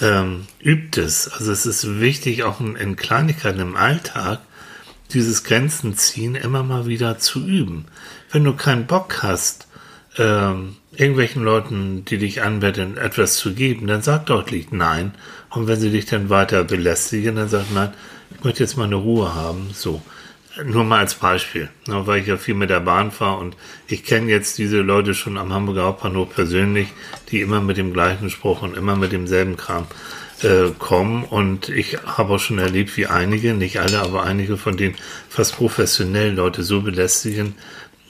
ähm, 0.00 0.46
Übtes. 0.60 1.28
Also 1.28 1.52
es 1.52 1.66
ist 1.66 2.00
wichtig, 2.00 2.44
auch 2.44 2.60
in, 2.60 2.76
in 2.76 2.96
Kleinigkeiten 2.96 3.60
im 3.60 3.76
Alltag, 3.76 4.40
dieses 5.12 5.44
Grenzen 5.44 5.96
ziehen 5.96 6.34
immer 6.34 6.62
mal 6.62 6.86
wieder 6.86 7.18
zu 7.18 7.46
üben. 7.46 7.86
Wenn 8.30 8.44
du 8.44 8.54
keinen 8.54 8.86
Bock 8.86 9.22
hast, 9.22 9.66
ähm, 10.18 10.76
irgendwelchen 10.92 11.42
Leuten, 11.42 12.04
die 12.04 12.18
dich 12.18 12.42
anbeten, 12.42 12.96
etwas 12.96 13.36
zu 13.36 13.54
geben, 13.54 13.86
dann 13.86 14.02
sag 14.02 14.26
deutlich 14.26 14.70
Nein. 14.70 15.12
Und 15.50 15.66
wenn 15.66 15.78
sie 15.78 15.90
dich 15.90 16.06
dann 16.06 16.30
weiter 16.30 16.64
belästigen, 16.64 17.36
dann 17.36 17.48
sag 17.48 17.70
Nein, 17.72 17.92
ich 18.36 18.44
möchte 18.44 18.62
jetzt 18.62 18.76
mal 18.76 18.84
eine 18.84 18.96
Ruhe 18.96 19.34
haben. 19.34 19.70
So. 19.72 20.02
Nur 20.64 20.84
mal 20.84 21.00
als 21.00 21.14
Beispiel, 21.14 21.68
ne, 21.86 22.06
weil 22.06 22.22
ich 22.22 22.28
ja 22.28 22.38
viel 22.38 22.54
mit 22.54 22.70
der 22.70 22.80
Bahn 22.80 23.10
fahre 23.10 23.36
und 23.40 23.56
ich 23.88 24.04
kenne 24.04 24.30
jetzt 24.30 24.56
diese 24.56 24.80
Leute 24.80 25.12
schon 25.12 25.36
am 25.36 25.52
Hamburger 25.52 25.82
Hauptbahnhof 25.82 26.34
persönlich, 26.34 26.88
die 27.30 27.42
immer 27.42 27.60
mit 27.60 27.76
dem 27.76 27.92
gleichen 27.92 28.30
Spruch 28.30 28.62
und 28.62 28.74
immer 28.74 28.96
mit 28.96 29.12
demselben 29.12 29.58
Kram 29.58 29.86
äh, 30.42 30.70
kommen 30.78 31.24
und 31.24 31.68
ich 31.68 31.98
habe 32.06 32.34
auch 32.34 32.38
schon 32.38 32.58
erlebt, 32.58 32.96
wie 32.96 33.06
einige, 33.06 33.52
nicht 33.52 33.80
alle, 33.80 34.00
aber 34.00 34.22
einige 34.22 34.56
von 34.56 34.78
denen 34.78 34.94
fast 35.28 35.56
professionell 35.56 36.32
Leute 36.32 36.62
so 36.62 36.80
belästigen, 36.80 37.54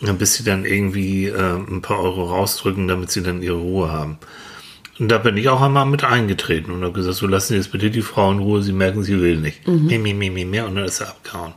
bis 0.00 0.34
sie 0.34 0.44
dann 0.44 0.64
irgendwie 0.64 1.26
äh, 1.26 1.56
ein 1.56 1.82
paar 1.82 2.00
Euro 2.00 2.24
rausdrücken, 2.24 2.88
damit 2.88 3.10
sie 3.10 3.22
dann 3.22 3.42
ihre 3.42 3.56
Ruhe 3.56 3.90
haben. 3.90 4.18
Und 4.98 5.08
da 5.08 5.18
bin 5.18 5.36
ich 5.36 5.48
auch 5.48 5.60
einmal 5.60 5.86
mit 5.86 6.04
eingetreten 6.04 6.70
und 6.70 6.82
habe 6.82 6.92
gesagt, 6.92 7.16
so 7.16 7.26
lassen 7.26 7.48
Sie 7.48 7.56
jetzt 7.56 7.72
bitte 7.72 7.90
die 7.90 8.02
Frau 8.02 8.32
in 8.32 8.38
Ruhe, 8.38 8.62
Sie 8.62 8.72
merken, 8.72 9.02
sie 9.02 9.20
will 9.20 9.36
nicht. 9.36 9.66
Mhm. 9.68 9.86
Mehr, 9.86 9.98
mehr, 9.98 10.14
mehr, 10.14 10.30
mehr, 10.30 10.46
mehr, 10.46 10.66
und 10.66 10.76
dann 10.76 10.84
ist 10.84 11.00
er 11.00 11.08
abgehauen. 11.08 11.52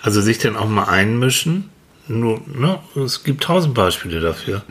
Also 0.00 0.22
sich 0.22 0.38
dann 0.38 0.56
auch 0.56 0.68
mal 0.68 0.84
einmischen, 0.84 1.70
nur, 2.08 2.40
ne, 2.46 2.78
es 2.94 3.24
gibt 3.24 3.42
tausend 3.42 3.74
Beispiele 3.74 4.20
dafür, 4.20 4.62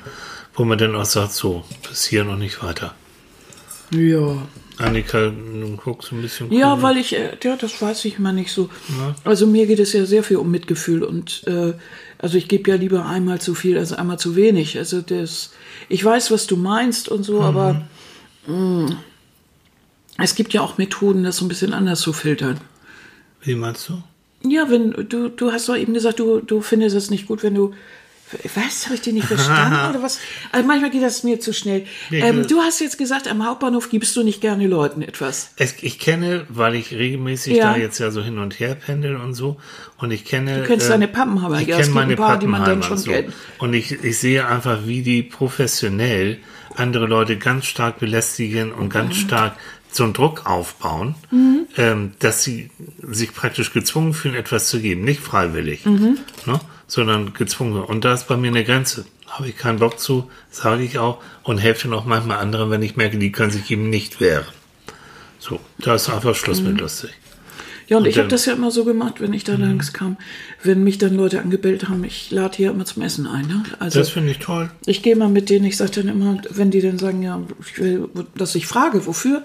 wo 0.56 0.64
man 0.64 0.78
dann 0.78 0.96
auch 0.96 1.06
sagt, 1.06 1.34
so, 1.34 1.64
bis 1.88 2.06
hier 2.06 2.24
noch 2.24 2.38
nicht 2.38 2.64
weiter. 2.64 2.96
Ja. 3.92 4.38
Annika, 4.78 5.28
du 5.30 5.78
guckst 5.78 6.12
ein 6.12 6.22
bisschen. 6.22 6.52
Ja, 6.52 6.82
weil 6.82 6.98
ich, 6.98 7.16
äh, 7.16 7.38
ja, 7.42 7.56
das 7.56 7.82
weiß 7.82 8.06
ich 8.06 8.20
mal 8.20 8.34
nicht 8.34 8.52
so. 8.52 8.70
Ja. 8.90 9.16
Also 9.24 9.48
mir 9.48 9.68
geht 9.68 9.80
es 9.80 9.94
ja 9.94 10.06
sehr 10.06 10.24
viel 10.24 10.38
um 10.38 10.52
Mitgefühl 10.52 11.04
und 11.04 11.44
äh, 11.48 11.74
also 12.18 12.38
ich 12.38 12.48
gebe 12.48 12.70
ja 12.70 12.78
lieber 12.78 13.06
einmal 13.06 13.42
zu 13.42 13.56
viel 13.56 13.78
als 13.78 13.94
einmal 13.94 14.20
zu 14.20 14.36
wenig. 14.36 14.78
Also 14.78 15.02
das, 15.02 15.52
ich 15.90 16.04
weiß, 16.04 16.32
was 16.32 16.48
du 16.48 16.56
meinst 16.58 17.10
und 17.10 17.24
so, 17.24 17.40
mhm. 17.40 17.46
aber 17.46 17.88
mh, 18.48 18.56
mm, 18.56 18.98
es 20.18 20.36
gibt 20.36 20.54
ja 20.54 20.62
auch 20.62 20.78
Methoden, 20.78 21.24
das 21.24 21.38
so 21.38 21.46
ein 21.46 21.50
bisschen 21.50 21.74
anders 21.74 22.00
zu 22.00 22.14
filtern. 22.14 22.60
Wie 23.42 23.56
meinst 23.56 23.90
du? 23.90 24.02
Ja, 24.48 24.70
wenn 24.70 24.92
du, 24.92 25.30
du 25.30 25.52
hast 25.52 25.68
doch 25.70 25.76
eben 25.76 25.94
gesagt, 25.94 26.20
du, 26.20 26.40
du 26.40 26.62
findest 26.62 26.96
es 26.96 27.10
nicht 27.10 27.28
gut, 27.28 27.44
wenn 27.44 27.56
du 27.56 27.74
was, 28.56 28.86
habe 28.86 28.96
ich 28.96 29.02
den 29.02 29.16
nicht 29.16 29.28
verstanden 29.28 29.92
oder 29.92 30.02
was? 30.02 30.20
Also 30.52 30.68
manchmal 30.68 30.90
geht 30.90 31.04
das 31.04 31.24
mir 31.24 31.40
zu 31.40 31.54
schnell. 31.54 31.86
Ähm, 32.12 32.48
du 32.48 32.60
hast 32.60 32.80
jetzt 32.80 32.98
gesagt, 32.98 33.28
am 33.28 33.46
Hauptbahnhof 33.46 33.90
gibst 33.90 34.16
du 34.16 34.24
nicht 34.24 34.42
gerne 34.42 34.68
Leuten 34.68 35.02
etwas. 35.02 35.52
Es, 35.58 35.76
ich 35.82 36.00
kenne, 36.00 36.46
weil 36.50 36.76
ich 36.76 36.92
regelmäßig 36.92 37.58
ja. 37.58 37.74
da 37.74 37.78
jetzt 37.78 38.00
ja 38.00 38.10
so 38.12 38.24
hin 38.24 38.40
und 38.40 38.60
her 38.60 38.76
pendel 38.76 39.16
und 39.18 39.34
so, 39.34 39.58
und 39.98 40.12
ich 40.12 40.26
kenne. 40.26 40.62
Du 40.62 40.68
kennst 40.68 40.88
äh, 40.88 40.90
deine 40.90 41.08
Pappenheimer, 41.08 41.62
ich 41.62 41.68
ja, 41.68 41.78
kenne 41.78 41.90
meine 41.92 42.14
ein 42.14 42.18
paar, 42.18 42.40
die 42.40 42.48
man 42.48 42.66
dann 42.66 42.84
schon 42.84 42.98
so. 42.98 43.12
kennt. 43.12 43.34
Und 43.60 43.74
ich, 43.74 44.04
ich 44.04 44.18
sehe 44.18 44.48
einfach, 44.48 44.86
wie 44.86 45.02
die 45.02 45.22
professionell 45.22 46.40
andere 46.76 47.06
Leute 47.06 47.38
ganz 47.38 47.66
stark 47.66 48.00
belästigen 48.00 48.72
und 48.72 48.90
ganz 48.90 49.16
mhm. 49.16 49.20
stark 49.20 49.54
so 49.92 50.04
einen 50.04 50.14
Druck 50.14 50.46
aufbauen, 50.46 51.16
mhm. 51.32 51.68
ähm, 51.78 52.12
dass 52.20 52.44
sie 52.44 52.70
sich 53.02 53.34
praktisch 53.34 53.72
gezwungen 53.72 54.14
fühlen, 54.14 54.36
etwas 54.36 54.68
zu 54.68 54.82
geben, 54.82 55.06
nicht 55.06 55.22
freiwillig, 55.22 55.86
mhm. 55.86 56.18
ne, 56.46 56.60
sondern 56.88 57.34
gezwungen. 57.34 57.84
Und 57.84 58.06
da 58.06 58.14
ist 58.14 58.28
bei 58.28 58.38
mir 58.38 58.48
eine 58.48 58.64
Grenze. 58.64 59.06
Habe 59.28 59.50
ich 59.50 59.58
keinen 59.58 59.80
Bock 59.80 60.00
zu, 60.00 60.30
sage 60.52 60.84
ich 60.84 61.00
auch 61.00 61.22
und 61.44 61.58
helfe 61.58 61.88
dann 61.88 61.98
auch 61.98 62.06
manchmal 62.06 62.38
anderen, 62.38 62.70
wenn 62.70 62.82
ich 62.82 62.96
merke, 62.96 63.18
die 63.18 63.32
können 63.32 63.52
sich 63.52 63.70
eben 63.72 63.90
nicht 63.90 64.22
wehren. 64.22 64.46
So, 65.40 65.60
da 65.80 65.96
ist 65.96 66.10
einfach 66.10 66.36
Schluss 66.36 66.62
mhm. 66.62 66.70
mit 66.70 66.82
lustig. 66.82 67.12
Ja, 67.88 67.98
und, 67.98 68.04
und 68.04 68.10
ich 68.10 68.18
habe 68.18 68.28
das 68.28 68.46
ja 68.46 68.54
immer 68.54 68.72
so 68.72 68.84
gemacht, 68.84 69.22
wenn 69.22 69.34
ich 69.34 69.44
da 69.44 69.58
mhm. 69.58 69.64
langs 69.64 69.94
kam, 69.94 70.18
wenn 70.64 70.84
mich 70.84 70.98
dann 70.98 71.16
Leute 71.16 71.40
angebellt 71.40 71.88
haben, 71.88 72.04
ich 72.04 72.32
lade 72.32 72.58
hier 72.58 72.72
immer 72.72 72.86
zum 72.86 73.04
Essen 73.04 73.28
ein. 73.28 73.48
Ne? 73.48 73.64
Also, 73.80 74.00
das 74.00 74.10
finde 74.10 74.32
ich 74.32 74.40
toll. 74.40 74.72
Ich 74.86 75.04
gehe 75.04 75.16
mal 75.16 75.30
mit 75.30 75.50
denen, 75.50 75.66
ich 75.66 75.78
sage 75.78 75.92
dann 75.92 76.08
immer, 76.08 76.42
wenn 76.50 76.72
die 76.72 76.82
dann 76.82 76.98
sagen, 76.98 77.22
ja, 77.22 77.42
ich 77.62 77.78
will, 77.80 78.10
dass 78.36 78.56
ich 78.56 78.66
frage, 78.66 79.06
wofür, 79.06 79.44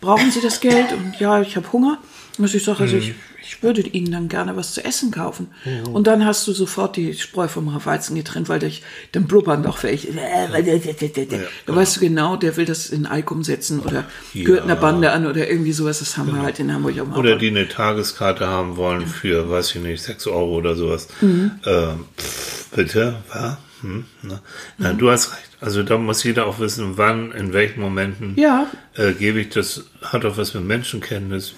brauchen 0.00 0.30
Sie 0.30 0.40
das 0.40 0.60
Geld? 0.60 0.92
Und 0.92 1.18
ja, 1.18 1.40
ich 1.40 1.56
habe 1.56 1.72
Hunger. 1.72 1.98
Muss 2.38 2.54
ich 2.54 2.64
sagen, 2.64 2.80
also 2.80 2.96
ich, 2.96 3.14
ich 3.42 3.62
würde 3.62 3.82
Ihnen 3.82 4.10
dann 4.10 4.28
gerne 4.28 4.56
was 4.56 4.72
zu 4.72 4.84
essen 4.84 5.10
kaufen. 5.10 5.48
Mhm. 5.64 5.94
Und 5.94 6.06
dann 6.06 6.24
hast 6.24 6.46
du 6.46 6.52
sofort 6.52 6.96
die 6.96 7.14
Spreu 7.14 7.48
vom 7.48 7.72
Weizen 7.84 8.16
getrennt, 8.16 8.48
weil 8.48 8.60
dich, 8.60 8.82
dann 9.12 9.24
blubbern 9.24 9.62
doch 9.62 9.82
welche. 9.82 10.08
Ja, 10.12 10.48
da 10.48 10.60
genau. 10.60 11.42
weißt 11.66 11.96
du 11.96 12.00
genau, 12.00 12.36
der 12.36 12.56
will 12.56 12.64
das 12.64 12.88
in 12.90 13.06
Alkum 13.06 13.44
setzen 13.44 13.80
oder 13.80 14.04
ja. 14.32 14.44
gehört 14.44 14.64
einer 14.64 14.76
Bande 14.76 15.12
an 15.12 15.26
oder 15.26 15.48
irgendwie 15.48 15.72
sowas. 15.72 15.98
Das 15.98 16.16
haben 16.16 16.26
genau. 16.26 16.38
wir 16.38 16.44
halt 16.44 16.60
in 16.60 16.72
Hamburg 16.72 16.94
auch 17.00 17.16
Oder 17.16 17.36
die 17.36 17.48
eine 17.48 17.68
Tageskarte 17.68 18.46
haben 18.46 18.76
wollen 18.76 19.06
für, 19.06 19.50
weiß 19.50 19.74
ich 19.74 19.82
nicht, 19.82 20.02
6 20.02 20.28
Euro 20.28 20.56
oder 20.56 20.74
sowas. 20.74 21.08
Mhm. 21.20 21.52
Ähm, 21.66 22.06
pff, 22.16 22.70
bitte, 22.74 23.16
was? 23.28 23.56
Hm, 23.82 24.04
ne? 24.22 24.40
Na, 24.78 24.92
mhm. 24.92 24.98
du 24.98 25.10
hast 25.10 25.32
recht. 25.32 25.50
Also 25.60 25.82
da 25.82 25.98
muss 25.98 26.22
jeder 26.24 26.46
auch 26.46 26.58
wissen, 26.58 26.96
wann, 26.96 27.32
in 27.32 27.52
welchen 27.52 27.80
Momenten 27.80 28.34
ja. 28.36 28.66
äh, 28.94 29.12
gebe 29.12 29.40
ich 29.40 29.50
das, 29.50 29.84
hat 30.02 30.24
auch 30.24 30.36
was 30.36 30.54
mit 30.54 30.64
Menschenkenntnis, 30.64 31.54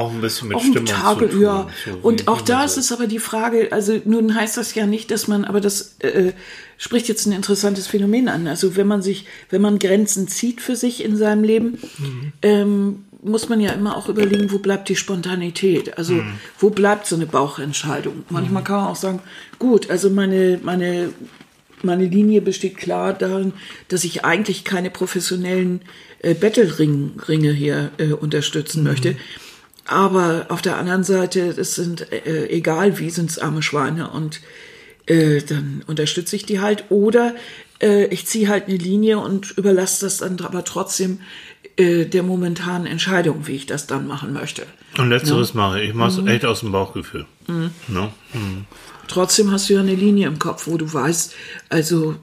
auch 0.00 0.12
ein 0.12 0.20
bisschen 0.20 0.48
mit 0.48 0.56
auch 0.56 0.62
Stimmung 0.62 0.86
Tage, 0.86 1.28
zu 1.28 1.34
tun. 1.34 1.42
Ja. 1.42 1.68
So 1.84 1.98
und 2.02 2.26
auch 2.26 2.40
da 2.40 2.64
ist 2.64 2.78
es 2.78 2.90
aber 2.90 3.06
die 3.06 3.18
Frage, 3.18 3.68
also 3.70 4.00
nun 4.04 4.34
heißt 4.34 4.56
das 4.56 4.74
ja 4.74 4.86
nicht, 4.86 5.10
dass 5.10 5.28
man, 5.28 5.44
aber 5.44 5.60
das 5.60 5.96
äh, 6.00 6.32
spricht 6.78 7.08
jetzt 7.08 7.26
ein 7.26 7.32
interessantes 7.32 7.86
Phänomen 7.86 8.28
an. 8.28 8.46
Also 8.46 8.76
wenn 8.76 8.86
man 8.86 9.02
sich, 9.02 9.26
wenn 9.50 9.60
man 9.60 9.78
Grenzen 9.78 10.26
zieht 10.28 10.62
für 10.62 10.76
sich 10.76 11.04
in 11.04 11.16
seinem 11.16 11.44
Leben, 11.44 11.78
mhm. 11.98 12.32
ähm, 12.42 13.04
muss 13.22 13.50
man 13.50 13.60
ja 13.60 13.72
immer 13.72 13.96
auch 13.96 14.08
überlegen, 14.08 14.50
wo 14.50 14.58
bleibt 14.58 14.88
die 14.88 14.96
Spontanität? 14.96 15.98
Also 15.98 16.14
mhm. 16.14 16.32
wo 16.58 16.70
bleibt 16.70 17.06
so 17.06 17.16
eine 17.16 17.26
Bauchentscheidung? 17.26 18.24
Manchmal 18.30 18.62
mhm. 18.62 18.66
kann 18.66 18.76
man 18.76 18.88
auch 18.88 18.96
sagen, 18.96 19.20
gut, 19.58 19.90
also 19.90 20.08
meine, 20.08 20.58
meine, 20.62 21.10
meine 21.82 22.06
Linie 22.06 22.40
besteht 22.40 22.78
klar 22.78 23.12
darin, 23.12 23.52
dass 23.88 24.04
ich 24.04 24.24
eigentlich 24.24 24.64
keine 24.64 24.88
professionellen 24.88 25.82
äh, 26.22 26.34
Battle-Ringe 26.34 27.52
hier 27.52 27.90
äh, 27.98 28.12
unterstützen 28.12 28.80
mhm. 28.80 28.88
möchte. 28.88 29.16
Aber 29.86 30.46
auf 30.48 30.62
der 30.62 30.76
anderen 30.76 31.04
Seite, 31.04 31.40
es 31.40 31.74
sind, 31.74 32.12
äh, 32.12 32.48
egal 32.48 32.98
wie, 32.98 33.10
sind 33.10 33.30
es 33.30 33.38
arme 33.38 33.62
Schweine 33.62 34.10
und 34.10 34.40
äh, 35.06 35.42
dann 35.42 35.82
unterstütze 35.86 36.36
ich 36.36 36.46
die 36.46 36.60
halt. 36.60 36.84
Oder 36.90 37.34
äh, 37.80 38.06
ich 38.06 38.26
ziehe 38.26 38.48
halt 38.48 38.68
eine 38.68 38.76
Linie 38.76 39.18
und 39.18 39.56
überlasse 39.56 40.06
das 40.06 40.18
dann 40.18 40.38
aber 40.40 40.64
trotzdem 40.64 41.20
äh, 41.76 42.04
der 42.04 42.22
momentanen 42.22 42.86
Entscheidung, 42.86 43.46
wie 43.46 43.56
ich 43.56 43.66
das 43.66 43.86
dann 43.86 44.06
machen 44.06 44.32
möchte. 44.32 44.66
Und 44.98 45.08
letzteres 45.08 45.50
ja. 45.50 45.56
mache 45.56 45.80
ich. 45.82 45.90
Ich 45.90 45.94
mache 45.94 46.10
es 46.10 46.16
mhm. 46.18 46.28
echt 46.28 46.44
aus 46.44 46.60
dem 46.60 46.72
Bauchgefühl. 46.72 47.26
Mhm. 47.46 47.70
No? 47.88 48.12
Mhm. 48.32 48.66
Trotzdem 49.08 49.50
hast 49.50 49.68
du 49.68 49.74
ja 49.74 49.80
eine 49.80 49.94
Linie 49.94 50.28
im 50.28 50.38
Kopf, 50.38 50.66
wo 50.66 50.76
du 50.76 50.92
weißt, 50.92 51.34
also 51.68 52.14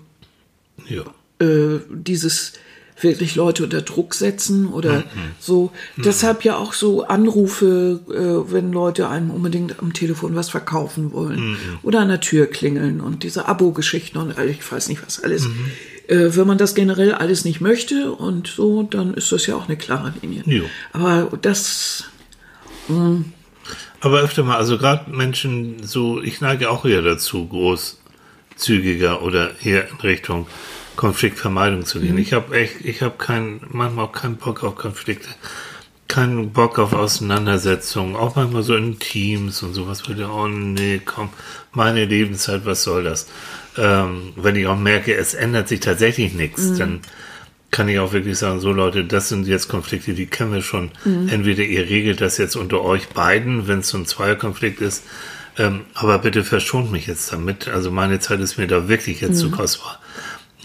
ja. 0.87 1.03
äh, 1.45 1.79
dieses 1.89 2.53
wirklich 2.99 3.35
Leute 3.35 3.63
unter 3.63 3.81
Druck 3.81 4.13
setzen 4.13 4.67
oder 4.67 4.99
mhm. 4.99 5.05
so. 5.39 5.71
Mhm. 5.95 6.03
Deshalb 6.03 6.43
ja 6.43 6.57
auch 6.57 6.73
so 6.73 7.05
Anrufe, 7.05 7.99
äh, 8.09 8.51
wenn 8.51 8.71
Leute 8.71 9.09
einem 9.09 9.29
unbedingt 9.31 9.79
am 9.79 9.93
Telefon 9.93 10.35
was 10.35 10.49
verkaufen 10.49 11.11
wollen 11.11 11.51
mhm. 11.51 11.57
oder 11.83 11.99
an 11.99 12.09
der 12.09 12.21
Tür 12.21 12.47
klingeln 12.47 13.01
und 13.01 13.23
diese 13.23 13.47
Abo-Geschichten 13.47 14.17
und 14.17 14.37
ich 14.39 14.71
weiß 14.71 14.89
nicht 14.89 15.05
was 15.05 15.23
alles. 15.23 15.47
Mhm. 15.47 15.71
Äh, 16.07 16.35
wenn 16.35 16.47
man 16.47 16.57
das 16.57 16.73
generell 16.73 17.13
alles 17.13 17.45
nicht 17.45 17.61
möchte 17.61 18.11
und 18.13 18.47
so, 18.47 18.83
dann 18.83 19.13
ist 19.13 19.31
das 19.31 19.45
ja 19.45 19.55
auch 19.55 19.67
eine 19.67 19.77
klare 19.77 20.13
Linie. 20.21 20.43
Jo. 20.45 20.63
Aber 20.93 21.37
das. 21.41 22.05
Mh. 22.87 22.95
Hm. 22.95 23.25
Aber 23.99 24.21
öfter 24.21 24.43
mal, 24.43 24.57
also 24.57 24.77
gerade 24.77 25.09
Menschen 25.09 25.83
so, 25.83 26.21
ich 26.21 26.39
neige 26.39 26.69
auch 26.69 26.85
eher 26.85 27.01
dazu, 27.01 27.47
großzügiger 27.47 29.23
oder 29.23 29.51
eher 29.63 29.89
in 29.89 29.95
Richtung 29.97 30.47
Konfliktvermeidung 30.97 31.85
zu 31.85 32.01
gehen. 32.01 32.13
Mhm. 32.15 32.19
Ich 32.19 32.33
habe 32.33 32.53
echt, 32.57 32.83
ich 32.83 33.01
habe 33.01 33.15
keinen, 33.17 33.61
manchmal 33.69 34.05
auch 34.05 34.11
keinen 34.11 34.35
Bock 34.35 34.65
auf 34.65 34.75
Konflikte, 34.75 35.29
keinen 36.09 36.51
Bock 36.51 36.77
auf 36.77 36.91
Auseinandersetzungen, 36.91 38.17
auch 38.17 38.35
manchmal 38.35 38.63
so 38.63 38.75
in 38.75 38.99
Teams 38.99 39.63
und 39.63 39.73
sowas. 39.73 40.05
Würde, 40.09 40.29
oh 40.29 40.47
nee, 40.47 40.99
komm, 41.05 41.29
meine 41.71 42.03
Lebenszeit, 42.03 42.65
was 42.65 42.83
soll 42.83 43.05
das? 43.05 43.27
ähm, 43.77 44.33
wenn 44.35 44.55
ich 44.55 44.67
auch 44.67 44.77
merke, 44.77 45.15
es 45.15 45.33
ändert 45.33 45.67
sich 45.67 45.79
tatsächlich 45.79 46.33
nichts, 46.33 46.63
mhm. 46.63 46.77
dann 46.77 46.99
kann 47.69 47.89
ich 47.89 47.99
auch 47.99 48.13
wirklich 48.13 48.37
sagen, 48.37 48.59
so 48.59 48.71
Leute, 48.71 49.03
das 49.03 49.29
sind 49.29 49.45
jetzt 49.45 49.67
Konflikte, 49.67 50.13
die 50.13 50.25
kennen 50.25 50.53
wir 50.53 50.61
schon. 50.61 50.91
Mhm. 51.05 51.29
Entweder 51.29 51.63
ihr 51.63 51.87
regelt 51.87 52.21
das 52.21 52.37
jetzt 52.37 52.55
unter 52.55 52.81
euch 52.81 53.09
beiden, 53.09 53.67
wenn 53.67 53.79
es 53.79 53.89
so 53.89 53.97
ein 53.97 54.05
Zweierkonflikt 54.05 54.81
ist, 54.81 55.03
ähm, 55.57 55.81
aber 55.93 56.19
bitte 56.19 56.43
verschont 56.43 56.91
mich 56.91 57.07
jetzt 57.07 57.31
damit. 57.31 57.67
Also 57.67 57.91
meine 57.91 58.19
Zeit 58.19 58.39
ist 58.39 58.57
mir 58.57 58.67
da 58.67 58.87
wirklich 58.87 59.21
jetzt 59.21 59.35
mhm. 59.35 59.49
zu 59.49 59.51
kostbar, 59.51 59.99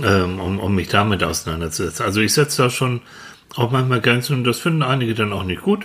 ähm, 0.02 0.40
um, 0.40 0.58
um 0.58 0.74
mich 0.74 0.88
damit 0.88 1.22
auseinanderzusetzen. 1.22 2.04
Also 2.04 2.20
ich 2.20 2.32
setze 2.32 2.62
da 2.62 2.70
schon 2.70 3.00
auch 3.54 3.70
manchmal 3.70 4.00
Grenzen 4.00 4.34
und 4.36 4.44
das 4.44 4.58
finden 4.60 4.82
einige 4.82 5.14
dann 5.14 5.32
auch 5.32 5.44
nicht 5.44 5.62
gut. 5.62 5.84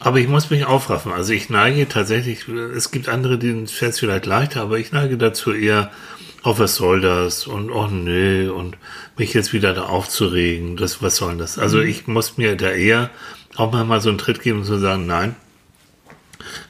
Aber 0.00 0.18
ich 0.18 0.28
muss 0.28 0.50
mich 0.50 0.66
aufraffen. 0.66 1.12
Also 1.12 1.32
ich 1.32 1.48
neige 1.50 1.88
tatsächlich, 1.88 2.46
es 2.48 2.90
gibt 2.90 3.08
andere, 3.08 3.38
denen 3.38 3.66
fällt 3.66 3.92
es 3.92 4.00
vielleicht 4.00 4.26
leichter, 4.26 4.60
aber 4.62 4.78
ich 4.78 4.92
neige 4.92 5.16
dazu 5.16 5.52
eher, 5.52 5.90
oh, 6.42 6.54
was 6.58 6.74
soll 6.74 7.00
das? 7.00 7.46
Und 7.46 7.70
oh 7.70 7.86
nö, 7.86 8.50
und 8.52 8.76
mich 9.16 9.32
jetzt 9.32 9.52
wieder 9.52 9.72
da 9.72 9.84
aufzuregen. 9.84 10.76
Das, 10.76 11.00
was 11.00 11.16
soll 11.16 11.36
das? 11.38 11.58
Also 11.58 11.78
Mhm. 11.78 11.88
ich 11.88 12.06
muss 12.06 12.36
mir 12.36 12.56
da 12.56 12.70
eher 12.70 13.10
auch 13.56 13.72
mal, 13.72 13.84
mal 13.84 14.00
so 14.00 14.10
einen 14.10 14.18
Tritt 14.18 14.42
geben 14.42 14.58
und 14.60 14.64
zu 14.64 14.78
sagen, 14.78 15.06
nein, 15.06 15.36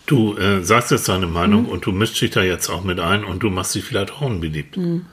du 0.07 0.37
äh, 0.37 0.63
sagst 0.63 0.91
jetzt 0.93 1.09
deine 1.09 1.27
Mhm. 1.27 1.33
Meinung 1.33 1.65
und 1.67 1.87
du 1.87 1.93
mischst 1.93 2.21
dich 2.21 2.31
da 2.31 2.43
jetzt 2.43 2.69
auch 2.69 2.85
mit 2.85 3.01
ein 3.01 3.25
und 3.25 3.43
du 3.43 3.51
machst 3.51 3.75
dich 3.75 3.85
vielleicht 3.85 4.13
auch 4.13 4.21
unbeliebt. 4.21 4.77
Mhm. 4.77 5.07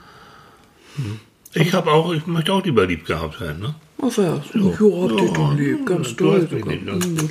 Hm. 0.96 1.20
Ich 1.54 1.72
habe 1.74 1.90
auch, 1.90 2.12
ich 2.14 2.26
möchte 2.26 2.52
auch 2.52 2.64
lieber 2.64 2.86
lieb 2.86 3.04
gehabt 3.04 3.40
werden, 3.40 3.60
ne? 3.60 3.74
Ach 4.00 4.16
ja, 4.16 4.42
ich 4.52 4.54
hab 4.54 5.18
dich 5.18 5.32
doch 5.32 5.54
lieb, 5.54 5.86
ganz 5.86 6.16
toll. 6.16 6.48
ne? 6.50 7.28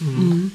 Mhm. 0.00 0.52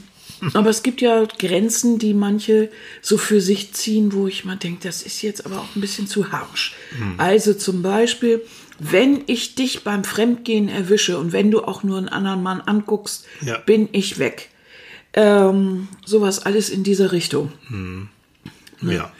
Aber 0.53 0.69
es 0.69 0.81
gibt 0.81 1.01
ja 1.01 1.25
Grenzen, 1.37 1.99
die 1.99 2.13
manche 2.13 2.69
so 3.01 3.17
für 3.17 3.41
sich 3.41 3.73
ziehen, 3.73 4.13
wo 4.13 4.27
ich 4.27 4.43
mal 4.45 4.55
denke, 4.55 4.79
das 4.87 5.03
ist 5.03 5.21
jetzt 5.21 5.45
aber 5.45 5.57
auch 5.59 5.75
ein 5.75 5.81
bisschen 5.81 6.07
zu 6.07 6.31
harsch. 6.31 6.73
Hm. 6.97 7.13
Also 7.17 7.53
zum 7.53 7.81
Beispiel, 7.83 8.41
wenn 8.79 9.21
ich 9.27 9.53
dich 9.55 9.83
beim 9.83 10.03
Fremdgehen 10.03 10.67
erwische 10.69 11.19
und 11.19 11.31
wenn 11.31 11.51
du 11.51 11.61
auch 11.63 11.83
nur 11.83 11.97
einen 11.99 12.09
anderen 12.09 12.41
Mann 12.41 12.61
anguckst, 12.61 13.25
Ja. 13.45 13.57
bin 13.59 13.89
ich 13.91 14.17
weg. 14.17 14.49
Ähm, 15.13 15.89
sowas 16.05 16.39
alles 16.45 16.69
in 16.69 16.83
dieser 16.83 17.11
Richtung. 17.11 17.51
Ja. 18.81 19.11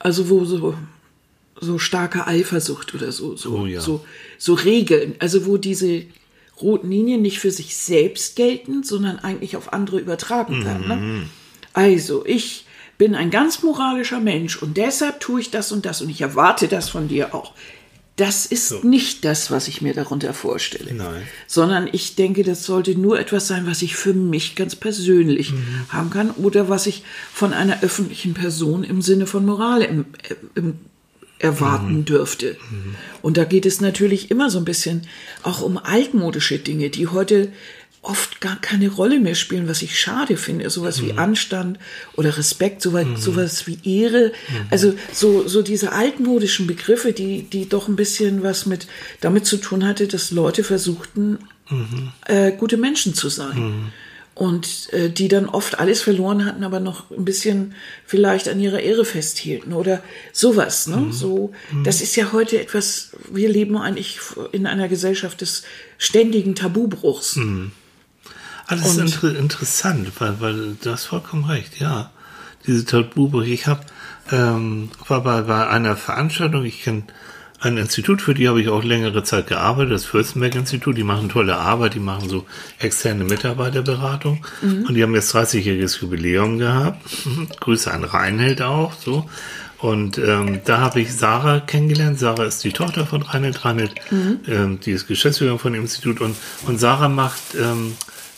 Also 0.00 0.28
wo 0.28 0.44
so, 0.44 0.74
so 1.64 1.78
starke 1.78 2.26
Eifersucht 2.26 2.94
oder 2.94 3.10
so, 3.12 3.36
so, 3.36 3.58
Oh 3.58 3.66
ja. 3.66 3.80
so, 3.80 4.04
so 4.38 4.54
Regeln, 4.54 5.14
also 5.18 5.46
wo 5.46 5.56
diese 5.56 6.04
roten 6.60 6.90
Linien 6.90 7.22
nicht 7.22 7.40
für 7.40 7.50
sich 7.50 7.76
selbst 7.76 8.36
gelten, 8.36 8.84
sondern 8.84 9.18
eigentlich 9.18 9.56
auf 9.56 9.72
andere 9.72 9.98
übertragen 9.98 10.64
werden. 10.64 10.88
Ne? 10.88 11.28
Also 11.72 12.24
ich 12.24 12.64
bin 12.96 13.14
ein 13.14 13.30
ganz 13.30 13.62
moralischer 13.62 14.20
Mensch 14.20 14.62
und 14.62 14.76
deshalb 14.76 15.20
tue 15.20 15.40
ich 15.40 15.50
das 15.50 15.72
und 15.72 15.84
das 15.84 16.00
und 16.00 16.10
ich 16.10 16.20
erwarte 16.20 16.68
das 16.68 16.88
von 16.88 17.08
dir 17.08 17.34
auch. 17.34 17.52
Das 18.16 18.46
ist 18.46 18.84
nicht 18.84 19.24
das, 19.24 19.50
was 19.50 19.66
ich 19.66 19.82
mir 19.82 19.92
darunter 19.92 20.32
vorstelle. 20.32 20.94
Nein. 20.94 21.22
Sondern 21.48 21.88
ich 21.90 22.14
denke, 22.14 22.44
das 22.44 22.64
sollte 22.64 22.96
nur 22.96 23.18
etwas 23.18 23.48
sein, 23.48 23.66
was 23.66 23.82
ich 23.82 23.96
für 23.96 24.14
mich 24.14 24.54
ganz 24.54 24.76
persönlich 24.76 25.52
haben 25.88 26.10
kann 26.10 26.30
oder 26.30 26.68
was 26.68 26.86
ich 26.86 27.02
von 27.32 27.52
einer 27.52 27.82
öffentlichen 27.82 28.32
Person 28.32 28.84
im 28.84 29.02
Sinne 29.02 29.26
von 29.26 29.44
Moral 29.44 29.82
im, 29.82 30.04
im, 30.54 30.78
erwarten 31.44 32.04
dürfte. 32.04 32.56
Und 33.22 33.36
da 33.36 33.44
geht 33.44 33.66
es 33.66 33.80
natürlich 33.80 34.30
immer 34.30 34.50
so 34.50 34.58
ein 34.58 34.64
bisschen 34.64 35.02
auch 35.42 35.60
um 35.60 35.76
altmodische 35.76 36.58
Dinge, 36.58 36.90
die 36.90 37.06
heute 37.08 37.52
oft 38.00 38.40
gar 38.40 38.60
keine 38.60 38.88
Rolle 38.88 39.18
mehr 39.18 39.34
spielen, 39.34 39.66
was 39.66 39.82
ich 39.82 39.98
schade 39.98 40.36
finde. 40.36 40.68
Sowas 40.68 41.02
wie 41.02 41.12
Anstand 41.14 41.78
oder 42.16 42.36
Respekt, 42.36 42.82
sowas, 42.82 43.06
sowas 43.16 43.66
wie 43.66 43.78
Ehre. 43.84 44.32
Also 44.70 44.94
so, 45.12 45.48
so 45.48 45.62
diese 45.62 45.92
altmodischen 45.92 46.66
Begriffe, 46.66 47.12
die, 47.12 47.44
die 47.44 47.68
doch 47.68 47.88
ein 47.88 47.96
bisschen 47.96 48.42
was 48.42 48.66
mit 48.66 48.86
damit 49.20 49.46
zu 49.46 49.56
tun 49.56 49.86
hatte, 49.86 50.06
dass 50.06 50.30
Leute 50.30 50.64
versuchten, 50.64 51.38
äh, 52.26 52.52
gute 52.52 52.76
Menschen 52.76 53.14
zu 53.14 53.28
sein. 53.30 53.92
Und 54.34 54.92
äh, 54.92 55.10
die 55.10 55.28
dann 55.28 55.48
oft 55.48 55.78
alles 55.78 56.02
verloren 56.02 56.44
hatten, 56.44 56.64
aber 56.64 56.80
noch 56.80 57.08
ein 57.12 57.24
bisschen 57.24 57.74
vielleicht 58.04 58.48
an 58.48 58.58
ihrer 58.58 58.80
Ehre 58.80 59.04
festhielten 59.04 59.72
oder 59.72 60.02
sowas. 60.32 60.88
Ne? 60.88 61.12
So, 61.12 61.52
das 61.84 62.00
ist 62.00 62.16
ja 62.16 62.32
heute 62.32 62.60
etwas, 62.60 63.10
wir 63.30 63.48
leben 63.48 63.76
eigentlich 63.78 64.18
in 64.50 64.66
einer 64.66 64.88
Gesellschaft 64.88 65.40
des 65.40 65.62
ständigen 65.98 66.56
Tabubruchs. 66.56 67.38
Alles 68.66 68.96
Und- 68.96 69.00
inter 69.00 69.38
interessant, 69.38 70.10
weil, 70.18 70.40
weil 70.40 70.76
du 70.82 70.90
hast 70.90 71.04
vollkommen 71.04 71.44
recht, 71.44 71.78
ja. 71.78 72.10
Diese 72.66 72.84
Tabubrüche. 72.84 73.52
Ich 73.52 73.66
hab, 73.68 73.86
ähm, 74.32 74.90
war 75.06 75.22
bei, 75.22 75.42
bei 75.42 75.68
einer 75.68 75.96
Veranstaltung, 75.96 76.64
ich 76.64 76.82
kenne 76.82 77.04
ein 77.64 77.76
Institut, 77.78 78.22
für 78.22 78.34
die 78.34 78.48
habe 78.48 78.60
ich 78.60 78.68
auch 78.68 78.84
längere 78.84 79.22
Zeit 79.24 79.46
gearbeitet, 79.46 79.92
das 79.92 80.04
Fürstenberg-Institut, 80.04 80.96
die 80.96 81.04
machen 81.04 81.28
tolle 81.28 81.56
Arbeit, 81.56 81.94
die 81.94 82.00
machen 82.00 82.28
so 82.28 82.44
externe 82.78 83.24
Mitarbeiterberatung 83.24 84.44
und 84.86 84.94
die 84.94 85.02
haben 85.02 85.14
jetzt 85.14 85.34
30-jähriges 85.34 86.00
Jubiläum 86.00 86.58
gehabt. 86.58 87.00
Grüße 87.60 87.90
an 87.90 88.04
Reinhold 88.04 88.62
auch, 88.62 88.92
so. 88.92 89.28
Und 89.78 90.16
ähm, 90.16 90.60
da 90.64 90.78
habe 90.78 91.00
ich 91.02 91.12
Sarah 91.12 91.60
kennengelernt. 91.60 92.18
Sarah 92.18 92.44
ist 92.44 92.64
die 92.64 92.72
Tochter 92.72 93.04
von 93.04 93.20
Reinhold. 93.20 93.66
Reinhold, 93.66 93.94
ähm, 94.48 94.80
die 94.80 94.92
ist 94.92 95.06
Geschäftsführerin 95.06 95.58
von 95.58 95.74
dem 95.74 95.82
Institut. 95.82 96.22
Und, 96.22 96.36
und 96.66 96.78
Sarah 96.78 97.10
macht 97.10 97.54
ähm, 97.54 97.92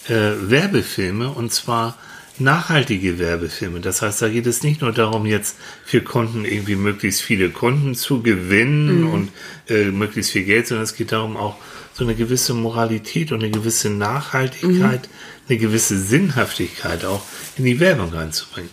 äh, 0.09 0.33
Werbefilme 0.51 1.29
und 1.29 1.53
zwar 1.53 1.97
nachhaltige 2.41 3.19
Werbefilme. 3.19 3.81
Das 3.81 4.03
heißt, 4.03 4.23
da 4.23 4.29
geht 4.29 4.47
es 4.47 4.63
nicht 4.63 4.81
nur 4.81 4.93
darum, 4.93 5.27
jetzt 5.27 5.57
für 5.85 6.01
Kunden 6.01 6.45
irgendwie 6.45 6.77
möglichst 6.77 7.23
viele 7.23 7.51
Kunden 7.51 7.95
zu 7.95 8.23
gewinnen 8.23 9.05
und 9.05 9.31
äh, 9.69 9.87
möglichst 9.87 10.33
viel 10.33 10.45
Geld, 10.45 10.67
sondern 10.67 10.85
es 10.85 10.95
geht 10.95 11.13
darum 11.13 11.37
auch 11.37 11.57
so 11.95 12.05
eine 12.05 12.15
gewisse 12.15 12.53
Moralität 12.53 13.33
und 13.33 13.43
eine 13.43 13.51
gewisse 13.51 13.89
Nachhaltigkeit, 13.91 15.09
eine 15.49 15.59
gewisse 15.59 15.99
Sinnhaftigkeit 15.99 17.05
auch 17.05 17.23
in 17.57 17.65
die 17.65 17.81
Werbung 17.81 18.13
reinzubringen. 18.13 18.71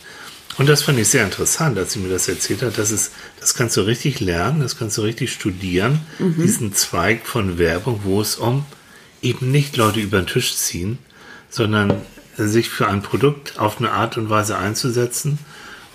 Und 0.57 0.69
das 0.69 0.83
fand 0.83 0.99
ich 0.99 1.07
sehr 1.07 1.23
interessant, 1.23 1.77
als 1.77 1.93
sie 1.93 1.99
mir 1.99 2.09
das 2.09 2.27
erzählt 2.27 2.61
hat. 2.61 2.77
Das 2.77 2.91
ist, 2.91 3.11
das 3.39 3.55
kannst 3.55 3.75
du 3.77 3.81
richtig 3.81 4.19
lernen, 4.19 4.59
das 4.59 4.77
kannst 4.77 4.97
du 4.97 5.01
richtig 5.01 5.31
studieren, 5.31 6.01
diesen 6.19 6.73
Zweig 6.73 7.25
von 7.25 7.57
Werbung, 7.57 8.01
wo 8.03 8.21
es 8.21 8.35
um 8.35 8.65
eben 9.23 9.51
nicht 9.51 9.77
Leute 9.77 9.99
über 9.99 10.17
den 10.17 10.27
Tisch 10.27 10.53
ziehen, 10.55 10.99
sondern 11.49 12.01
sich 12.37 12.69
für 12.69 12.87
ein 12.87 13.01
Produkt 13.01 13.59
auf 13.59 13.79
eine 13.79 13.91
Art 13.91 14.17
und 14.17 14.29
Weise 14.29 14.57
einzusetzen, 14.57 15.39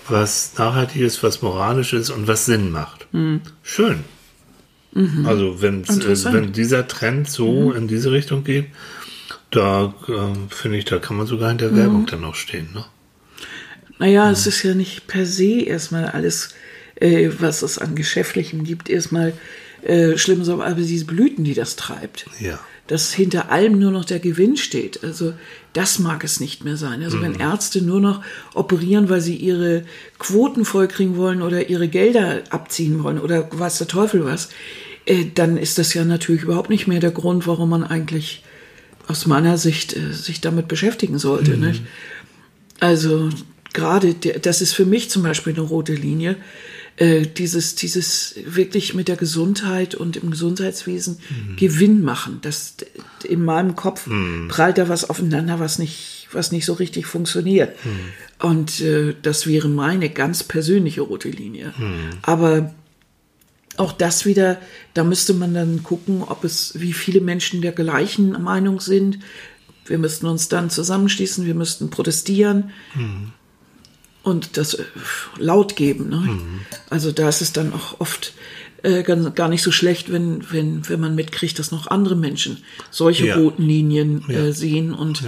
was 0.07 0.53
nachhaltig 0.57 1.01
ist, 1.01 1.23
was 1.23 1.41
moralisch 1.41 1.93
ist 1.93 2.09
und 2.09 2.27
was 2.27 2.45
Sinn 2.45 2.71
macht. 2.71 3.07
Schön. 3.63 4.03
Also 5.25 5.61
wenn, 5.61 5.83
äh, 5.83 6.23
wenn 6.33 6.51
dieser 6.51 6.87
Trend 6.87 7.29
so 7.29 7.71
in 7.71 7.87
diese 7.87 8.11
Richtung 8.11 8.43
geht, 8.43 8.65
da 9.51 9.93
äh, 10.07 10.53
finde 10.53 10.77
ich, 10.77 10.85
da 10.85 10.97
kann 10.99 11.17
man 11.17 11.27
sogar 11.27 11.51
in 11.51 11.57
der 11.57 11.75
Werbung 11.75 12.05
dann 12.05 12.23
auch 12.23 12.35
stehen. 12.35 12.69
Ne? 12.73 12.85
Naja, 13.99 14.31
es 14.31 14.47
ist 14.47 14.63
ja 14.63 14.73
nicht 14.73 15.07
per 15.07 15.25
se 15.25 15.61
erstmal 15.61 16.07
alles, 16.07 16.49
äh, 16.95 17.29
was 17.39 17.61
es 17.61 17.77
an 17.77 17.95
Geschäftlichem 17.95 18.63
gibt, 18.63 18.89
erstmal 18.89 19.33
äh, 19.83 20.17
schlimm, 20.17 20.43
sondern 20.43 20.71
aber 20.71 20.81
diese 20.81 21.05
Blüten, 21.05 21.43
die 21.43 21.53
das 21.53 21.75
treibt. 21.75 22.25
Ja. 22.39 22.59
Dass 22.87 23.13
hinter 23.13 23.51
allem 23.51 23.77
nur 23.77 23.91
noch 23.91 24.05
der 24.05 24.19
Gewinn 24.19 24.57
steht. 24.57 25.03
Also 25.03 25.33
das 25.73 25.99
mag 25.99 26.23
es 26.23 26.39
nicht 26.39 26.65
mehr 26.65 26.77
sein. 26.77 27.03
Also 27.03 27.21
wenn 27.21 27.35
Ärzte 27.35 27.81
nur 27.81 28.01
noch 28.01 28.21
operieren, 28.53 29.09
weil 29.09 29.21
sie 29.21 29.35
ihre 29.35 29.83
Quoten 30.17 30.65
vollkriegen 30.65 31.15
wollen 31.15 31.41
oder 31.41 31.69
ihre 31.69 31.87
Gelder 31.87 32.41
abziehen 32.49 33.03
wollen 33.03 33.19
oder 33.19 33.47
weiß 33.51 33.77
der 33.77 33.87
Teufel 33.87 34.25
was, 34.25 34.49
äh, 35.05 35.25
dann 35.33 35.57
ist 35.57 35.77
das 35.77 35.93
ja 35.93 36.05
natürlich 36.05 36.43
überhaupt 36.43 36.69
nicht 36.69 36.87
mehr 36.87 36.99
der 36.99 37.11
Grund, 37.11 37.45
warum 37.45 37.69
man 37.69 37.83
eigentlich 37.83 38.43
aus 39.07 39.25
meiner 39.25 39.57
Sicht 39.57 39.95
äh, 39.95 40.13
sich 40.13 40.41
damit 40.41 40.67
beschäftigen 40.67 41.19
sollte. 41.19 41.57
Nicht? 41.57 41.83
Also 42.79 43.29
gerade, 43.73 44.13
das 44.13 44.61
ist 44.61 44.73
für 44.73 44.85
mich 44.85 45.09
zum 45.09 45.23
Beispiel 45.23 45.53
eine 45.53 45.61
rote 45.61 45.93
Linie. 45.93 46.35
Äh, 46.99 47.27
dieses, 47.27 47.75
dieses 47.75 48.35
wirklich 48.45 48.93
mit 48.93 49.07
der 49.07 49.15
Gesundheit 49.15 49.95
und 49.95 50.17
im 50.17 50.31
Gesundheitswesen 50.31 51.19
Gewinn 51.55 52.03
machen. 52.03 52.39
Das 52.41 52.75
in 53.23 53.45
meinem 53.45 53.77
Kopf 53.77 54.09
prallt 54.49 54.77
da 54.77 54.89
was 54.89 55.09
aufeinander, 55.09 55.61
was 55.61 55.79
nicht, 55.79 56.27
was 56.33 56.51
nicht 56.51 56.65
so 56.65 56.73
richtig 56.73 57.05
funktioniert. 57.05 57.73
Und 58.39 58.81
äh, 58.81 59.15
das 59.21 59.47
wäre 59.47 59.69
meine 59.69 60.09
ganz 60.09 60.43
persönliche 60.43 60.99
rote 60.99 61.29
Linie. 61.29 61.73
Aber 62.21 62.75
auch 63.77 63.93
das 63.93 64.25
wieder, 64.25 64.59
da 64.93 65.05
müsste 65.05 65.33
man 65.33 65.53
dann 65.53 65.83
gucken, 65.83 66.21
ob 66.21 66.43
es, 66.43 66.81
wie 66.81 66.91
viele 66.91 67.21
Menschen 67.21 67.61
der 67.61 67.71
gleichen 67.71 68.31
Meinung 68.43 68.81
sind. 68.81 69.19
Wir 69.85 69.99
müssten 69.99 70.25
uns 70.25 70.49
dann 70.49 70.69
zusammenschließen, 70.69 71.45
wir 71.45 71.55
müssten 71.55 71.89
protestieren 71.89 72.71
und 74.29 74.57
das 74.57 74.75
äh, 74.75 74.83
laut 75.37 75.75
geben. 75.75 76.09
Ne? 76.09 76.39
Also 76.89 77.11
da 77.11 77.27
ist 77.29 77.41
es 77.41 77.51
dann 77.53 77.73
auch 77.73 77.99
oft 77.99 78.33
äh, 78.83 79.03
gar 79.03 79.49
nicht 79.49 79.61
so 79.63 79.71
schlecht, 79.71 80.11
wenn, 80.11 80.43
wenn, 80.51 80.87
wenn 80.87 80.99
man 81.01 81.15
mitkriegt, 81.15 81.59
dass 81.59 81.71
noch 81.71 81.87
andere 81.87 82.15
Menschen 82.15 82.63
solche 82.91 83.27
Ja. 83.27 83.35
roten 83.37 83.63
Linien 83.63 84.23
Ja. 84.29 84.39
äh, 84.39 84.53
sehen 84.53 84.93
und 84.93 85.23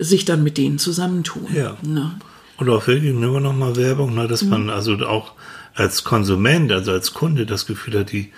sich 0.00 0.24
dann 0.24 0.42
mit 0.42 0.58
denen 0.58 0.78
zusammentun. 0.78 1.46
Ja. 1.54 1.76
Ne? 1.82 2.18
Und 2.56 2.68
auch 2.70 2.86
wirklich 2.88 3.12
nur 3.14 3.40
noch 3.40 3.54
mal 3.54 3.76
Werbung, 3.76 4.14
ne, 4.14 4.26
dass 4.26 4.42
man 4.42 4.68
also 4.68 4.94
auch 5.06 5.32
als 5.74 6.02
Konsument, 6.02 6.72
also 6.72 6.90
als 6.90 7.14
Kunde 7.14 7.46
das 7.46 7.66
Gefühl 7.66 8.00
hat, 8.00 8.10
die, 8.10 8.32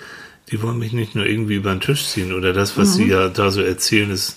die 0.51 0.61
wollen 0.63 0.79
mich 0.79 0.93
nicht 0.93 1.15
nur 1.15 1.25
irgendwie 1.25 1.55
über 1.55 1.71
den 1.71 1.81
Tisch 1.81 2.05
ziehen 2.07 2.35
oder 2.35 2.53
das, 2.53 2.77
was 2.77 2.97
sie 2.97 3.09
ja 3.09 3.29
da 3.31 3.51
so 3.51 3.63
erzählen, 3.63 4.11
ist 4.11 4.37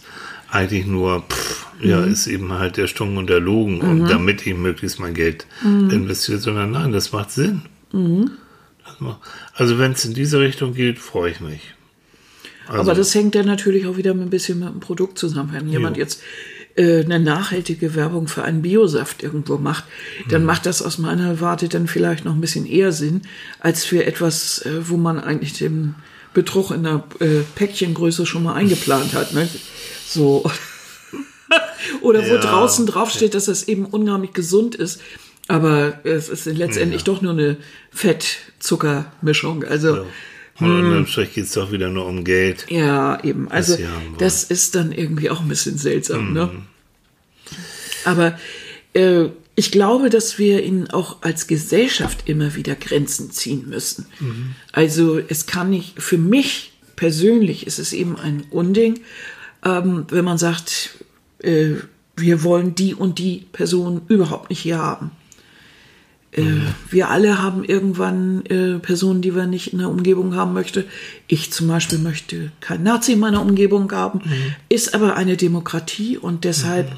eigentlich 0.54 0.86
nur, 0.86 1.24
pff, 1.30 1.66
ja, 1.82 2.04
ist 2.04 2.28
eben 2.28 2.54
halt 2.54 2.78
der 2.78 2.88
Stung 2.88 3.18
und 3.18 3.28
der 3.30 3.39
Logen 3.39 3.82
und 3.82 4.06
damit 4.08 4.45
ich 4.47 4.56
möglichst 4.56 4.99
mein 4.99 5.14
Geld 5.14 5.45
investiere, 5.64 6.38
sondern 6.38 6.72
nein, 6.72 6.91
das 6.91 7.12
macht 7.12 7.32
Sinn. 7.32 7.64
Das 7.91 8.99
macht, 8.99 9.20
also 9.56 9.80
wenn 9.80 9.91
es 9.93 10.06
in 10.06 10.14
diese 10.14 10.39
Richtung 10.39 10.74
geht, 10.74 10.99
freue 10.99 11.32
ich 11.32 11.39
mich. 11.41 11.62
Also, 12.68 12.80
Aber 12.80 12.93
das 12.95 13.14
hängt 13.14 13.36
dann 13.36 13.45
natürlich 13.45 13.86
auch 13.88 13.97
wieder 13.97 14.12
ein 14.12 14.30
bisschen 14.30 14.60
mit 14.60 14.70
dem 14.70 14.80
Produkt 14.80 15.18
zusammen. 15.20 15.49
Wenn 15.51 15.68
jemand 15.68 15.97
Jo. 15.97 16.04
jetzt 16.04 16.22
äh, 16.76 17.04
eine 17.04 17.20
nachhaltige 17.20 17.93
Werbung 17.93 18.28
für 18.30 18.43
einen 18.43 18.62
Biosaft 18.62 19.22
irgendwo 19.22 19.58
macht, 19.58 19.84
dann 20.30 20.41
Mhm. 20.41 20.47
macht 20.47 20.66
das 20.66 20.82
aus 20.82 20.97
meiner 20.97 21.41
Warte 21.41 21.68
dann 21.68 21.88
vielleicht 21.88 22.24
noch 22.24 22.34
ein 22.34 22.41
bisschen 22.41 22.66
eher 22.66 22.91
Sinn, 22.93 23.24
als 23.60 23.84
für 23.84 24.06
etwas, 24.06 24.60
äh, 24.66 24.89
wo 24.89 24.95
man 24.97 25.20
eigentlich 25.20 25.54
den 25.54 25.95
Betrug 26.34 26.72
in 26.72 26.84
der 26.84 27.04
äh, 27.20 27.41
Päckchengröße 27.56 28.26
schon 28.26 28.43
mal 28.43 28.54
eingeplant 28.56 29.14
hat. 29.14 29.34
Ne? 29.34 29.47
So. 30.14 30.43
Oder 32.01 32.22
wo 32.24 32.34
Ja. 32.36 32.41
draußen 32.41 32.86
draufsteht, 32.86 33.34
dass 33.36 33.47
es 33.47 33.68
eben 33.68 33.86
unheimlich 33.86 34.34
gesund 34.34 34.76
ist. 34.76 35.01
Aber 35.47 35.99
es 36.05 36.30
ist 36.30 36.45
letztendlich 36.45 37.01
Ja. 37.01 37.05
doch 37.05 37.22
nur 37.22 37.34
eine 37.34 37.57
Fett-Zucker-Mischung. 37.91 39.64
Also, 39.64 39.95
Ja. 39.97 40.05
Und 40.59 40.86
unterm 40.86 41.07
Strich 41.07 41.34
geht 41.34 41.45
es 41.45 41.51
doch 41.53 41.72
wieder 41.72 41.89
nur 41.89 42.05
um 42.05 42.24
Geld. 42.24 42.66
ja, 42.70 43.22
eben. 43.24 43.49
Also, 43.51 43.76
das 44.20 44.43
ist 44.43 44.76
dann 44.76 44.91
irgendwie 44.91 45.30
auch 45.32 45.41
ein 45.41 45.47
bisschen 45.47 45.78
seltsam, 45.80 46.32
ne? 46.32 46.49
Aber 48.05 48.38
äh, 48.93 49.26
ich 49.55 49.72
glaube, 49.72 50.09
dass 50.11 50.38
wir 50.38 50.64
ihnen 50.64 50.89
auch 50.91 51.22
als 51.24 51.47
Gesellschaft 51.47 52.30
immer 52.30 52.53
wieder 52.55 52.76
Grenzen 52.76 53.32
ziehen 53.32 53.68
müssen. 53.68 54.05
Also, 54.72 55.18
es 55.20 55.47
kann 55.47 55.72
nicht, 55.72 55.99
für 56.01 56.18
mich 56.20 56.74
persönlich 56.95 57.66
ist 57.66 57.80
es 57.80 57.91
eben 57.91 58.16
ein 58.18 58.43
Unding, 58.51 58.99
ähm, 59.64 60.05
wenn 60.09 60.26
man 60.26 60.38
sagt, 60.38 61.03
äh, 61.39 61.76
wir 62.16 62.43
wollen 62.43 62.76
die 62.76 62.93
und 62.93 63.20
die 63.20 63.45
Person 63.51 64.01
überhaupt 64.07 64.49
nicht 64.49 64.59
hier 64.59 64.78
haben. 64.78 65.11
Äh, 66.32 66.43
wir 66.89 67.09
alle 67.09 67.41
haben 67.41 67.64
irgendwann 67.64 68.45
äh, 68.47 68.80
Personen, 68.80 69.22
die 69.22 69.36
wir 69.36 69.45
nicht 69.45 69.74
in 69.74 69.80
der 69.80 69.89
Umgebung 69.89 70.36
haben 70.36 70.53
möchten. 70.53 70.86
Ich 71.28 71.51
zum 71.51 71.68
Beispiel 71.68 71.99
möchte 71.99 72.51
kein 72.59 72.84
Nazi 72.84 73.14
in 73.14 73.20
meiner 73.20 73.41
Umgebung 73.41 73.91
haben, 73.91 74.22
ist 74.70 74.93
aber 74.93 75.16
eine 75.16 75.38
Demokratie 75.38 76.18
und 76.18 76.43
deshalb 76.43 76.91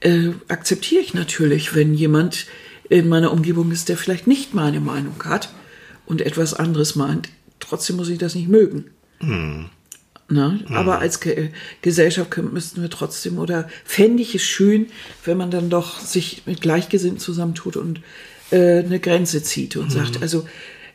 äh, 0.00 0.30
akzeptiere 0.48 1.02
ich 1.02 1.14
natürlich, 1.14 1.74
wenn 1.74 1.94
jemand 1.94 2.46
in 2.88 3.08
meiner 3.08 3.32
Umgebung 3.32 3.70
ist, 3.70 3.88
der 3.88 3.96
vielleicht 3.96 4.26
nicht 4.26 4.54
meine 4.54 4.80
Meinung 4.80 5.14
hat 5.24 5.52
und 6.06 6.20
etwas 6.20 6.54
anderes 6.54 6.96
meint. 6.96 7.28
Trotzdem 7.60 7.96
muss 7.96 8.08
ich 8.08 8.18
das 8.18 8.34
nicht 8.34 8.48
mögen. 8.48 8.86
Ne? 10.30 10.60
Aber 10.70 11.00
als 11.00 11.20
Ge 11.20 11.50
Gesellschaft 11.82 12.36
müssten 12.38 12.82
wir 12.82 12.90
trotzdem 12.90 13.38
oder 13.38 13.68
fände 13.84 14.22
ich 14.22 14.34
es 14.34 14.42
schön, 14.42 14.86
wenn 15.24 15.36
man 15.36 15.50
dann 15.50 15.70
doch 15.70 15.98
sich 15.98 16.42
mit 16.46 16.60
Gleichgesinnten 16.60 17.18
zusammentut 17.18 17.76
und 17.76 18.00
äh, 18.52 18.78
eine 18.78 19.00
Grenze 19.00 19.42
zieht 19.42 19.76
und 19.76 19.90
sagt, 19.90 20.22
also 20.22 20.46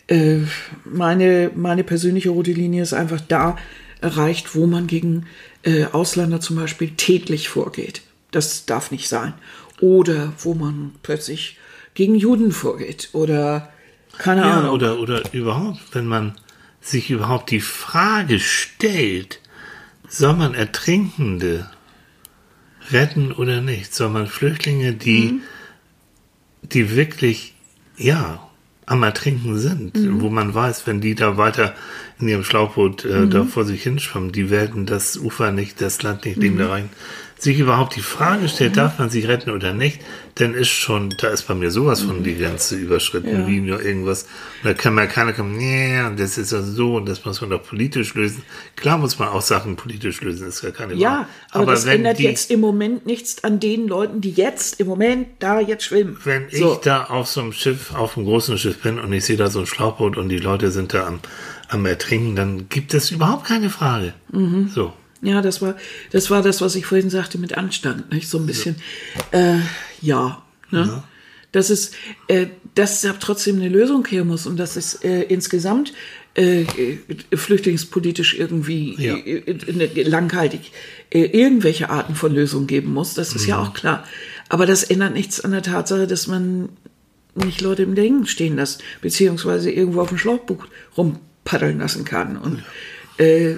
äh, 0.08 0.38
meine, 0.86 1.52
meine 1.56 1.84
persönliche 1.84 2.30
rote 2.30 2.52
Linie 2.54 2.84
ist 2.84 2.94
einfach 2.94 3.20
da 3.22 3.58
erreicht, 4.02 4.56
wo 4.56 4.68
man 4.68 4.88
gegen 4.88 5.26
äh, 5.64 5.86
Ausländer 5.86 6.40
zum 6.40 6.56
Beispiel 6.56 6.92
tätlich 6.96 7.50
vorgeht. 7.50 8.02
Das 8.32 8.66
darf 8.66 8.92
nicht 8.92 9.10
sein. 9.10 9.34
Oder 9.82 10.32
wo 10.40 10.54
man 10.54 10.94
plötzlich 11.04 11.58
gegen 11.94 12.16
Juden 12.16 12.52
vorgeht 12.52 13.10
oder 13.14 13.70
keine 14.18 14.42
Ja, 14.42 14.60
Ahnung. 14.60 14.72
oder, 14.72 15.00
oder 15.00 15.22
überhaupt, 15.34 15.80
wenn 15.92 16.06
man 16.06 16.36
sich 16.86 17.10
überhaupt 17.10 17.52
die 17.52 17.62
Frage 17.62 18.40
stellt, 18.40 19.40
soll 20.08 20.36
man 20.36 20.54
Ertrinkende 20.54 21.70
retten 22.92 23.32
oder 23.32 23.62
nicht? 23.62 23.94
Soll 23.94 24.10
man 24.10 24.28
Flüchtlinge, 24.28 24.94
die, 24.94 25.42
die 26.62 26.96
wirklich, 26.96 27.56
ja, 27.98 28.46
am 28.86 29.02
Ertrinken 29.02 29.58
sind, 29.58 30.22
wo 30.22 30.30
man 30.30 30.54
weiß, 30.54 30.86
wenn 30.86 31.02
die 31.02 31.16
da 31.16 31.38
weiter 31.38 31.74
in 32.20 32.28
ihrem 32.28 32.44
Schlauchboot 32.44 33.04
äh, 33.06 33.28
da 33.28 33.44
vor 33.44 33.66
sich 33.66 33.82
hinschwimmen, 33.82 34.32
die 34.32 34.52
werden 34.52 34.86
das 34.86 35.18
Ufer 35.18 35.52
nicht, 35.52 35.82
das 35.82 36.04
Land 36.04 36.26
nicht 36.26 36.38
neben 36.38 36.60
da 36.60 36.70
rein. 36.70 36.90
Sich 37.46 37.60
überhaupt 37.60 37.96
die 37.96 38.02
Frage 38.02 38.50
stellt, 38.50 38.76
darf 38.76 38.98
man 38.98 39.12
sie 39.12 39.20
retten 39.24 39.52
oder 39.52 39.72
nicht, 39.72 40.02
dann 40.34 40.56
ist 40.56 40.70
schon, 40.70 41.14
da 41.22 41.28
ist 41.28 41.44
bei 41.44 41.54
mir 41.54 41.70
sowas 41.70 42.02
von 42.02 42.24
die 42.24 42.36
Grenze 42.36 42.76
überschritten, 42.76 43.42
Ja. 43.42 43.48
wie 43.48 43.62
nur 43.62 43.84
irgendwas. 43.84 44.24
Und 44.24 44.70
da 44.70 44.74
kann 44.74 44.96
man 44.96 45.08
keiner 45.08 45.32
kommen, 45.32 45.56
nee, 45.56 46.02
und 46.02 46.20
das 46.20 46.40
ist 46.40 46.52
ja 46.52 46.64
so 46.64 46.96
und 46.96 47.08
das 47.08 47.24
muss 47.24 47.42
man 47.42 47.52
doch 47.52 47.62
politisch 47.62 48.16
lösen. 48.16 48.42
Klar 48.76 48.98
muss 48.98 49.20
man 49.20 49.28
auch 49.30 49.44
Sachen 49.44 49.76
politisch 49.76 50.22
lösen, 50.22 50.48
ist 50.48 50.64
ja 50.64 50.72
keine 50.72 50.96
Ja, 50.96 51.28
Frage. 51.52 51.64
aber, 51.66 51.72
das 51.74 51.86
wenn 51.86 51.98
ändert 51.98 52.18
die, 52.18 52.24
jetzt 52.24 52.50
im 52.50 52.62
Moment 52.62 53.06
nichts 53.06 53.44
an 53.44 53.60
den 53.60 53.88
Leuten, 53.88 54.22
die 54.22 54.32
jetzt 54.32 54.80
im 54.80 54.88
Moment 54.88 55.28
da 55.38 55.60
jetzt 55.60 55.84
schwimmen. 55.84 56.18
Wenn 56.24 56.48
ich 56.50 56.58
so. 56.58 56.80
da 56.84 57.04
auf 57.04 57.28
so 57.28 57.42
einem 57.42 57.54
Schiff, 57.54 57.94
auf 57.94 58.18
einem 58.18 58.26
großen 58.26 58.58
Schiff 58.58 58.82
bin 58.82 58.98
und 58.98 59.14
ich 59.14 59.24
sehe 59.24 59.38
da 59.38 59.52
so 59.52 59.60
ein 59.60 59.68
Schlauchboot 59.68 60.18
und 60.18 60.30
die 60.30 60.40
Leute 60.40 60.72
sind 60.72 60.96
da 60.96 61.06
am, 61.06 61.20
am 61.70 61.86
Ertrinken, 61.86 62.36
dann 62.36 62.70
gibt 62.70 62.96
es 62.96 63.12
überhaupt 63.12 63.46
keine 63.46 63.70
Frage. 63.70 64.14
Mhm. 64.32 64.68
So. 64.74 64.94
Ja, 65.26 65.42
das 65.42 65.62
war, 65.62 65.76
das 66.12 66.30
war 66.30 66.42
das, 66.42 66.62
was 66.62 66.76
ich 66.76 66.86
vorhin 66.86 67.10
sagte 67.10 67.38
mit 67.38 67.58
Anstand, 67.58 68.12
nicht? 68.12 68.30
So 68.30 68.38
ein 68.38 68.46
bisschen, 68.46 68.76
ja, 69.34 69.40
äh, 69.58 69.60
ja, 70.02 70.44
ne? 70.72 71.04
Dass 71.52 71.70
es, 71.70 71.92
äh, 72.28 72.48
dass 72.76 73.00
da 73.02 73.14
trotzdem 73.14 73.56
eine 73.58 73.70
Lösung 73.70 74.06
her 74.08 74.26
muss 74.26 74.46
und 74.46 74.58
dass 74.58 74.76
es 74.76 74.96
äh, 75.06 75.22
insgesamt 75.22 75.94
äh, 76.38 76.64
äh, 76.64 76.98
flüchtlingspolitisch 77.34 78.38
irgendwie 78.38 78.94
Ja. 79.02 79.16
äh, 79.16 79.38
äh, 79.40 80.04
langhaltig 80.04 80.72
äh, 81.12 81.22
irgendwelche 81.24 81.90
Arten 81.90 82.14
von 82.16 82.34
Lösungen 82.36 82.68
geben 82.68 82.94
muss. 82.94 83.14
Das 83.14 83.34
ist 83.34 83.44
Mhm. 83.44 83.50
ja 83.50 83.62
auch 83.62 83.74
klar. 83.74 84.04
Aber 84.50 84.66
das 84.66 84.84
ändert 84.84 85.14
nichts 85.14 85.40
an 85.40 85.52
der 85.52 85.62
Tatsache, 85.64 86.08
dass 86.08 86.28
man 86.28 86.70
nicht 87.36 87.62
Leute 87.62 87.84
im 87.84 87.96
Ding 87.96 88.26
stehen 88.26 88.58
lässt, 88.58 88.84
beziehungsweise 89.02 89.72
irgendwo 89.72 90.02
auf 90.02 90.10
dem 90.10 90.18
Schlauchboot 90.18 90.60
rumpaddeln 90.98 91.80
lassen 91.80 92.04
kann. 92.04 92.36
Und 92.38 92.64
äh, 93.18 93.56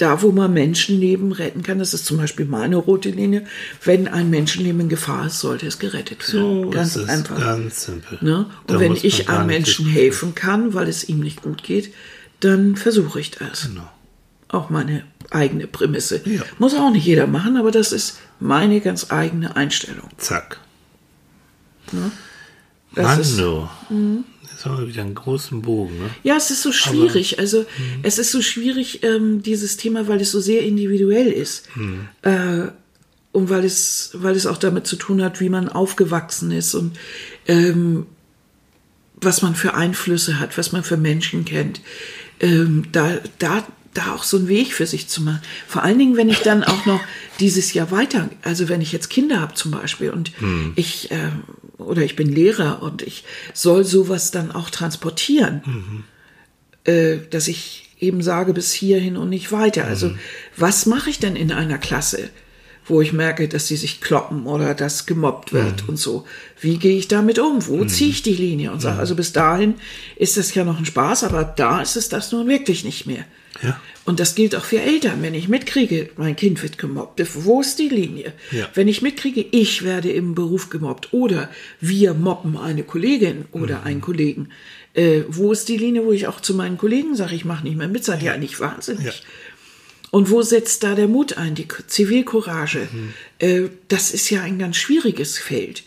da, 0.00 0.22
wo 0.22 0.32
man 0.32 0.52
Menschenleben 0.52 1.32
retten 1.32 1.62
kann, 1.62 1.78
das 1.78 1.94
ist 1.94 2.06
zum 2.06 2.16
Beispiel 2.16 2.46
meine 2.46 2.76
rote 2.76 3.10
Linie, 3.10 3.44
wenn 3.84 4.08
ein 4.08 4.30
Menschenleben 4.30 4.82
in 4.82 4.88
Gefahr 4.88 5.26
ist, 5.26 5.40
sollte 5.40 5.66
es 5.66 5.78
gerettet 5.78 6.32
werden. 6.32 6.64
So 6.64 6.70
ganz 6.70 6.96
einfach. 6.96 7.38
ganz 7.38 7.84
simpel. 7.84 8.18
Ne? 8.20 8.46
Da 8.66 8.74
Und 8.74 8.80
wenn 8.80 8.90
muss 8.90 8.98
man 8.98 9.06
ich 9.06 9.28
einem 9.28 9.46
Menschen 9.46 9.86
helfen 9.86 10.34
kann, 10.34 10.74
weil 10.74 10.88
es 10.88 11.08
ihm 11.08 11.20
nicht 11.20 11.42
gut 11.42 11.62
geht, 11.62 11.92
dann 12.40 12.76
versuche 12.76 13.20
ich 13.20 13.32
das. 13.32 13.68
Genau. 13.68 13.88
Auch 14.48 14.70
meine 14.70 15.04
eigene 15.30 15.66
Prämisse. 15.66 16.22
Ja. 16.24 16.42
Muss 16.58 16.74
auch 16.74 16.90
nicht 16.90 17.04
jeder 17.04 17.26
machen, 17.26 17.56
aber 17.56 17.70
das 17.70 17.92
ist 17.92 18.18
meine 18.40 18.80
ganz 18.80 19.10
eigene 19.10 19.56
Einstellung. 19.56 20.08
Zack. 20.16 20.58
Das 21.92 22.10
Du. 23.38 23.68
Jetzt 24.42 24.64
haben 24.64 24.78
wir 24.78 24.88
wieder 24.88 25.02
einen 25.02 25.14
großen 25.14 25.62
Bogen, 25.62 25.98
ne? 25.98 26.10
Ja, 26.24 26.36
es 26.36 26.50
ist 26.50 26.62
so 26.62 26.72
schwierig. 26.72 27.38
also 27.38 27.64
es 28.02 28.18
ist 28.18 28.32
so 28.32 28.42
schwierig, 28.42 29.04
ähm, 29.04 29.40
dieses 29.42 29.76
Thema, 29.76 30.08
weil 30.08 30.20
es 30.20 30.32
so 30.32 30.40
sehr 30.40 30.62
individuell 30.62 31.28
ist. 31.28 31.68
Äh, 32.22 32.68
und 33.30 33.50
weil 33.50 33.64
es, 33.64 34.10
weil 34.14 34.34
es 34.34 34.46
auch 34.46 34.56
damit 34.56 34.86
zu 34.86 34.96
tun 34.96 35.22
hat, 35.22 35.40
wie 35.40 35.48
man 35.48 35.68
aufgewachsen 35.68 36.50
ist 36.50 36.74
und 36.74 36.98
ähm, 37.46 38.06
was 39.14 39.42
man 39.42 39.54
für 39.54 39.74
Einflüsse 39.74 40.40
hat, 40.40 40.58
was 40.58 40.72
man 40.72 40.82
für 40.82 40.96
Menschen 40.96 41.44
kennt. 41.44 41.80
Ähm, 42.40 42.84
da, 42.90 43.18
da, 43.38 43.64
da 43.98 44.14
auch 44.14 44.22
so 44.22 44.36
einen 44.36 44.48
Weg 44.48 44.72
für 44.72 44.86
sich 44.86 45.08
zu 45.08 45.22
machen. 45.22 45.42
Vor 45.66 45.82
allen 45.82 45.98
Dingen, 45.98 46.16
wenn 46.16 46.28
ich 46.28 46.40
dann 46.40 46.64
auch 46.64 46.86
noch 46.86 47.00
dieses 47.40 47.74
Jahr 47.74 47.90
weiter, 47.90 48.30
also 48.42 48.68
wenn 48.68 48.80
ich 48.80 48.92
jetzt 48.92 49.10
Kinder 49.10 49.40
habe 49.40 49.54
zum 49.54 49.72
Beispiel 49.72 50.10
und 50.10 50.32
ich 50.76 51.10
ähm, 51.10 51.42
oder 51.78 52.02
ich 52.02 52.16
bin 52.16 52.32
Lehrer 52.32 52.82
und 52.82 53.02
ich 53.02 53.24
soll 53.54 53.84
sowas 53.84 54.30
dann 54.30 54.52
auch 54.52 54.70
transportieren, 54.70 56.04
äh, 56.84 57.18
dass 57.30 57.48
ich 57.48 57.90
eben 58.00 58.22
sage 58.22 58.52
bis 58.52 58.72
hierhin 58.72 59.16
und 59.16 59.28
nicht 59.30 59.50
weiter. 59.52 59.84
Also 59.84 60.12
was 60.56 60.86
mache 60.86 61.10
ich 61.10 61.18
denn 61.18 61.36
in 61.36 61.52
einer 61.52 61.78
Klasse, 61.78 62.30
wo 62.86 63.00
ich 63.00 63.12
merke, 63.12 63.48
dass 63.48 63.68
sie 63.68 63.76
sich 63.76 64.00
kloppen 64.00 64.46
oder 64.46 64.74
dass 64.74 65.06
gemobbt 65.06 65.52
wird 65.52 65.88
und 65.88 65.98
so? 65.98 66.24
Wie 66.60 66.78
gehe 66.78 66.96
ich 66.96 67.08
damit 67.08 67.38
um? 67.38 67.66
Wo 67.66 67.84
ziehe 67.84 68.10
ich 68.10 68.22
die 68.22 68.34
Linie 68.34 68.72
und 68.72 68.80
sage, 68.80 68.98
also 68.98 69.14
bis 69.14 69.32
dahin 69.32 69.74
ist 70.16 70.36
das 70.36 70.54
ja 70.54 70.64
noch 70.64 70.78
ein 70.78 70.86
Spaß, 70.86 71.24
aber 71.24 71.44
da 71.44 71.80
ist 71.82 71.96
es 71.96 72.08
das 72.08 72.32
nun 72.32 72.48
wirklich 72.48 72.84
nicht 72.84 73.06
mehr. 73.06 73.24
Ja. 73.62 73.80
Und 74.04 74.20
das 74.20 74.34
gilt 74.34 74.54
auch 74.54 74.64
für 74.64 74.80
Eltern. 74.80 75.22
Wenn 75.22 75.34
ich 75.34 75.48
mitkriege, 75.48 76.10
mein 76.16 76.36
Kind 76.36 76.62
wird 76.62 76.78
gemobbt, 76.78 77.20
wo 77.44 77.60
ist 77.60 77.78
die 77.78 77.88
Linie? 77.88 78.32
Ja. 78.50 78.68
Wenn 78.74 78.88
ich 78.88 79.02
mitkriege, 79.02 79.44
ich 79.50 79.84
werde 79.84 80.10
im 80.10 80.34
Beruf 80.34 80.70
gemobbt 80.70 81.12
oder 81.12 81.50
wir 81.80 82.14
mobben 82.14 82.56
eine 82.56 82.84
Kollegin 82.84 83.46
oder 83.52 83.82
einen 83.82 84.00
Kollegen, 84.00 84.50
äh, 84.94 85.22
wo 85.28 85.52
ist 85.52 85.68
die 85.68 85.76
Linie, 85.76 86.04
wo 86.04 86.12
ich 86.12 86.26
auch 86.26 86.40
zu 86.40 86.54
meinen 86.54 86.78
Kollegen 86.78 87.14
sage, 87.16 87.34
ich 87.34 87.44
mache 87.44 87.64
nicht 87.64 87.76
mehr 87.76 87.88
mit, 87.88 88.04
seid 88.04 88.22
ihr 88.22 88.32
eigentlich 88.32 88.60
wahnsinnig? 88.60 89.04
Ja. 89.04 89.12
Und 90.10 90.30
wo 90.30 90.40
setzt 90.40 90.84
da 90.84 90.94
der 90.94 91.06
Mut 91.06 91.36
ein, 91.36 91.54
die 91.54 91.68
Zivilcourage? 91.86 92.88
Äh, 93.38 93.64
das 93.88 94.10
ist 94.10 94.30
ja 94.30 94.42
ein 94.42 94.58
ganz 94.58 94.76
schwieriges 94.76 95.36
Feld. 95.36 95.82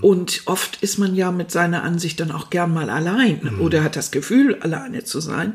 Und 0.00 0.42
oft 0.44 0.82
ist 0.82 0.98
man 0.98 1.14
ja 1.14 1.32
mit 1.32 1.50
seiner 1.50 1.82
Ansicht 1.82 2.20
dann 2.20 2.32
auch 2.32 2.50
gern 2.50 2.72
mal 2.72 2.90
allein 2.90 3.58
oder 3.60 3.82
hat 3.82 3.96
das 3.96 4.10
Gefühl, 4.10 4.56
alleine 4.60 5.04
zu 5.04 5.20
sein. 5.20 5.54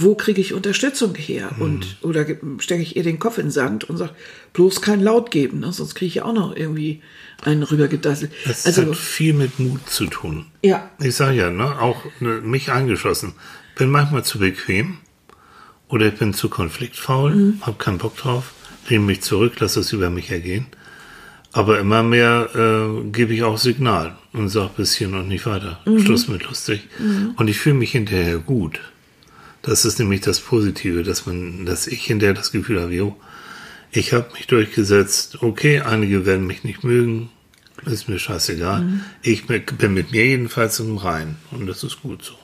Wo 0.00 0.14
kriege 0.14 0.40
ich 0.40 0.54
Unterstützung 0.54 1.14
her? 1.16 1.50
Und 1.58 1.96
oder 2.02 2.24
stecke 2.58 2.82
ich 2.82 2.94
ihr 2.96 3.02
den 3.02 3.18
Kopf 3.18 3.36
in 3.38 3.46
den 3.46 3.50
Sand 3.50 3.84
und 3.90 3.96
sage, 3.96 4.12
bloß 4.52 4.80
kein 4.80 5.00
Laut 5.02 5.30
geben, 5.32 5.58
ne? 5.60 5.72
sonst 5.72 5.94
kriege 5.96 6.06
ich 6.08 6.22
auch 6.22 6.32
noch 6.32 6.54
irgendwie 6.56 7.02
einen 7.42 7.64
rübergedasselt. 7.64 8.30
Das 8.46 8.64
Also 8.64 8.82
hat 8.86 8.96
viel 8.96 9.32
mit 9.34 9.58
Mut 9.58 9.88
zu 9.90 10.06
tun. 10.06 10.46
ja, 10.62 10.88
Ich 11.00 11.16
sage 11.16 11.36
ja, 11.36 11.50
ne, 11.50 11.80
auch 11.80 12.04
ne, 12.20 12.40
mich 12.42 12.70
eingeschlossen. 12.70 13.34
Bin 13.76 13.90
manchmal 13.90 14.24
zu 14.24 14.38
bequem 14.38 14.98
oder 15.88 16.06
ich 16.06 16.14
bin 16.14 16.32
zu 16.32 16.48
konfliktfaul, 16.48 17.34
Mhm. 17.34 17.58
hab 17.62 17.78
keinen 17.80 17.98
Bock 17.98 18.16
drauf, 18.16 18.52
lehne 18.88 19.04
mich 19.04 19.22
zurück, 19.22 19.58
lasse 19.58 19.80
es 19.80 19.92
über 19.92 20.10
mich 20.10 20.30
ergehen. 20.30 20.66
Aber 21.52 21.80
immer 21.80 22.02
mehr 22.02 22.50
äh, 22.54 23.10
gebe 23.10 23.34
ich 23.34 23.42
auch 23.42 23.58
Signal 23.58 24.16
und 24.32 24.48
sage 24.48 24.70
bis 24.76 24.94
hier 24.94 25.08
noch 25.08 25.24
nicht 25.24 25.44
weiter. 25.46 25.80
Schluss 26.04 26.28
mit 26.28 26.44
lustig. 26.44 26.82
Und 27.36 27.48
ich 27.48 27.58
fühle 27.58 27.74
mich 27.76 27.92
hinterher 27.92 28.38
gut. 28.38 28.80
Das 29.62 29.84
ist 29.84 29.98
nämlich 29.98 30.20
das 30.20 30.40
Positive, 30.40 31.02
dass 31.02 31.26
man, 31.26 31.66
dass 31.66 31.86
ich 31.86 32.04
hinterher 32.04 32.34
das 32.34 32.52
Gefühl 32.52 32.80
habe, 32.80 32.94
jo, 32.94 33.16
ich 33.90 34.12
habe 34.12 34.32
mich 34.34 34.46
durchgesetzt. 34.46 35.42
Okay, 35.42 35.80
einige 35.80 36.26
werden 36.26 36.46
mich 36.46 36.64
nicht 36.64 36.84
mögen, 36.84 37.30
ist 37.86 38.08
mir 38.08 38.18
scheißegal. 38.18 38.86
Ich 39.22 39.46
bin 39.46 39.94
mit 39.94 40.12
mir 40.12 40.26
jedenfalls 40.26 40.78
im 40.80 40.96
Rein 40.96 41.36
und 41.50 41.66
das 41.66 41.82
ist 41.82 42.02
gut 42.02 42.24
so. 42.24 42.34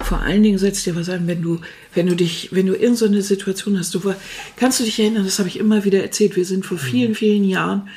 Vor 0.00 0.20
allen 0.20 0.42
Dingen 0.42 0.58
setzt 0.58 0.84
dir 0.84 0.96
was 0.96 1.08
an, 1.08 1.26
wenn 1.28 1.42
du, 1.42 1.60
wenn 1.94 2.06
du 2.06 2.16
dich, 2.16 2.48
wenn 2.52 2.66
du 2.66 2.74
in 2.74 2.96
so 2.96 3.06
eine 3.06 3.22
Situation 3.22 3.78
hast, 3.78 3.94
du 3.94 4.02
war, 4.02 4.16
kannst 4.56 4.80
du 4.80 4.84
dich 4.84 4.98
erinnern, 4.98 5.24
das 5.24 5.38
habe 5.38 5.48
ich 5.48 5.58
immer 5.58 5.84
wieder 5.84 6.02
erzählt, 6.02 6.34
wir 6.34 6.44
sind 6.44 6.66
vor 6.66 6.78
vielen, 6.78 7.14
vielen 7.14 7.44
Jahren 7.44 7.88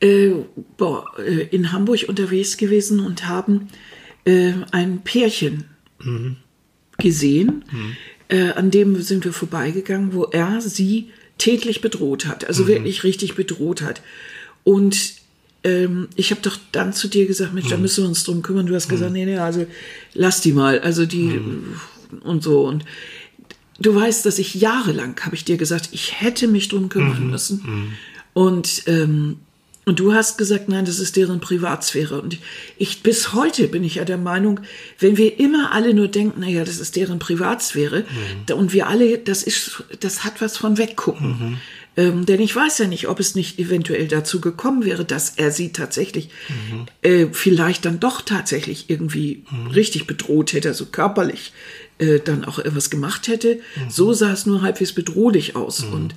äh, 0.00 0.28
äh, 0.28 1.46
in 1.50 1.72
Hamburg 1.72 2.06
unterwegs 2.08 2.56
gewesen 2.56 3.00
und 3.00 3.28
haben 3.28 3.68
äh, 4.24 4.52
ein 4.70 5.02
Pärchen 5.02 5.64
gesehen, 7.00 7.64
äh, 8.28 8.50
an 8.50 8.70
dem 8.70 9.00
sind 9.02 9.24
wir 9.24 9.32
vorbeigegangen, 9.32 10.12
wo 10.12 10.24
er 10.24 10.60
sie 10.60 11.10
tätlich 11.38 11.80
bedroht 11.80 12.26
hat, 12.26 12.46
also 12.46 12.68
wirklich 12.68 13.02
richtig 13.02 13.34
bedroht 13.34 13.82
hat. 13.82 14.02
Und 14.62 15.14
ähm, 15.64 16.08
ich 16.16 16.30
habe 16.30 16.40
doch 16.42 16.58
dann 16.72 16.92
zu 16.92 17.08
dir 17.08 17.26
gesagt, 17.26 17.54
Mensch, 17.54 17.68
da 17.68 17.76
müssen 17.76 18.04
wir 18.04 18.08
uns 18.08 18.24
drum 18.24 18.42
kümmern. 18.42 18.66
Du 18.66 18.74
hast 18.74 18.88
gesagt, 18.88 19.12
nee, 19.12 19.24
nee, 19.24 19.36
also 19.38 19.66
lass 20.14 20.40
die 20.40 20.52
mal, 20.52 20.80
also 20.80 21.06
die 21.06 21.40
und 22.22 22.42
so. 22.42 22.66
Und 22.66 22.84
du 23.78 23.94
weißt, 23.94 24.24
dass 24.26 24.38
ich 24.38 24.54
jahrelang, 24.54 25.18
habe 25.22 25.34
ich 25.34 25.44
dir 25.44 25.56
gesagt, 25.56 25.88
ich 25.92 26.20
hätte 26.20 26.46
mich 26.46 26.68
drum 26.68 26.88
kümmern 26.88 27.30
müssen. 27.30 27.94
Und, 28.32 28.82
ähm, 28.86 29.38
und 29.90 29.98
du 29.98 30.14
hast 30.14 30.38
gesagt, 30.38 30.68
nein, 30.68 30.84
das 30.84 31.00
ist 31.00 31.16
deren 31.16 31.40
Privatsphäre. 31.40 32.22
Und 32.22 32.38
ich, 32.78 33.02
bis 33.02 33.32
heute 33.32 33.66
bin 33.66 33.82
ich 33.82 33.96
ja 33.96 34.04
der 34.04 34.18
Meinung, 34.18 34.60
wenn 35.00 35.16
wir 35.16 35.40
immer 35.40 35.72
alle 35.72 35.94
nur 35.94 36.06
denken, 36.06 36.42
naja, 36.42 36.64
das 36.64 36.78
ist 36.78 36.94
deren 36.94 37.18
Privatsphäre, 37.18 38.04
da- 38.46 38.54
und 38.54 38.72
wir 38.72 38.86
alle, 38.86 39.18
das 39.18 39.42
ist, 39.42 39.82
das 39.98 40.22
hat 40.22 40.40
was 40.40 40.56
von 40.56 40.78
weggucken. 40.78 41.58
Ähm, 41.96 42.24
denn 42.24 42.40
ich 42.40 42.54
weiß 42.54 42.78
ja 42.78 42.86
nicht, 42.86 43.08
ob 43.08 43.18
es 43.18 43.34
nicht 43.34 43.58
eventuell 43.58 44.06
dazu 44.06 44.40
gekommen 44.40 44.84
wäre, 44.84 45.04
dass 45.04 45.30
er 45.30 45.50
sie 45.50 45.72
tatsächlich 45.72 46.30
äh, 47.02 47.26
vielleicht 47.32 47.84
dann 47.84 47.98
doch 47.98 48.20
tatsächlich 48.20 48.90
irgendwie 48.90 49.42
richtig 49.74 50.06
bedroht 50.06 50.52
hätte, 50.52 50.68
also 50.68 50.86
körperlich 50.86 51.52
äh, 51.98 52.20
dann 52.20 52.44
auch 52.44 52.60
etwas 52.60 52.90
gemacht 52.90 53.26
hätte. 53.26 53.58
So 53.88 54.12
sah 54.12 54.30
es 54.30 54.46
nur 54.46 54.62
halbwegs 54.62 54.92
bedrohlich 54.92 55.56
aus. 55.56 55.82
Und 55.82 56.14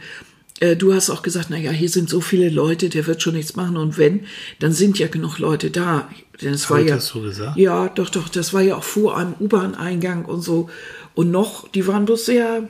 äh, 0.59 0.75
du 0.75 0.93
hast 0.93 1.09
auch 1.09 1.23
gesagt, 1.23 1.47
na 1.49 1.57
ja, 1.57 1.71
hier 1.71 1.89
sind 1.89 2.09
so 2.09 2.21
viele 2.21 2.49
Leute, 2.49 2.89
der 2.89 3.07
wird 3.07 3.21
schon 3.21 3.35
nichts 3.35 3.55
machen. 3.55 3.77
Und 3.77 3.97
wenn, 3.97 4.25
dann 4.59 4.71
sind 4.71 4.99
ja 4.99 5.07
genug 5.07 5.39
Leute 5.39 5.71
da. 5.71 6.09
Denn 6.41 6.53
es 6.53 6.69
war 6.69 6.79
ich 6.79 6.87
ja, 6.87 6.95
das 6.95 7.07
so 7.07 7.21
gesagt? 7.21 7.57
ja, 7.57 7.89
doch, 7.89 8.09
doch, 8.09 8.29
das 8.29 8.53
war 8.53 8.61
ja 8.61 8.75
auch 8.77 8.83
vor 8.83 9.17
einem 9.17 9.33
U-Bahn-Eingang 9.39 10.25
und 10.25 10.41
so. 10.41 10.69
Und 11.15 11.31
noch, 11.31 11.67
die 11.69 11.87
waren 11.87 12.05
bloß 12.05 12.25
sehr, 12.25 12.67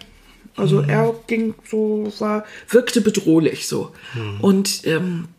also 0.56 0.82
er 0.82 1.16
ging 1.28 1.56
so, 1.70 2.12
war, 2.20 2.46
wirkte 2.70 3.02
bedrohlich 3.02 3.68
so. 3.68 3.94
Und 4.42 4.86
ähm, 4.86 5.30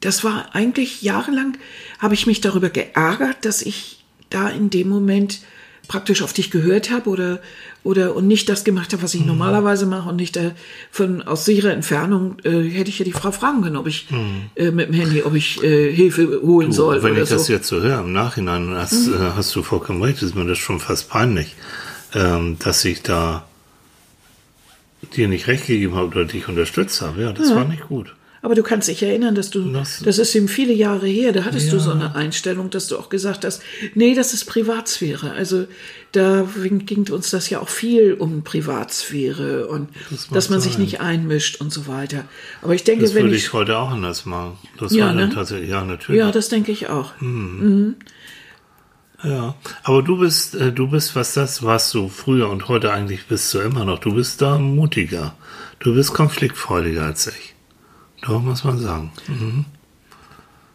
das 0.00 0.24
war 0.24 0.54
eigentlich 0.54 1.02
jahrelang, 1.02 1.56
habe 1.98 2.14
ich 2.14 2.26
mich 2.26 2.40
darüber 2.40 2.70
geärgert, 2.70 3.44
dass 3.44 3.62
ich 3.62 4.04
da 4.30 4.48
in 4.48 4.70
dem 4.70 4.88
Moment 4.88 5.40
praktisch 5.88 6.22
auf 6.22 6.32
dich 6.32 6.50
gehört 6.50 6.90
habe 6.90 7.10
oder, 7.10 7.40
oder 7.84 8.14
und 8.14 8.26
nicht 8.28 8.48
das 8.48 8.62
gemacht 8.64 8.92
habe, 8.92 9.02
was 9.02 9.14
ich 9.14 9.24
normalerweise 9.24 9.86
mache 9.86 10.08
und 10.08 10.16
nicht 10.16 10.36
da 10.36 10.52
von 10.90 11.22
aus 11.22 11.44
sicherer 11.44 11.72
Entfernung 11.72 12.36
äh, 12.44 12.62
hätte 12.62 12.90
ich 12.90 12.98
ja 12.98 13.04
die 13.04 13.12
Frau 13.12 13.32
fragen 13.32 13.62
können, 13.62 13.76
ob 13.76 13.86
ich 13.88 14.06
äh, 14.54 14.70
mit 14.70 14.88
dem 14.88 14.94
Handy, 14.94 15.22
ob 15.22 15.34
ich 15.34 15.62
äh, 15.64 15.92
Hilfe 15.92 16.40
holen 16.42 16.68
Du, 16.68 16.76
soll 16.76 17.02
wenn 17.02 17.16
ich 17.20 17.28
das 17.28 17.46
so. 17.46 17.52
jetzt 17.52 17.66
so 17.66 17.80
höre 17.80 18.00
im 18.00 18.12
Nachhinein, 18.12 18.70
hast, 18.74 19.08
äh, 19.08 19.12
hast 19.36 19.54
du 19.56 19.62
vollkommen 19.62 20.02
recht, 20.02 20.22
ist 20.22 20.34
mir 20.34 20.46
das 20.46 20.58
schon 20.58 20.78
fast 20.78 21.08
peinlich, 21.08 21.54
ähm, 22.14 22.56
dass 22.60 22.84
ich 22.84 23.02
da 23.02 23.44
dir 25.16 25.26
nicht 25.26 25.48
recht 25.48 25.66
gegeben 25.66 25.96
habe 25.96 26.06
oder 26.06 26.24
dich 26.24 26.48
unterstützt 26.48 27.02
habe. 27.02 27.22
Ja, 27.22 27.32
das 27.32 27.54
war 27.54 27.64
nicht 27.64 27.88
gut. 27.88 28.14
Aber 28.44 28.56
du 28.56 28.64
kannst 28.64 28.88
dich 28.88 29.00
erinnern, 29.04 29.36
dass 29.36 29.50
du, 29.50 29.70
Das- 29.72 30.00
das 30.04 30.18
ist 30.18 30.34
eben 30.34 30.48
viele 30.48 30.72
Jahre 30.72 31.06
her, 31.06 31.30
da 31.32 31.44
hattest 31.44 31.70
du 31.70 31.76
Ja. 31.76 31.82
so 31.82 31.92
eine 31.92 32.16
Einstellung, 32.16 32.70
dass 32.70 32.88
du 32.88 32.98
auch 32.98 33.08
gesagt 33.08 33.44
hast, 33.44 33.62
nee, 33.94 34.16
das 34.16 34.34
ist 34.34 34.46
Privatsphäre. 34.46 35.30
Also 35.30 35.66
da 36.10 36.44
ging 36.84 37.08
uns 37.12 37.30
das 37.30 37.48
ja 37.50 37.60
auch 37.60 37.68
viel 37.68 38.14
um 38.14 38.42
Privatsphäre 38.42 39.68
und 39.68 39.90
Das 40.10 40.28
dass 40.28 40.50
man 40.50 40.60
sich 40.60 40.72
sein. 40.72 40.82
nicht 40.82 41.00
einmischt 41.00 41.60
und 41.60 41.72
so 41.72 41.86
weiter. 41.86 42.24
Aber 42.62 42.74
ich 42.74 42.82
denke, 42.82 43.04
Das 43.04 43.14
wenn 43.14 43.22
würde 43.26 43.36
ich, 43.36 43.44
ich 43.44 43.52
heute 43.52 43.78
auch 43.78 43.90
anders 43.90 44.26
machen. 44.26 44.58
Das 44.76 44.92
Ja, 44.92 45.06
war 45.06 45.14
dann 45.14 45.28
ne? 45.28 45.34
tatsächlich, 45.34 45.70
ja, 45.70 45.84
natürlich. 45.84 46.18
ja, 46.18 46.32
das 46.32 46.48
denke 46.48 46.72
ich 46.72 46.88
auch. 46.88 47.12
Ja, 49.24 49.54
aber 49.84 50.02
du 50.02 50.18
bist, 50.18 50.56
äh, 50.56 50.72
du 50.72 50.88
bist, 50.88 51.14
was 51.14 51.34
das 51.34 51.62
warst 51.62 51.94
du 51.94 52.08
früher 52.08 52.48
und 52.50 52.66
heute 52.66 52.92
eigentlich 52.92 53.26
bist 53.26 53.54
du 53.54 53.60
immer 53.60 53.84
noch. 53.84 54.00
Du 54.00 54.12
bist 54.14 54.42
da 54.42 54.58
mutiger. 54.58 55.36
Du 55.78 55.94
bist 55.94 56.12
konfliktfreudiger 56.12 57.04
als 57.04 57.28
ich. 57.28 57.51
Doch, 58.22 58.40
muss 58.42 58.64
man 58.64 58.78
sagen. 58.78 59.12
Mhm. 59.28 59.64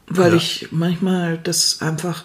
weil 0.09 0.31
Ja. 0.31 0.37
ich 0.37 0.67
manchmal 0.71 1.37
das 1.37 1.81
einfach, 1.81 2.23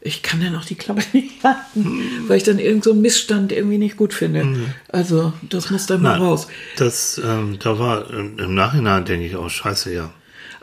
ich 0.00 0.22
kann 0.22 0.40
dann 0.40 0.56
auch 0.56 0.64
die 0.64 0.74
Klappe 0.74 1.02
nicht 1.12 1.44
halten, 1.44 2.24
weil 2.26 2.38
ich 2.38 2.42
dann 2.44 2.58
irgend 2.58 2.82
so 2.84 2.90
einen 2.92 3.02
Missstand 3.02 3.52
irgendwie 3.52 3.78
nicht 3.78 3.96
gut 3.96 4.14
finde. 4.14 4.46
Also 4.88 5.32
das 5.48 5.70
muss 5.70 5.86
dann 5.86 6.02
mal 6.02 6.18
Nein, 6.18 6.22
raus. 6.22 6.48
das, 6.76 7.20
ähm, 7.24 7.58
da 7.60 7.78
war 7.78 8.10
ähm, 8.12 8.38
im 8.38 8.54
Nachhinein 8.54 9.04
denke 9.04 9.26
ich 9.26 9.36
auch 9.36 9.48
scheiße, 9.50 9.92
ja. 9.94 10.12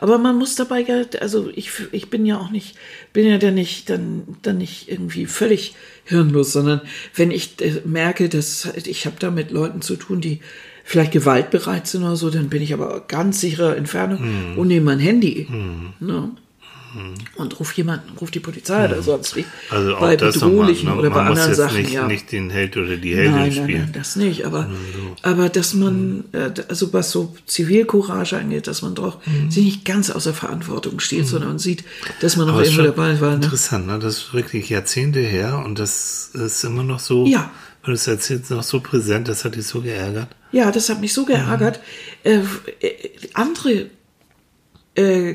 Aber 0.00 0.18
man 0.18 0.36
muss 0.38 0.54
dabei 0.54 0.80
ja, 0.82 1.02
also 1.20 1.50
ich, 1.54 1.72
ich 1.90 2.08
bin 2.08 2.24
ja 2.24 2.38
auch 2.38 2.50
nicht, 2.50 2.76
bin 3.12 3.26
ja 3.26 3.36
dann 3.38 3.54
nicht, 3.54 3.90
dann, 3.90 4.36
dann 4.42 4.58
nicht 4.58 4.88
irgendwie 4.88 5.26
völlig 5.26 5.74
hirnlos, 6.04 6.52
sondern 6.52 6.82
wenn 7.16 7.30
ich 7.32 7.60
äh, 7.60 7.82
merke, 7.84 8.28
dass 8.28 8.66
ich 8.84 9.06
habe 9.06 9.16
da 9.18 9.30
mit 9.32 9.50
Leuten 9.50 9.82
zu 9.82 9.96
tun, 9.96 10.20
die 10.20 10.40
vielleicht 10.88 11.12
gewaltbereit 11.12 11.86
sind 11.86 12.02
oder 12.02 12.16
so, 12.16 12.30
dann 12.30 12.48
bin 12.48 12.62
ich 12.62 12.72
aber 12.72 13.02
ganz 13.06 13.42
sicherer 13.42 13.76
Entfernung 13.76 14.56
und 14.56 14.68
nehme 14.68 14.86
mein 14.86 14.98
Handy. 14.98 15.46
Ne? 16.00 16.30
Und 17.36 17.60
ruf 17.60 17.74
jemanden, 17.74 18.16
ruf 18.16 18.30
die 18.30 18.40
Polizei 18.40 18.86
oder 18.86 19.02
sonst 19.02 19.36
wie. 19.36 19.44
Also 19.68 19.96
auch 19.96 20.00
bei 20.00 20.16
das 20.16 20.38
bedrohlichen 20.38 20.88
nochmal, 20.88 21.00
oder 21.00 21.08
ne? 21.10 21.14
bei 21.14 21.22
man 21.24 21.28
muss 21.32 21.40
anderen 21.40 21.50
jetzt 21.50 21.58
Sachen, 21.58 21.82
nicht, 21.82 21.92
ja. 21.92 22.06
nicht 22.06 22.32
den 22.32 22.48
Held 22.48 22.78
oder 22.78 22.96
die 22.96 23.14
Heldin 23.14 23.32
Nein, 23.32 23.42
nein, 23.42 23.52
spielen. 23.52 23.80
nein, 23.82 23.92
das 23.92 24.16
nicht. 24.16 24.46
Aber, 24.46 24.70
aber 25.20 25.50
dass 25.50 25.74
man, 25.74 26.24
äh, 26.32 26.50
also 26.70 26.90
was 26.94 27.10
so 27.10 27.36
Zivilcourage 27.44 28.38
angeht, 28.38 28.66
dass 28.66 28.80
man 28.80 28.94
doch 28.94 29.18
sich 29.50 29.64
nicht 29.64 29.84
ganz 29.84 30.08
außer 30.08 30.32
Verantwortung 30.32 31.00
steht, 31.00 31.26
sondern 31.26 31.50
man 31.50 31.58
sieht, 31.58 31.84
dass 32.22 32.38
man 32.38 32.46
noch 32.46 32.64
schon 32.64 32.86
dabei 32.86 33.20
war. 33.20 33.36
Ne? 33.36 33.44
Interessant, 33.44 33.86
ne? 33.86 33.98
Das 33.98 34.16
ist 34.16 34.32
wirklich 34.32 34.70
Jahrzehnte 34.70 35.20
her 35.20 35.62
und 35.62 35.78
das 35.78 36.30
ist 36.32 36.64
immer 36.64 36.82
noch 36.82 37.00
so, 37.00 37.26
Ja. 37.26 37.50
Du 37.88 37.94
es 37.94 38.06
erzählst, 38.06 38.50
noch 38.50 38.62
so 38.62 38.80
präsent, 38.80 39.28
das 39.28 39.44
hat 39.44 39.56
dich 39.56 39.66
so 39.66 39.80
geärgert. 39.80 40.28
Ja, 40.52 40.70
das 40.70 40.88
hat 40.88 41.00
mich 41.00 41.12
so 41.12 41.24
geärgert. 41.24 41.80
Äh, 42.24 42.40
äh, 42.80 42.94
andere 43.34 43.90
äh, 44.94 45.34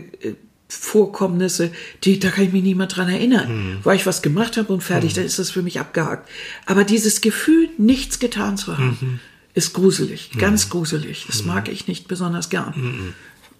Vorkommnisse, 0.67 1.71
die, 2.03 2.19
da 2.19 2.29
kann 2.29 2.45
ich 2.45 2.51
mich 2.51 2.75
mehr 2.75 2.87
dran 2.87 3.09
erinnern. 3.09 3.79
Weil 3.83 3.95
ich 3.97 4.05
was 4.05 4.21
gemacht 4.21 4.57
habe 4.57 4.73
und 4.73 4.81
fertig, 4.81 5.13
dann 5.13 5.25
ist 5.25 5.39
das 5.39 5.51
für 5.51 5.61
mich 5.61 5.79
abgehakt. 5.79 6.29
Aber 6.65 6.83
dieses 6.83 7.21
Gefühl, 7.21 7.69
nichts 7.77 8.19
getan 8.19 8.57
zu 8.57 8.77
haben, 8.77 9.19
ist 9.53 9.73
gruselig, 9.73 10.31
ganz 10.39 10.69
gruselig. 10.69 11.25
Das 11.27 11.43
mag 11.43 11.69
ich 11.69 11.87
nicht 11.87 12.07
besonders 12.07 12.49
gern. 12.49 13.13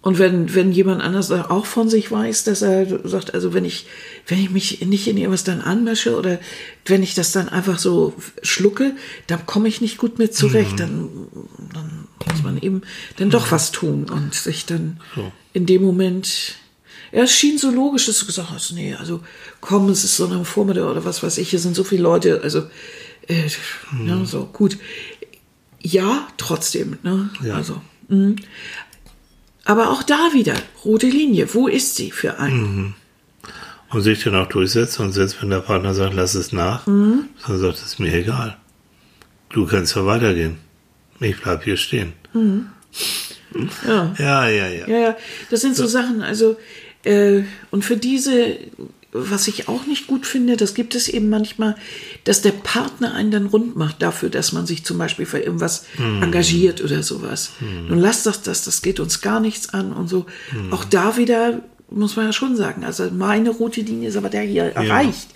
Und 0.04 0.18
wenn, 0.18 0.54
wenn 0.54 0.70
jemand 0.70 1.00
anders 1.00 1.30
auch 1.30 1.64
von 1.64 1.88
sich 1.88 2.10
weiß, 2.10 2.44
dass 2.44 2.60
er 2.60 3.08
sagt, 3.08 3.32
also 3.32 3.54
wenn 3.54 3.64
ich, 3.64 3.86
wenn 4.26 4.38
ich 4.38 4.50
mich 4.50 4.84
nicht 4.84 5.08
in 5.08 5.16
irgendwas 5.16 5.44
dann 5.44 5.62
anmische 5.62 6.14
oder 6.18 6.38
wenn 6.84 7.02
ich 7.02 7.14
das 7.14 7.32
dann 7.32 7.48
einfach 7.48 7.78
so 7.78 8.12
schlucke, 8.42 8.94
dann 9.28 9.46
komme 9.46 9.66
ich 9.66 9.80
nicht 9.80 9.96
gut 9.96 10.18
mit 10.18 10.34
zurecht. 10.34 10.78
Dann, 10.78 11.08
dann 11.72 12.06
muss 12.30 12.42
man 12.42 12.58
eben 12.58 12.82
dann 13.16 13.30
doch 13.30 13.50
was 13.50 13.72
tun 13.72 14.04
und 14.04 14.34
sich 14.34 14.66
dann 14.66 15.00
in 15.54 15.64
dem 15.64 15.80
Moment, 15.80 16.56
ja, 17.10 17.22
es 17.22 17.32
schien 17.32 17.56
so 17.56 17.70
logisch, 17.70 18.04
dass 18.04 18.18
du 18.18 18.26
gesagt 18.26 18.50
hast, 18.50 18.72
nee, 18.72 18.94
also 18.94 19.20
komm, 19.62 19.88
es 19.88 20.04
ist 20.04 20.18
so 20.18 20.26
ein 20.26 20.44
Vormittag 20.44 20.84
oder 20.84 21.06
was 21.06 21.22
weiß 21.22 21.38
ich, 21.38 21.48
hier 21.48 21.60
sind 21.60 21.74
so 21.74 21.82
viele 21.82 22.02
Leute, 22.02 22.42
also, 22.42 22.64
äh, 23.26 23.48
ja, 24.06 24.22
so, 24.26 24.50
gut. 24.52 24.76
Ja, 25.80 26.28
trotzdem, 26.36 26.98
ne, 27.02 27.30
Ja. 27.42 27.54
also, 27.54 27.80
mh. 28.08 28.34
Aber 29.64 29.90
auch 29.90 30.02
da 30.02 30.30
wieder, 30.32 30.54
rote 30.84 31.08
Linie, 31.08 31.52
wo 31.54 31.68
ist 31.68 31.96
sie 31.96 32.10
für 32.10 32.38
einen? 32.38 32.94
Und 33.90 34.02
sich 34.02 34.22
dann 34.24 34.34
auch 34.34 34.48
durchsetzt 34.48 34.98
und 35.00 35.12
selbst 35.12 35.40
wenn 35.40 35.50
der 35.50 35.60
Partner 35.60 35.94
sagt, 35.94 36.14
lass 36.14 36.34
es 36.34 36.52
nach, 36.52 36.84
dann 36.84 37.28
sagt 37.46 37.78
es 37.78 37.98
mir 37.98 38.12
egal. 38.12 38.56
Du 39.50 39.66
kannst 39.66 39.92
zwar 39.92 40.06
weitergehen. 40.06 40.58
Ich 41.20 41.40
bleib 41.40 41.62
hier 41.64 41.76
stehen. 41.76 42.12
Ja. 43.86 44.14
Ja, 44.18 44.48
ja, 44.48 44.68
ja. 44.68 44.88
Ja, 44.88 44.98
ja, 44.98 45.16
das 45.50 45.60
sind 45.60 45.76
so 45.76 45.86
Sachen, 45.86 46.22
also, 46.22 46.56
äh, 47.04 47.42
und 47.70 47.84
für 47.84 47.96
diese, 47.96 48.56
was 49.16 49.46
ich 49.46 49.68
auch 49.68 49.86
nicht 49.86 50.08
gut 50.08 50.26
finde, 50.26 50.56
das 50.56 50.74
gibt 50.74 50.96
es 50.96 51.08
eben 51.08 51.30
manchmal, 51.30 51.76
dass 52.24 52.42
der 52.42 52.50
Partner 52.50 53.14
einen 53.14 53.30
dann 53.30 53.46
rund 53.46 53.76
macht 53.76 54.02
dafür, 54.02 54.28
dass 54.28 54.52
man 54.52 54.66
sich 54.66 54.84
zum 54.84 54.98
Beispiel 54.98 55.24
für 55.24 55.38
irgendwas 55.38 55.86
engagiert 56.20 56.82
oder 56.82 57.04
sowas. 57.04 57.52
Nun 57.60 58.00
lasst 58.00 58.26
doch 58.26 58.34
das, 58.34 58.64
das 58.64 58.82
geht 58.82 58.98
uns 58.98 59.20
gar 59.20 59.38
nichts 59.38 59.72
an 59.72 59.92
und 59.92 60.08
so. 60.08 60.26
Auch 60.72 60.84
da 60.84 61.16
wieder 61.16 61.62
muss 61.88 62.16
man 62.16 62.26
ja 62.26 62.32
schon 62.32 62.56
sagen. 62.56 62.84
Also 62.84 63.08
meine 63.12 63.50
rote 63.50 63.82
Linie 63.82 64.08
ist 64.08 64.16
aber 64.16 64.30
der 64.30 64.42
hier 64.42 64.64
erreicht. 64.64 65.28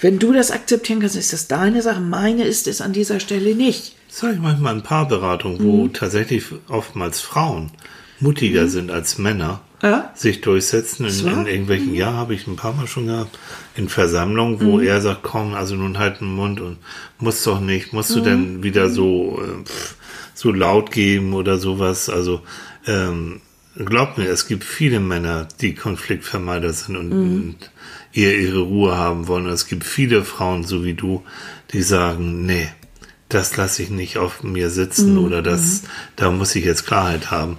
Wenn 0.00 0.20
du 0.20 0.32
das 0.32 0.52
akzeptieren 0.52 1.00
kannst, 1.00 1.16
ist 1.16 1.32
das 1.32 1.48
deine 1.48 1.82
Sache. 1.82 2.00
Meine 2.00 2.44
ist 2.44 2.68
es 2.68 2.80
an 2.80 2.92
dieser 2.92 3.18
Stelle 3.18 3.56
nicht. 3.56 3.96
Das 4.08 4.18
sage 4.18 4.34
ich 4.34 4.40
manchmal 4.40 4.76
in 4.76 4.82
Paarberatungen, 4.82 5.64
wo 5.64 5.88
tatsächlich 5.88 6.44
oftmals 6.68 7.20
Frauen 7.20 7.72
mutiger 8.20 8.68
sind 8.68 8.90
als 8.90 9.18
Männer, 9.18 9.62
Ja. 9.82 10.10
sich 10.14 10.40
durchsetzen. 10.40 11.04
In, 11.04 11.10
So. 11.10 11.28
in 11.28 11.46
irgendwelchen, 11.46 11.94
ja, 11.94 12.12
habe 12.12 12.34
ich 12.34 12.46
ein 12.46 12.56
paar 12.56 12.72
Mal 12.72 12.86
schon 12.86 13.06
gehabt, 13.08 13.38
in 13.76 13.88
Versammlungen, 13.88 14.60
wo 14.60 14.80
er 14.80 15.00
sagt, 15.00 15.22
komm, 15.22 15.54
also 15.54 15.74
nun 15.74 15.98
halt 15.98 16.20
den 16.20 16.34
Mund 16.34 16.60
und 16.60 16.78
muss 17.18 17.42
doch 17.44 17.60
nicht, 17.60 17.92
musst 17.92 18.14
du 18.14 18.20
denn 18.20 18.62
wieder 18.62 18.88
so, 18.88 19.40
äh, 19.42 19.64
pff, 19.64 19.96
so 20.34 20.50
laut 20.50 20.90
geben 20.92 21.34
oder 21.34 21.58
sowas. 21.58 22.08
Also 22.08 22.40
ähm, 22.86 23.40
glaubt 23.84 24.16
mir, 24.16 24.28
es 24.30 24.46
gibt 24.46 24.64
viele 24.64 25.00
Männer, 25.00 25.46
die 25.60 25.74
Konfliktvermeider 25.74 26.72
sind 26.72 26.96
und, 26.96 27.12
und 27.12 27.56
eher 28.14 28.38
ihre 28.38 28.60
Ruhe 28.60 28.96
haben 28.96 29.28
wollen. 29.28 29.46
Und 29.46 29.52
es 29.52 29.66
gibt 29.66 29.84
viele 29.84 30.24
Frauen, 30.24 30.64
so 30.64 30.84
wie 30.84 30.94
du, 30.94 31.22
die 31.72 31.82
sagen, 31.82 32.46
nee, 32.46 32.68
das 33.28 33.56
lasse 33.56 33.82
ich 33.82 33.90
nicht 33.90 34.18
auf 34.18 34.42
mir 34.42 34.70
sitzen 34.70 35.18
oder 35.18 35.42
das, 35.42 35.82
da 36.14 36.30
muss 36.30 36.54
ich 36.54 36.64
jetzt 36.64 36.86
Klarheit 36.86 37.30
haben. 37.30 37.58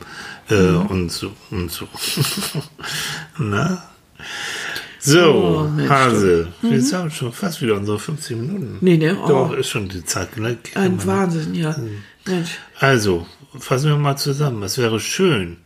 Äh, 0.50 0.56
Und 0.56 1.12
so, 1.12 1.32
und 1.52 1.72
so. 1.72 1.88
Na? 3.38 3.84
So, 5.00 5.70
Oh, 5.78 5.90
Hase, 5.90 6.48
wir 6.62 6.82
sind 6.82 7.14
schon 7.14 7.32
fast 7.32 7.62
wieder 7.62 7.76
unsere 7.76 8.00
50 8.00 8.36
Minuten. 8.38 8.78
Nee, 8.82 8.98
ne? 8.98 9.18
Oh. 9.24 9.28
Doch, 9.28 9.54
ist 9.54 9.70
schon 9.70 9.88
die 9.88 10.04
Zeit. 10.04 10.38
Ne? 10.38 10.58
Ein 10.76 11.06
Wahnsinn, 11.06 11.54
ja. 11.56 11.76
Mensch. 12.26 12.58
Also, 12.80 13.26
fassen 13.58 13.90
wir 13.90 13.98
mal 13.98 14.18
zusammen. 14.18 14.64
Es 14.64 14.78
wäre 14.78 15.00
schön, 15.00 15.58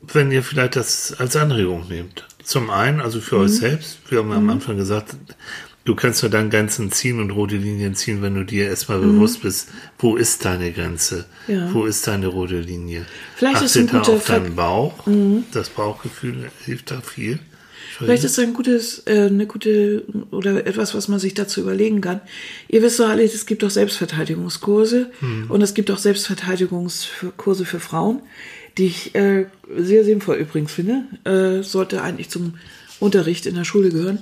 wenn 0.00 0.30
ihr 0.30 0.42
vielleicht 0.42 0.76
das 0.76 1.14
als 1.18 1.36
Anregung 1.36 1.88
nehmt. 1.88 2.24
Zum 2.42 2.70
einen, 2.70 3.00
also 3.00 3.20
für 3.20 3.36
Mhm. 3.36 3.42
euch 3.44 3.56
selbst, 3.56 3.98
wir 4.08 4.20
haben 4.20 4.30
ja 4.30 4.36
am 4.36 4.48
Anfang 4.50 4.76
gesagt, 4.76 5.16
du 5.86 5.94
kannst 5.94 6.22
nur 6.22 6.30
dann 6.30 6.50
Grenzen 6.50 6.92
ziehen 6.92 7.18
und 7.20 7.30
rote 7.30 7.56
Linien 7.56 7.94
ziehen, 7.94 8.20
wenn 8.20 8.34
du 8.34 8.44
dir 8.44 8.66
erstmal 8.66 8.98
bewusst 8.98 9.40
bist, 9.42 9.68
wo 9.98 10.16
ist 10.16 10.44
deine 10.44 10.70
Grenze? 10.72 11.24
Mhm. 11.48 11.54
Ja. 11.54 11.72
Wo 11.74 11.86
ist 11.86 12.06
deine 12.06 12.26
rote 12.26 12.60
Linie? 12.60 13.06
Vielleicht 13.36 13.62
ist 13.62 13.70
Achte 13.70 13.80
ein 13.80 13.86
da 13.86 13.98
guter 14.00 14.12
auf 14.12 14.24
deinen 14.26 14.42
Ver- 14.44 14.50
Mhm. 14.50 14.56
Bauch. 14.56 14.94
Das 15.52 15.70
Bauchgefühl 15.70 16.50
hilft 16.64 16.90
da 16.90 17.00
viel. 17.00 17.38
Vielleicht 17.98 18.24
ist 18.24 18.38
ein 18.38 18.52
gutes, 18.52 19.04
äh, 19.06 19.26
eine 19.28 19.46
gute 19.46 20.02
oder 20.30 20.66
etwas, 20.66 20.94
was 20.94 21.08
man 21.08 21.18
sich 21.18 21.32
dazu 21.32 21.62
überlegen 21.62 22.02
kann. 22.02 22.20
Ihr 22.68 22.82
wisst 22.82 23.00
doch 23.00 23.08
alle, 23.08 23.22
es 23.22 23.46
gibt 23.46 23.62
doch 23.62 23.70
Selbstverteidigungskurse 23.70 25.10
und 25.48 25.62
es 25.62 25.72
gibt 25.72 25.90
auch 25.90 25.96
Selbstverteidigungskurse 25.98 27.64
für 27.64 27.80
Frauen, 27.80 28.20
die 28.76 28.86
ich 28.86 29.14
äh, 29.14 29.46
sehr 29.78 30.04
sinnvoll 30.04 30.36
übrigens 30.36 30.72
finde. 30.72 31.04
Äh, 31.24 31.62
sollte 31.62 32.02
eigentlich 32.02 32.28
zum 32.28 32.54
Unterricht 33.00 33.46
in 33.46 33.54
der 33.54 33.64
Schule 33.64 33.90
gehören. 33.90 34.18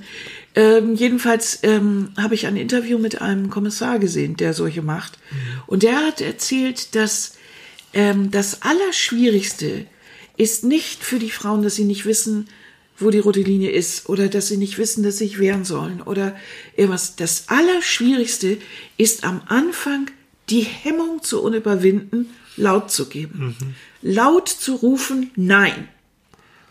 Ähm, 0.55 0.95
jedenfalls 0.95 1.59
ähm, 1.63 2.11
habe 2.17 2.35
ich 2.35 2.47
ein 2.47 2.57
Interview 2.57 2.99
mit 2.99 3.21
einem 3.21 3.51
Kommissar 3.51 3.99
gesehen, 3.99 4.37
der 4.37 4.55
solche 4.55 4.83
macht. 4.83 5.19
Und 5.67 5.83
der 5.83 5.97
hat 5.97 6.21
erzählt, 6.21 6.95
dass 6.95 7.35
ähm, 7.93 8.31
das 8.31 8.63
Allerschwierigste 8.63 9.87
ist 10.37 10.65
nicht 10.65 11.03
für 11.03 11.19
die 11.19 11.31
Frauen, 11.31 11.63
dass 11.63 11.77
sie 11.77 11.85
nicht 11.85 12.07
wissen, 12.07 12.49
wo 12.99 13.11
die 13.11 13.19
rote 13.19 13.41
Linie 13.41 13.71
ist 13.71 14.09
oder 14.09 14.29
dass 14.29 14.47
sie 14.47 14.57
nicht 14.57 14.79
wissen, 14.79 15.03
dass 15.03 15.19
sie 15.19 15.27
sich 15.27 15.39
wehren 15.41 15.65
sollen 15.65 16.01
oder 16.01 16.37
irgendwas. 16.77 17.17
Das 17.17 17.49
Allerschwierigste 17.49 18.59
ist 18.97 19.25
am 19.25 19.43
Anfang 19.47 20.11
die 20.51 20.63
Hemmung 20.63 21.23
zu 21.23 21.53
überwinden, 21.53 22.31
laut 22.57 22.93
zu 22.93 23.09
geben. 23.09 23.57
Laut 24.03 24.49
zu 24.49 24.75
rufen, 24.77 25.33
nein 25.35 25.89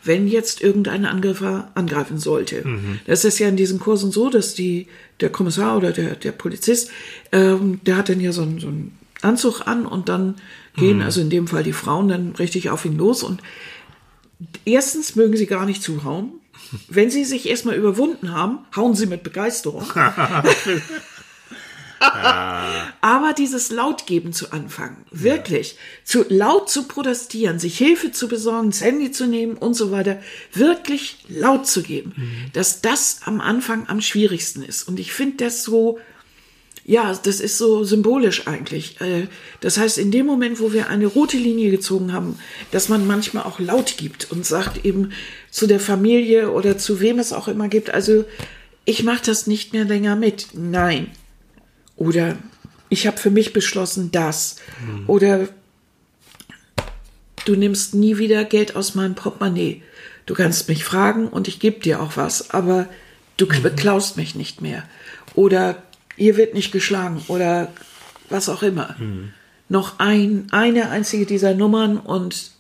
wenn 0.04 0.28
jetzt 0.28 0.62
irgendein 0.62 1.06
Angreifer 1.06 1.72
angreifen 1.76 2.18
sollte. 2.18 2.64
Das 3.06 3.26
ist 3.26 3.40
ja 3.40 3.48
in 3.48 3.56
diesen 3.56 3.80
Kursen 3.80 4.12
so, 4.12 4.30
dass 4.30 4.54
die, 4.54 4.88
der 5.20 5.30
Kommissar 5.30 5.78
oder 5.78 5.92
der, 5.92 6.16
der 6.16 6.32
Polizist, 6.32 6.90
ähm, 7.32 7.80
der 7.86 7.98
hat 7.98 8.10
dann 8.10 8.20
ja 8.20 8.32
so 8.32 8.42
einen, 8.42 8.60
so 8.60 8.68
einen 8.68 8.98
Anzug 9.22 9.62
an 9.68 9.86
und 9.86 10.10
dann 10.10 10.36
gehen, 10.76 11.02
also 11.02 11.22
in 11.22 11.30
dem 11.30 11.48
Fall 11.48 11.64
die 11.64 11.74
Frauen, 11.74 12.08
dann 12.08 12.36
richtig 12.36 12.70
auf 12.70 12.86
ihn 12.86 12.98
los 12.98 13.24
und 13.24 13.42
erstens 14.66 15.16
mögen 15.16 15.38
sie 15.38 15.46
gar 15.46 15.66
nicht 15.66 15.82
zuhauen. 15.82 16.34
Wenn 16.88 17.10
sie 17.10 17.24
sich 17.24 17.48
erstmal 17.48 17.76
überwunden 17.76 18.32
haben, 18.32 18.60
hauen 18.76 18.96
sie 18.96 19.06
mit 19.06 19.24
Begeisterung. 19.24 19.86
Aber 23.02 23.34
dieses 23.34 23.72
Lautgeben 23.72 24.34
zu 24.34 24.52
anfangen, 24.52 25.06
wirklich, 25.12 25.78
zu 26.04 26.26
laut 26.30 26.70
zu 26.70 26.84
protestieren, 26.88 27.60
sich 27.60 27.78
Hilfe 27.78 28.12
zu 28.12 28.28
besorgen, 28.28 28.72
das 28.72 28.82
Handy 28.82 29.12
zu 29.12 29.28
nehmen 29.28 29.58
und 29.58 29.74
so 29.74 29.92
weiter, 29.92 30.20
wirklich 30.54 31.18
laut 31.28 31.68
zu 31.68 31.82
geben, 31.84 32.14
dass 32.54 32.82
das 32.82 33.22
am 33.26 33.42
Anfang 33.42 33.88
am 33.90 34.02
schwierigsten 34.02 34.64
ist. 34.64 34.88
Und 34.88 35.00
ich 35.00 35.14
finde 35.14 35.46
das 35.46 35.64
so, 35.64 36.00
ja, 36.86 37.18
das 37.24 37.40
ist 37.40 37.58
so 37.58 37.84
symbolisch 37.84 38.48
eigentlich. 38.48 39.00
Äh, 39.00 39.28
Das 39.62 39.78
heißt, 39.78 39.98
in 39.98 40.12
dem 40.12 40.26
Moment, 40.26 40.60
wo 40.60 40.74
wir 40.74 40.90
eine 40.90 41.06
rote 41.08 41.38
Linie 41.38 41.72
gezogen 41.72 42.12
haben, 42.12 42.38
dass 42.72 42.90
man 42.90 43.08
manchmal 43.08 43.44
auch 43.44 43.60
laut 43.60 43.96
gibt 43.98 44.32
und 44.32 44.46
sagt 44.46 44.84
eben 44.86 45.12
zu 45.50 45.66
der 45.68 45.80
Familie 45.80 46.52
oder 46.52 46.78
zu 46.78 47.00
wem 47.00 47.20
es 47.20 47.32
auch 47.32 47.48
immer 47.48 47.70
gibt, 47.70 47.94
also 47.94 48.26
ich 48.86 49.04
mache 49.04 49.26
das 49.26 49.48
nicht 49.48 49.72
mehr 49.72 49.86
länger 49.86 50.16
mit. 50.18 50.48
Nein. 50.54 51.12
Oder 51.96 52.38
ich 52.90 53.08
habe 53.08 53.18
für 53.18 53.32
mich 53.32 53.54
beschlossen, 53.54 54.12
das. 54.12 54.58
Oder 55.08 55.48
du 57.46 57.56
nimmst 57.56 57.94
nie 57.94 58.18
wieder 58.18 58.44
Geld 58.46 58.76
aus 58.76 58.96
meinem 58.96 59.16
Portemonnaie. 59.16 59.82
Du 60.26 60.34
kannst 60.34 60.70
mich 60.70 60.84
fragen 60.84 61.28
und 61.28 61.48
ich 61.48 61.60
gebe 61.60 61.80
dir 61.80 62.02
auch 62.02 62.16
was, 62.16 62.52
aber 62.52 62.88
du 63.38 63.48
beklaust 63.48 64.18
mich 64.18 64.36
nicht 64.36 64.62
mehr. 64.62 64.84
Oder 65.36 65.82
ihr 66.18 66.38
wird 66.38 66.54
nicht 66.54 66.72
geschlagen 66.72 67.24
oder 67.28 67.72
was 68.30 68.50
auch 68.50 68.64
immer. 68.64 68.96
Noch 69.70 70.00
ein, 70.00 70.48
eine 70.52 70.90
einzige 70.90 71.26
dieser 71.26 71.54
Nummern 71.54 71.98
und 71.98 72.52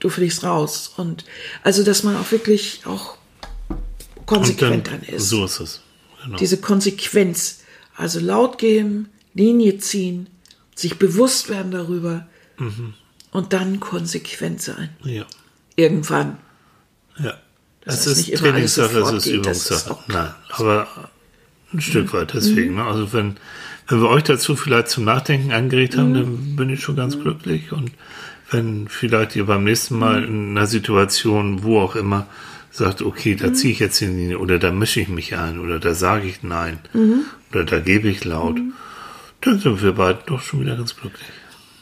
du 0.00 0.08
fliegst 0.08 0.44
raus. 0.44 0.92
Und 0.96 1.24
also, 1.62 1.82
dass 1.84 2.02
man 2.02 2.16
auch 2.16 2.30
wirklich 2.30 2.82
auch 2.84 3.16
konsequent 4.26 4.88
dann, 4.88 5.00
dann 5.00 5.14
ist 5.14 5.28
so 5.28 5.44
ist 5.44 5.60
es. 5.60 5.80
Genau. 6.24 6.36
diese 6.36 6.58
Konsequenz. 6.58 7.60
Also 7.98 8.20
laut 8.20 8.58
gehen, 8.58 9.08
Linie 9.34 9.78
ziehen, 9.78 10.28
sich 10.74 10.98
bewusst 10.98 11.48
werden 11.48 11.72
darüber 11.72 12.26
und 13.32 13.52
dann 13.52 13.80
konsequent 13.80 14.62
sein. 14.62 14.90
ja. 15.04 15.26
Irgendwann. 15.76 16.38
Ja. 17.18 17.34
Das 17.84 17.98
heißt 17.98 18.06
ist 18.06 18.28
nicht 18.28 18.38
Trainingssache, 18.38 18.98
ist 18.98 19.10
das 19.12 19.26
ist 19.26 19.26
Übungssache. 19.26 19.96
Nein, 20.08 20.34
aber 20.50 20.88
ein 21.72 21.80
Stück 21.80 22.12
weit 22.12 22.34
deswegen. 22.34 22.76
Ne? 22.76 22.84
Also 22.84 23.12
wenn, 23.12 23.36
wenn 23.86 24.00
wir 24.00 24.08
euch 24.08 24.24
dazu 24.24 24.56
vielleicht 24.56 24.88
zum 24.88 25.04
Nachdenken 25.04 25.52
angeregt 25.52 25.96
haben, 25.96 26.14
dann 26.14 26.56
bin 26.56 26.70
ich 26.70 26.80
schon 26.80 26.96
ganz 26.96 27.18
glücklich. 27.18 27.72
Und 27.72 27.92
wenn 28.50 28.88
vielleicht 28.88 29.36
ihr 29.36 29.46
beim 29.46 29.64
nächsten 29.64 29.98
Mal 29.98 30.24
in 30.24 30.56
einer 30.56 30.66
Situation, 30.66 31.62
wo 31.62 31.80
auch 31.80 31.96
immer, 31.96 32.26
sagt, 32.78 33.02
okay, 33.02 33.34
da 33.34 33.52
ziehe 33.52 33.72
ich 33.72 33.80
jetzt 33.80 34.00
die 34.00 34.06
Linie 34.06 34.38
oder 34.38 34.58
da 34.58 34.72
mische 34.72 35.00
ich 35.00 35.08
mich 35.08 35.36
ein 35.36 35.58
oder 35.58 35.78
da 35.78 35.94
sage 35.94 36.26
ich 36.26 36.42
nein 36.42 36.78
oder 37.50 37.64
da 37.64 37.80
gebe 37.80 38.08
ich 38.08 38.24
laut, 38.24 38.58
dann 39.40 39.60
sind 39.60 39.82
wir 39.82 39.92
beide 39.92 40.20
doch 40.26 40.40
schon 40.40 40.60
wieder 40.60 40.76
ganz 40.76 40.96
glücklich. 40.96 41.28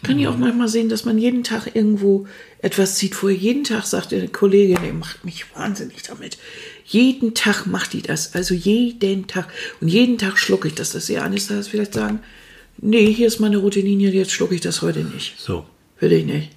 Kann 0.02 0.18
ich 0.18 0.28
auch 0.28 0.36
manchmal 0.36 0.68
sehen, 0.68 0.88
dass 0.88 1.04
man 1.04 1.18
jeden 1.18 1.42
Tag 1.42 1.74
irgendwo 1.74 2.26
etwas 2.60 2.98
sieht, 2.98 3.20
wo 3.22 3.28
jeden 3.28 3.64
Tag 3.64 3.86
sagt 3.86 4.12
eine 4.12 4.28
Kollegin, 4.28 4.78
die 4.84 4.92
macht 4.92 5.24
mich 5.24 5.46
wahnsinnig 5.56 6.02
damit. 6.02 6.38
Jeden 6.84 7.34
Tag 7.34 7.66
macht 7.66 7.92
die 7.92 8.02
das, 8.02 8.34
also 8.34 8.54
jeden 8.54 9.26
Tag. 9.26 9.48
Und 9.80 9.88
jeden 9.88 10.18
Tag 10.18 10.38
schlucke 10.38 10.68
ich 10.68 10.74
das, 10.74 10.92
dass 10.92 11.06
sie 11.06 11.18
eines 11.18 11.48
Tages 11.48 11.68
vielleicht 11.68 11.94
sagen, 11.94 12.20
nee, 12.78 13.12
hier 13.12 13.26
ist 13.26 13.40
meine 13.40 13.56
rote 13.56 13.80
Linie, 13.80 14.10
jetzt 14.12 14.32
schlucke 14.32 14.54
ich 14.54 14.60
das 14.60 14.82
heute 14.82 15.00
nicht. 15.00 15.34
So. 15.38 15.66
Will 15.98 16.12
ich 16.12 16.24
nicht. 16.24 16.50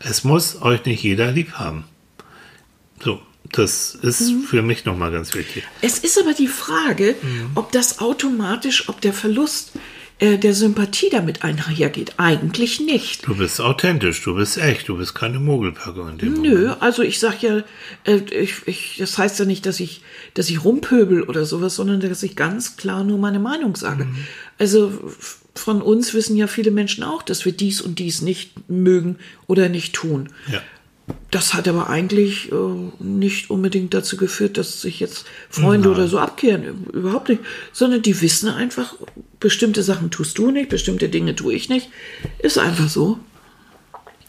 Es 0.00 0.24
muss 0.24 0.60
euch 0.60 0.84
nicht 0.84 1.02
jeder 1.02 1.30
lieb 1.32 1.52
haben. 1.52 1.84
So, 3.02 3.20
das 3.52 3.94
ist 3.94 4.32
für 4.48 4.62
mich 4.62 4.84
nochmal 4.84 5.10
ganz 5.10 5.34
wichtig. 5.34 5.64
Es 5.82 5.98
ist 5.98 6.18
aber 6.20 6.34
die 6.34 6.48
Frage, 6.48 7.14
ob 7.54 7.72
das 7.72 7.98
automatisch, 8.00 8.88
ob 8.88 9.00
der 9.00 9.12
Verlust 9.12 9.72
äh, 10.20 10.36
der 10.38 10.52
Sympathie 10.54 11.08
damit 11.10 11.42
einhergeht. 11.42 12.12
Eigentlich 12.18 12.78
nicht. 12.80 13.26
Du 13.26 13.34
bist 13.36 13.60
authentisch, 13.60 14.22
du 14.22 14.34
bist 14.34 14.58
echt, 14.58 14.88
du 14.88 14.98
bist 14.98 15.14
keine 15.14 15.38
Mogelpacke 15.40 16.00
in 16.10 16.18
dem 16.18 16.34
Nö, 16.42 16.58
Moment. 16.62 16.82
also 16.82 17.02
ich 17.02 17.18
sag 17.18 17.42
ja, 17.42 17.62
äh, 18.04 18.16
ich, 18.30 18.54
ich, 18.66 18.96
das 18.98 19.16
heißt 19.18 19.38
ja 19.38 19.44
nicht, 19.46 19.64
dass 19.66 19.80
ich, 19.80 20.02
dass 20.34 20.50
ich 20.50 20.62
rumpöbel 20.64 21.22
oder 21.22 21.44
sowas, 21.46 21.74
sondern 21.74 22.00
dass 22.00 22.22
ich 22.22 22.36
ganz 22.36 22.76
klar 22.76 23.02
nur 23.02 23.18
meine 23.18 23.38
Meinung 23.40 23.76
sage. 23.76 24.06
Also 24.58 24.88
f- 25.06 25.38
von 25.54 25.82
uns 25.82 26.14
wissen 26.14 26.36
ja 26.36 26.46
viele 26.46 26.70
Menschen 26.70 27.02
auch, 27.02 27.22
dass 27.22 27.44
wir 27.44 27.52
dies 27.52 27.80
und 27.80 27.98
dies 27.98 28.20
nicht 28.22 28.68
mögen 28.70 29.16
oder 29.46 29.68
nicht 29.70 29.94
tun. 29.94 30.28
Ja. 30.52 30.60
Das 31.30 31.54
hat 31.54 31.68
aber 31.68 31.88
eigentlich 31.88 32.50
äh, 32.50 32.54
nicht 32.98 33.50
unbedingt 33.50 33.94
dazu 33.94 34.16
geführt, 34.16 34.58
dass 34.58 34.80
sich 34.82 34.98
jetzt 35.00 35.26
Freunde 35.48 35.88
Nein. 35.88 35.96
oder 35.98 36.08
so 36.08 36.18
abkehren. 36.18 36.84
Überhaupt 36.92 37.28
nicht. 37.28 37.40
Sondern 37.72 38.02
die 38.02 38.20
wissen 38.20 38.48
einfach, 38.48 38.94
bestimmte 39.38 39.82
Sachen 39.82 40.10
tust 40.10 40.38
du 40.38 40.50
nicht, 40.50 40.68
bestimmte 40.70 41.08
Dinge 41.08 41.34
tue 41.36 41.54
ich 41.54 41.68
nicht. 41.68 41.88
Ist 42.40 42.58
einfach 42.58 42.88
so. 42.88 43.18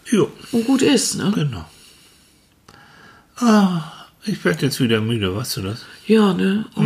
Jo, 0.06 0.30
Und 0.52 0.66
gut 0.66 0.82
ist, 0.82 1.16
ne? 1.18 1.32
genau. 1.34 1.66
Ah, 3.38 3.92
Ich 4.26 4.44
werde 4.46 4.66
jetzt 4.68 4.80
wieder 4.80 5.02
müde, 5.02 5.36
weißt 5.36 5.58
du 5.58 5.62
das? 5.64 5.86
Ja, 6.06 6.34
ne? 6.34 6.66
Oh. 6.76 6.82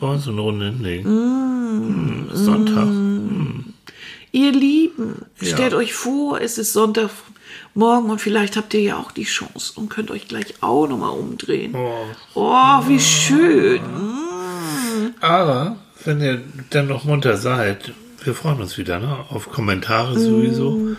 Bei 0.00 0.08
uns 0.08 0.26
eine 0.26 0.40
Runde 0.40 0.66
hinlegen. 0.72 1.08
Mm, 1.08 2.30
Sonntag. 2.34 2.88
Ihr 4.32 4.50
Lieben, 4.52 5.26
Ja. 5.40 5.54
stellt 5.54 5.74
euch 5.74 5.92
vor, 5.94 6.40
es 6.40 6.58
ist 6.58 6.72
Sonntagmorgen 7.74 8.10
und 8.10 8.20
vielleicht 8.20 8.56
habt 8.56 8.74
ihr 8.74 8.80
ja 8.80 8.96
auch 8.98 9.12
die 9.12 9.24
Chance 9.24 9.72
und 9.76 9.88
könnt 9.88 10.10
euch 10.10 10.28
gleich 10.28 10.54
auch 10.60 10.86
nochmal 10.86 11.10
umdrehen. 11.10 11.74
Oh. 11.74 12.06
Oh, 12.34 12.88
wie 12.88 13.00
schön. 13.00 13.80
Aber 15.20 15.76
wenn 16.04 16.20
ihr 16.20 16.42
dann 16.70 16.88
noch 16.88 17.04
munter 17.04 17.36
seid, 17.36 17.92
wir 18.22 18.34
freuen 18.34 18.60
uns 18.60 18.78
wieder 18.78 18.98
ne? 19.00 19.24
auf 19.28 19.50
Kommentare 19.50 20.18
sowieso. 20.18 20.96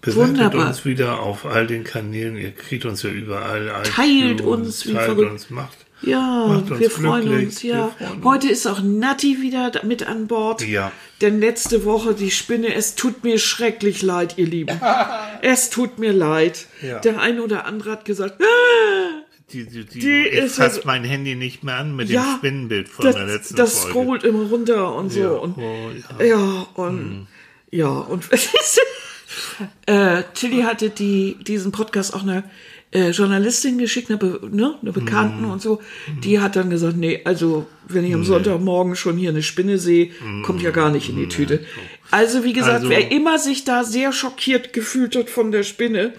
Bewertet 0.00 0.30
Wunderbar. 0.30 0.68
uns 0.68 0.84
wieder 0.84 1.20
auf 1.20 1.46
all 1.46 1.66
den 1.66 1.84
Kanälen. 1.84 2.36
Ihr 2.36 2.50
kriegt 2.50 2.84
uns 2.84 3.02
ja 3.04 3.10
überall. 3.10 3.70
Teilt 3.84 4.40
uns 4.40 4.86
wie 4.86 4.94
teilt 4.94 5.06
verrückt. 5.06 5.30
uns, 5.30 5.50
macht. 5.50 5.76
Ja, 6.02 6.62
wir 6.78 6.90
freuen 6.90 7.22
glücklich. 7.26 7.46
uns, 7.48 7.62
ja. 7.62 7.88
Freuen 7.96 8.12
uns. 8.16 8.24
Heute 8.24 8.48
ist 8.48 8.66
auch 8.66 8.80
Natti 8.82 9.40
wieder 9.40 9.70
mit 9.84 10.06
an 10.06 10.26
Bord. 10.26 10.62
Ja. 10.66 10.90
Denn 11.20 11.40
letzte 11.40 11.84
Woche 11.84 12.14
die 12.14 12.30
Spinne, 12.30 12.74
es 12.74 12.94
tut 12.96 13.22
mir 13.24 13.38
schrecklich 13.38 14.02
leid, 14.02 14.34
ihr 14.36 14.46
Lieben. 14.46 14.80
es 15.42 15.70
tut 15.70 15.98
mir 15.98 16.12
leid. 16.12 16.66
Ja. 16.82 16.98
Der 17.00 17.20
eine 17.20 17.42
oder 17.42 17.64
andere 17.66 17.92
hat 17.92 18.04
gesagt, 18.04 18.40
ah, 18.42 19.22
Die, 19.52 19.66
die, 19.66 19.84
die, 19.84 19.98
Die 20.00 20.26
ich 20.28 20.32
ist 20.34 20.56
fasse 20.56 20.76
also- 20.78 20.80
mein 20.86 21.04
Handy 21.04 21.34
nicht 21.36 21.62
mehr 21.62 21.76
an 21.76 21.94
mit 21.94 22.08
Ja, 22.08 22.22
dem 22.22 22.38
Spinnenbild 22.38 22.88
von 22.88 23.04
der 23.04 23.12
das, 23.14 23.30
letzten 23.30 23.56
das 23.56 23.78
Folge. 23.78 23.90
scrollt 24.00 24.24
immer 24.24 24.48
runter 24.48 24.94
und 24.94 25.10
so. 25.12 25.20
Ja, 25.20 25.28
Und, 25.30 25.58
oh, 25.58 25.90
ja. 26.18 26.24
ja. 26.26 26.66
und 26.74 27.26
ja, 27.70 27.88
und 27.88 28.24
äh, 29.86 30.22
Tilly 30.34 30.62
hatte 30.62 30.90
die, 30.90 31.36
diesen 31.42 31.72
Podcast 31.72 32.14
auch 32.14 32.22
eine 32.22 32.44
äh, 32.92 33.10
Journalistin 33.10 33.78
geschickt, 33.78 34.10
eine, 34.10 34.18
Be 34.18 34.40
ne, 34.50 34.74
eine 34.82 34.92
Bekannten 34.92 35.44
Mhm. 35.46 35.50
und 35.50 35.62
so. 35.62 35.80
Die 36.22 36.40
hat 36.40 36.56
dann 36.56 36.68
gesagt, 36.70 36.96
nee, 36.96 37.20
also 37.24 37.66
wenn 37.88 38.04
ich 38.04 38.12
am 38.14 38.24
Sonntagmorgen 38.24 38.96
schon 38.96 39.16
hier 39.16 39.30
eine 39.30 39.42
Spinne 39.42 39.78
sehe, 39.78 40.10
kommt 40.44 40.60
ja 40.62 40.70
gar 40.70 40.90
nicht 40.90 41.08
in 41.08 41.16
die 41.16 41.28
Tüte. 41.28 41.64
Also 42.10 42.44
wie 42.44 42.52
gesagt, 42.52 42.74
Also- 42.84 42.90
wer 42.90 43.10
immer 43.10 43.38
sich 43.38 43.64
da 43.64 43.84
sehr 43.84 44.12
schockiert 44.12 44.72
gefühlt 44.72 45.16
hat 45.16 45.30
von 45.30 45.52
der 45.52 45.62
Spinne, 45.62 46.12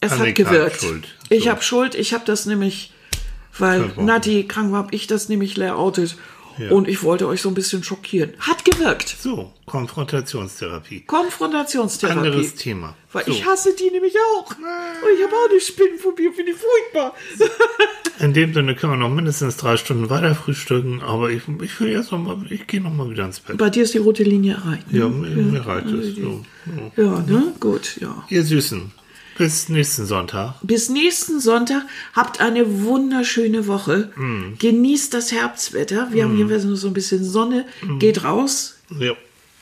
es 0.00 0.12
hat 0.12 0.20
Annika 0.20 0.44
hat 0.44 0.50
gewirkt. 0.52 0.80
Schuld. 0.80 1.08
Ich 1.28 1.44
So. 1.44 1.50
habe 1.50 1.62
Schuld, 1.62 1.94
ich 1.96 2.14
habe 2.14 2.24
das 2.24 2.46
nämlich, 2.46 2.92
weil. 3.58 3.90
Nati 3.96 4.44
krank 4.44 4.70
war, 4.70 4.78
habe 4.84 4.94
ich 4.94 5.06
das 5.08 5.28
nämlich 5.28 5.56
layoutet. 5.56 6.16
Ja. 6.58 6.70
Und 6.70 6.88
ich 6.88 7.02
wollte 7.02 7.26
euch 7.28 7.42
so 7.42 7.48
ein 7.48 7.54
bisschen 7.54 7.84
schockieren. 7.84 8.32
Hat 8.40 8.64
gewirkt. 8.64 9.16
So, 9.20 9.52
Konfrontationstherapie. 9.66 11.00
Konfrontationstherapie. 11.06 12.18
Anderes 12.18 12.54
Thema. 12.54 12.94
Weil 13.12 13.24
so. 13.24 13.32
ich 13.32 13.44
hasse 13.44 13.74
die 13.74 13.90
nämlich 13.90 14.14
auch. 14.16 14.50
Und 14.50 14.58
ich 15.16 15.24
habe 15.24 15.34
auch 15.34 15.50
eine 15.50 15.60
Spinnenphobie, 15.60 16.30
finde 16.34 16.52
ich 16.52 16.58
furchtbar. 16.58 17.14
In 18.20 18.32
dem 18.32 18.52
Sinne 18.52 18.74
können 18.74 18.94
wir 18.94 18.96
noch 18.96 19.10
mindestens 19.10 19.56
drei 19.56 19.76
Stunden 19.76 20.10
weiter 20.10 20.34
frühstücken, 20.34 21.02
aber 21.02 21.30
ich, 21.30 21.42
ich 21.62 21.80
will 21.80 21.90
jetzt 21.90 22.10
noch 22.10 22.18
mal, 22.18 22.36
ich 22.50 22.66
gehe 22.66 22.80
noch 22.80 22.92
mal 22.92 23.08
wieder 23.08 23.24
ins 23.24 23.38
Bett. 23.40 23.56
Bei 23.56 23.70
dir 23.70 23.84
ist 23.84 23.94
die 23.94 23.98
rote 23.98 24.24
Linie 24.24 24.54
erreicht. 24.54 24.92
Ne? 24.92 24.98
Ja, 24.98 25.08
mir, 25.08 25.28
mir 25.28 25.64
reicht 25.64 25.86
es. 25.86 26.16
So. 26.16 26.44
so. 26.66 27.02
Ja, 27.02 27.20
ne? 27.20 27.54
Gut, 27.60 27.98
ja. 28.00 28.24
Ihr 28.28 28.42
Süßen, 28.42 28.92
bis 29.38 29.68
nächsten 29.68 30.04
Sonntag. 30.04 30.56
Bis 30.62 30.88
nächsten 30.88 31.40
Sonntag. 31.40 31.82
Habt 32.12 32.40
eine 32.40 32.82
wunderschöne 32.82 33.66
Woche. 33.66 34.10
Mm. 34.16 34.58
Genießt 34.58 35.14
das 35.14 35.32
Herbstwetter. 35.32 36.08
Wir 36.12 36.24
haben 36.24 36.36
hier 36.36 36.60
so 36.60 36.88
ein 36.88 36.92
bisschen 36.92 37.24
Sonne. 37.24 37.64
Mm. 37.82 37.98
Geht 37.98 38.24
raus. 38.24 38.78
Ja. 38.98 39.14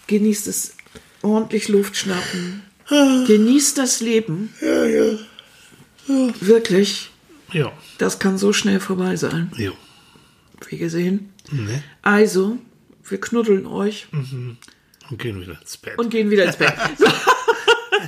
Genießt 0.06 0.46
es 0.48 0.74
ordentlich 1.22 1.68
Luft 1.68 1.96
schnappen. 1.96 2.62
Genießt 2.88 3.78
das 3.78 4.00
Leben. 4.00 4.54
Ja, 4.60 4.84
ja. 4.86 5.18
Wirklich. 6.40 7.10
Ja. 7.52 7.72
Das 7.98 8.18
kann 8.18 8.38
so 8.38 8.52
schnell 8.52 8.80
vorbei 8.80 9.16
sein. 9.16 9.52
ja. 9.56 9.70
Wie 10.68 10.78
gesehen. 10.78 11.32
Ne? 11.52 11.82
Also, 12.00 12.56
wir 13.04 13.20
knuddeln 13.20 13.66
euch 13.66 14.06
Und 14.10 14.58
gehen 15.18 15.40
wieder 15.40 15.60
ins 15.60 15.76
Bett. 15.76 15.98
und 15.98 16.08
gehen 16.08 16.30
wieder 16.30 16.44
ins 16.46 16.56
Bett. 16.56 16.72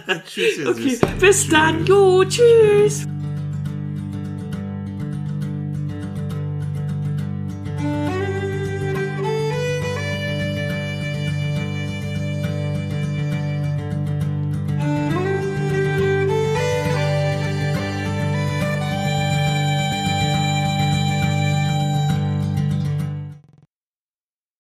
Tschüss, 0.27 0.59
ihr 0.59 0.71
okay, 0.71 0.91
Süßen. 0.91 1.19
bis 1.19 1.49
dann. 1.49 1.85
Jo, 1.87 2.25
tschüss. 2.25 3.07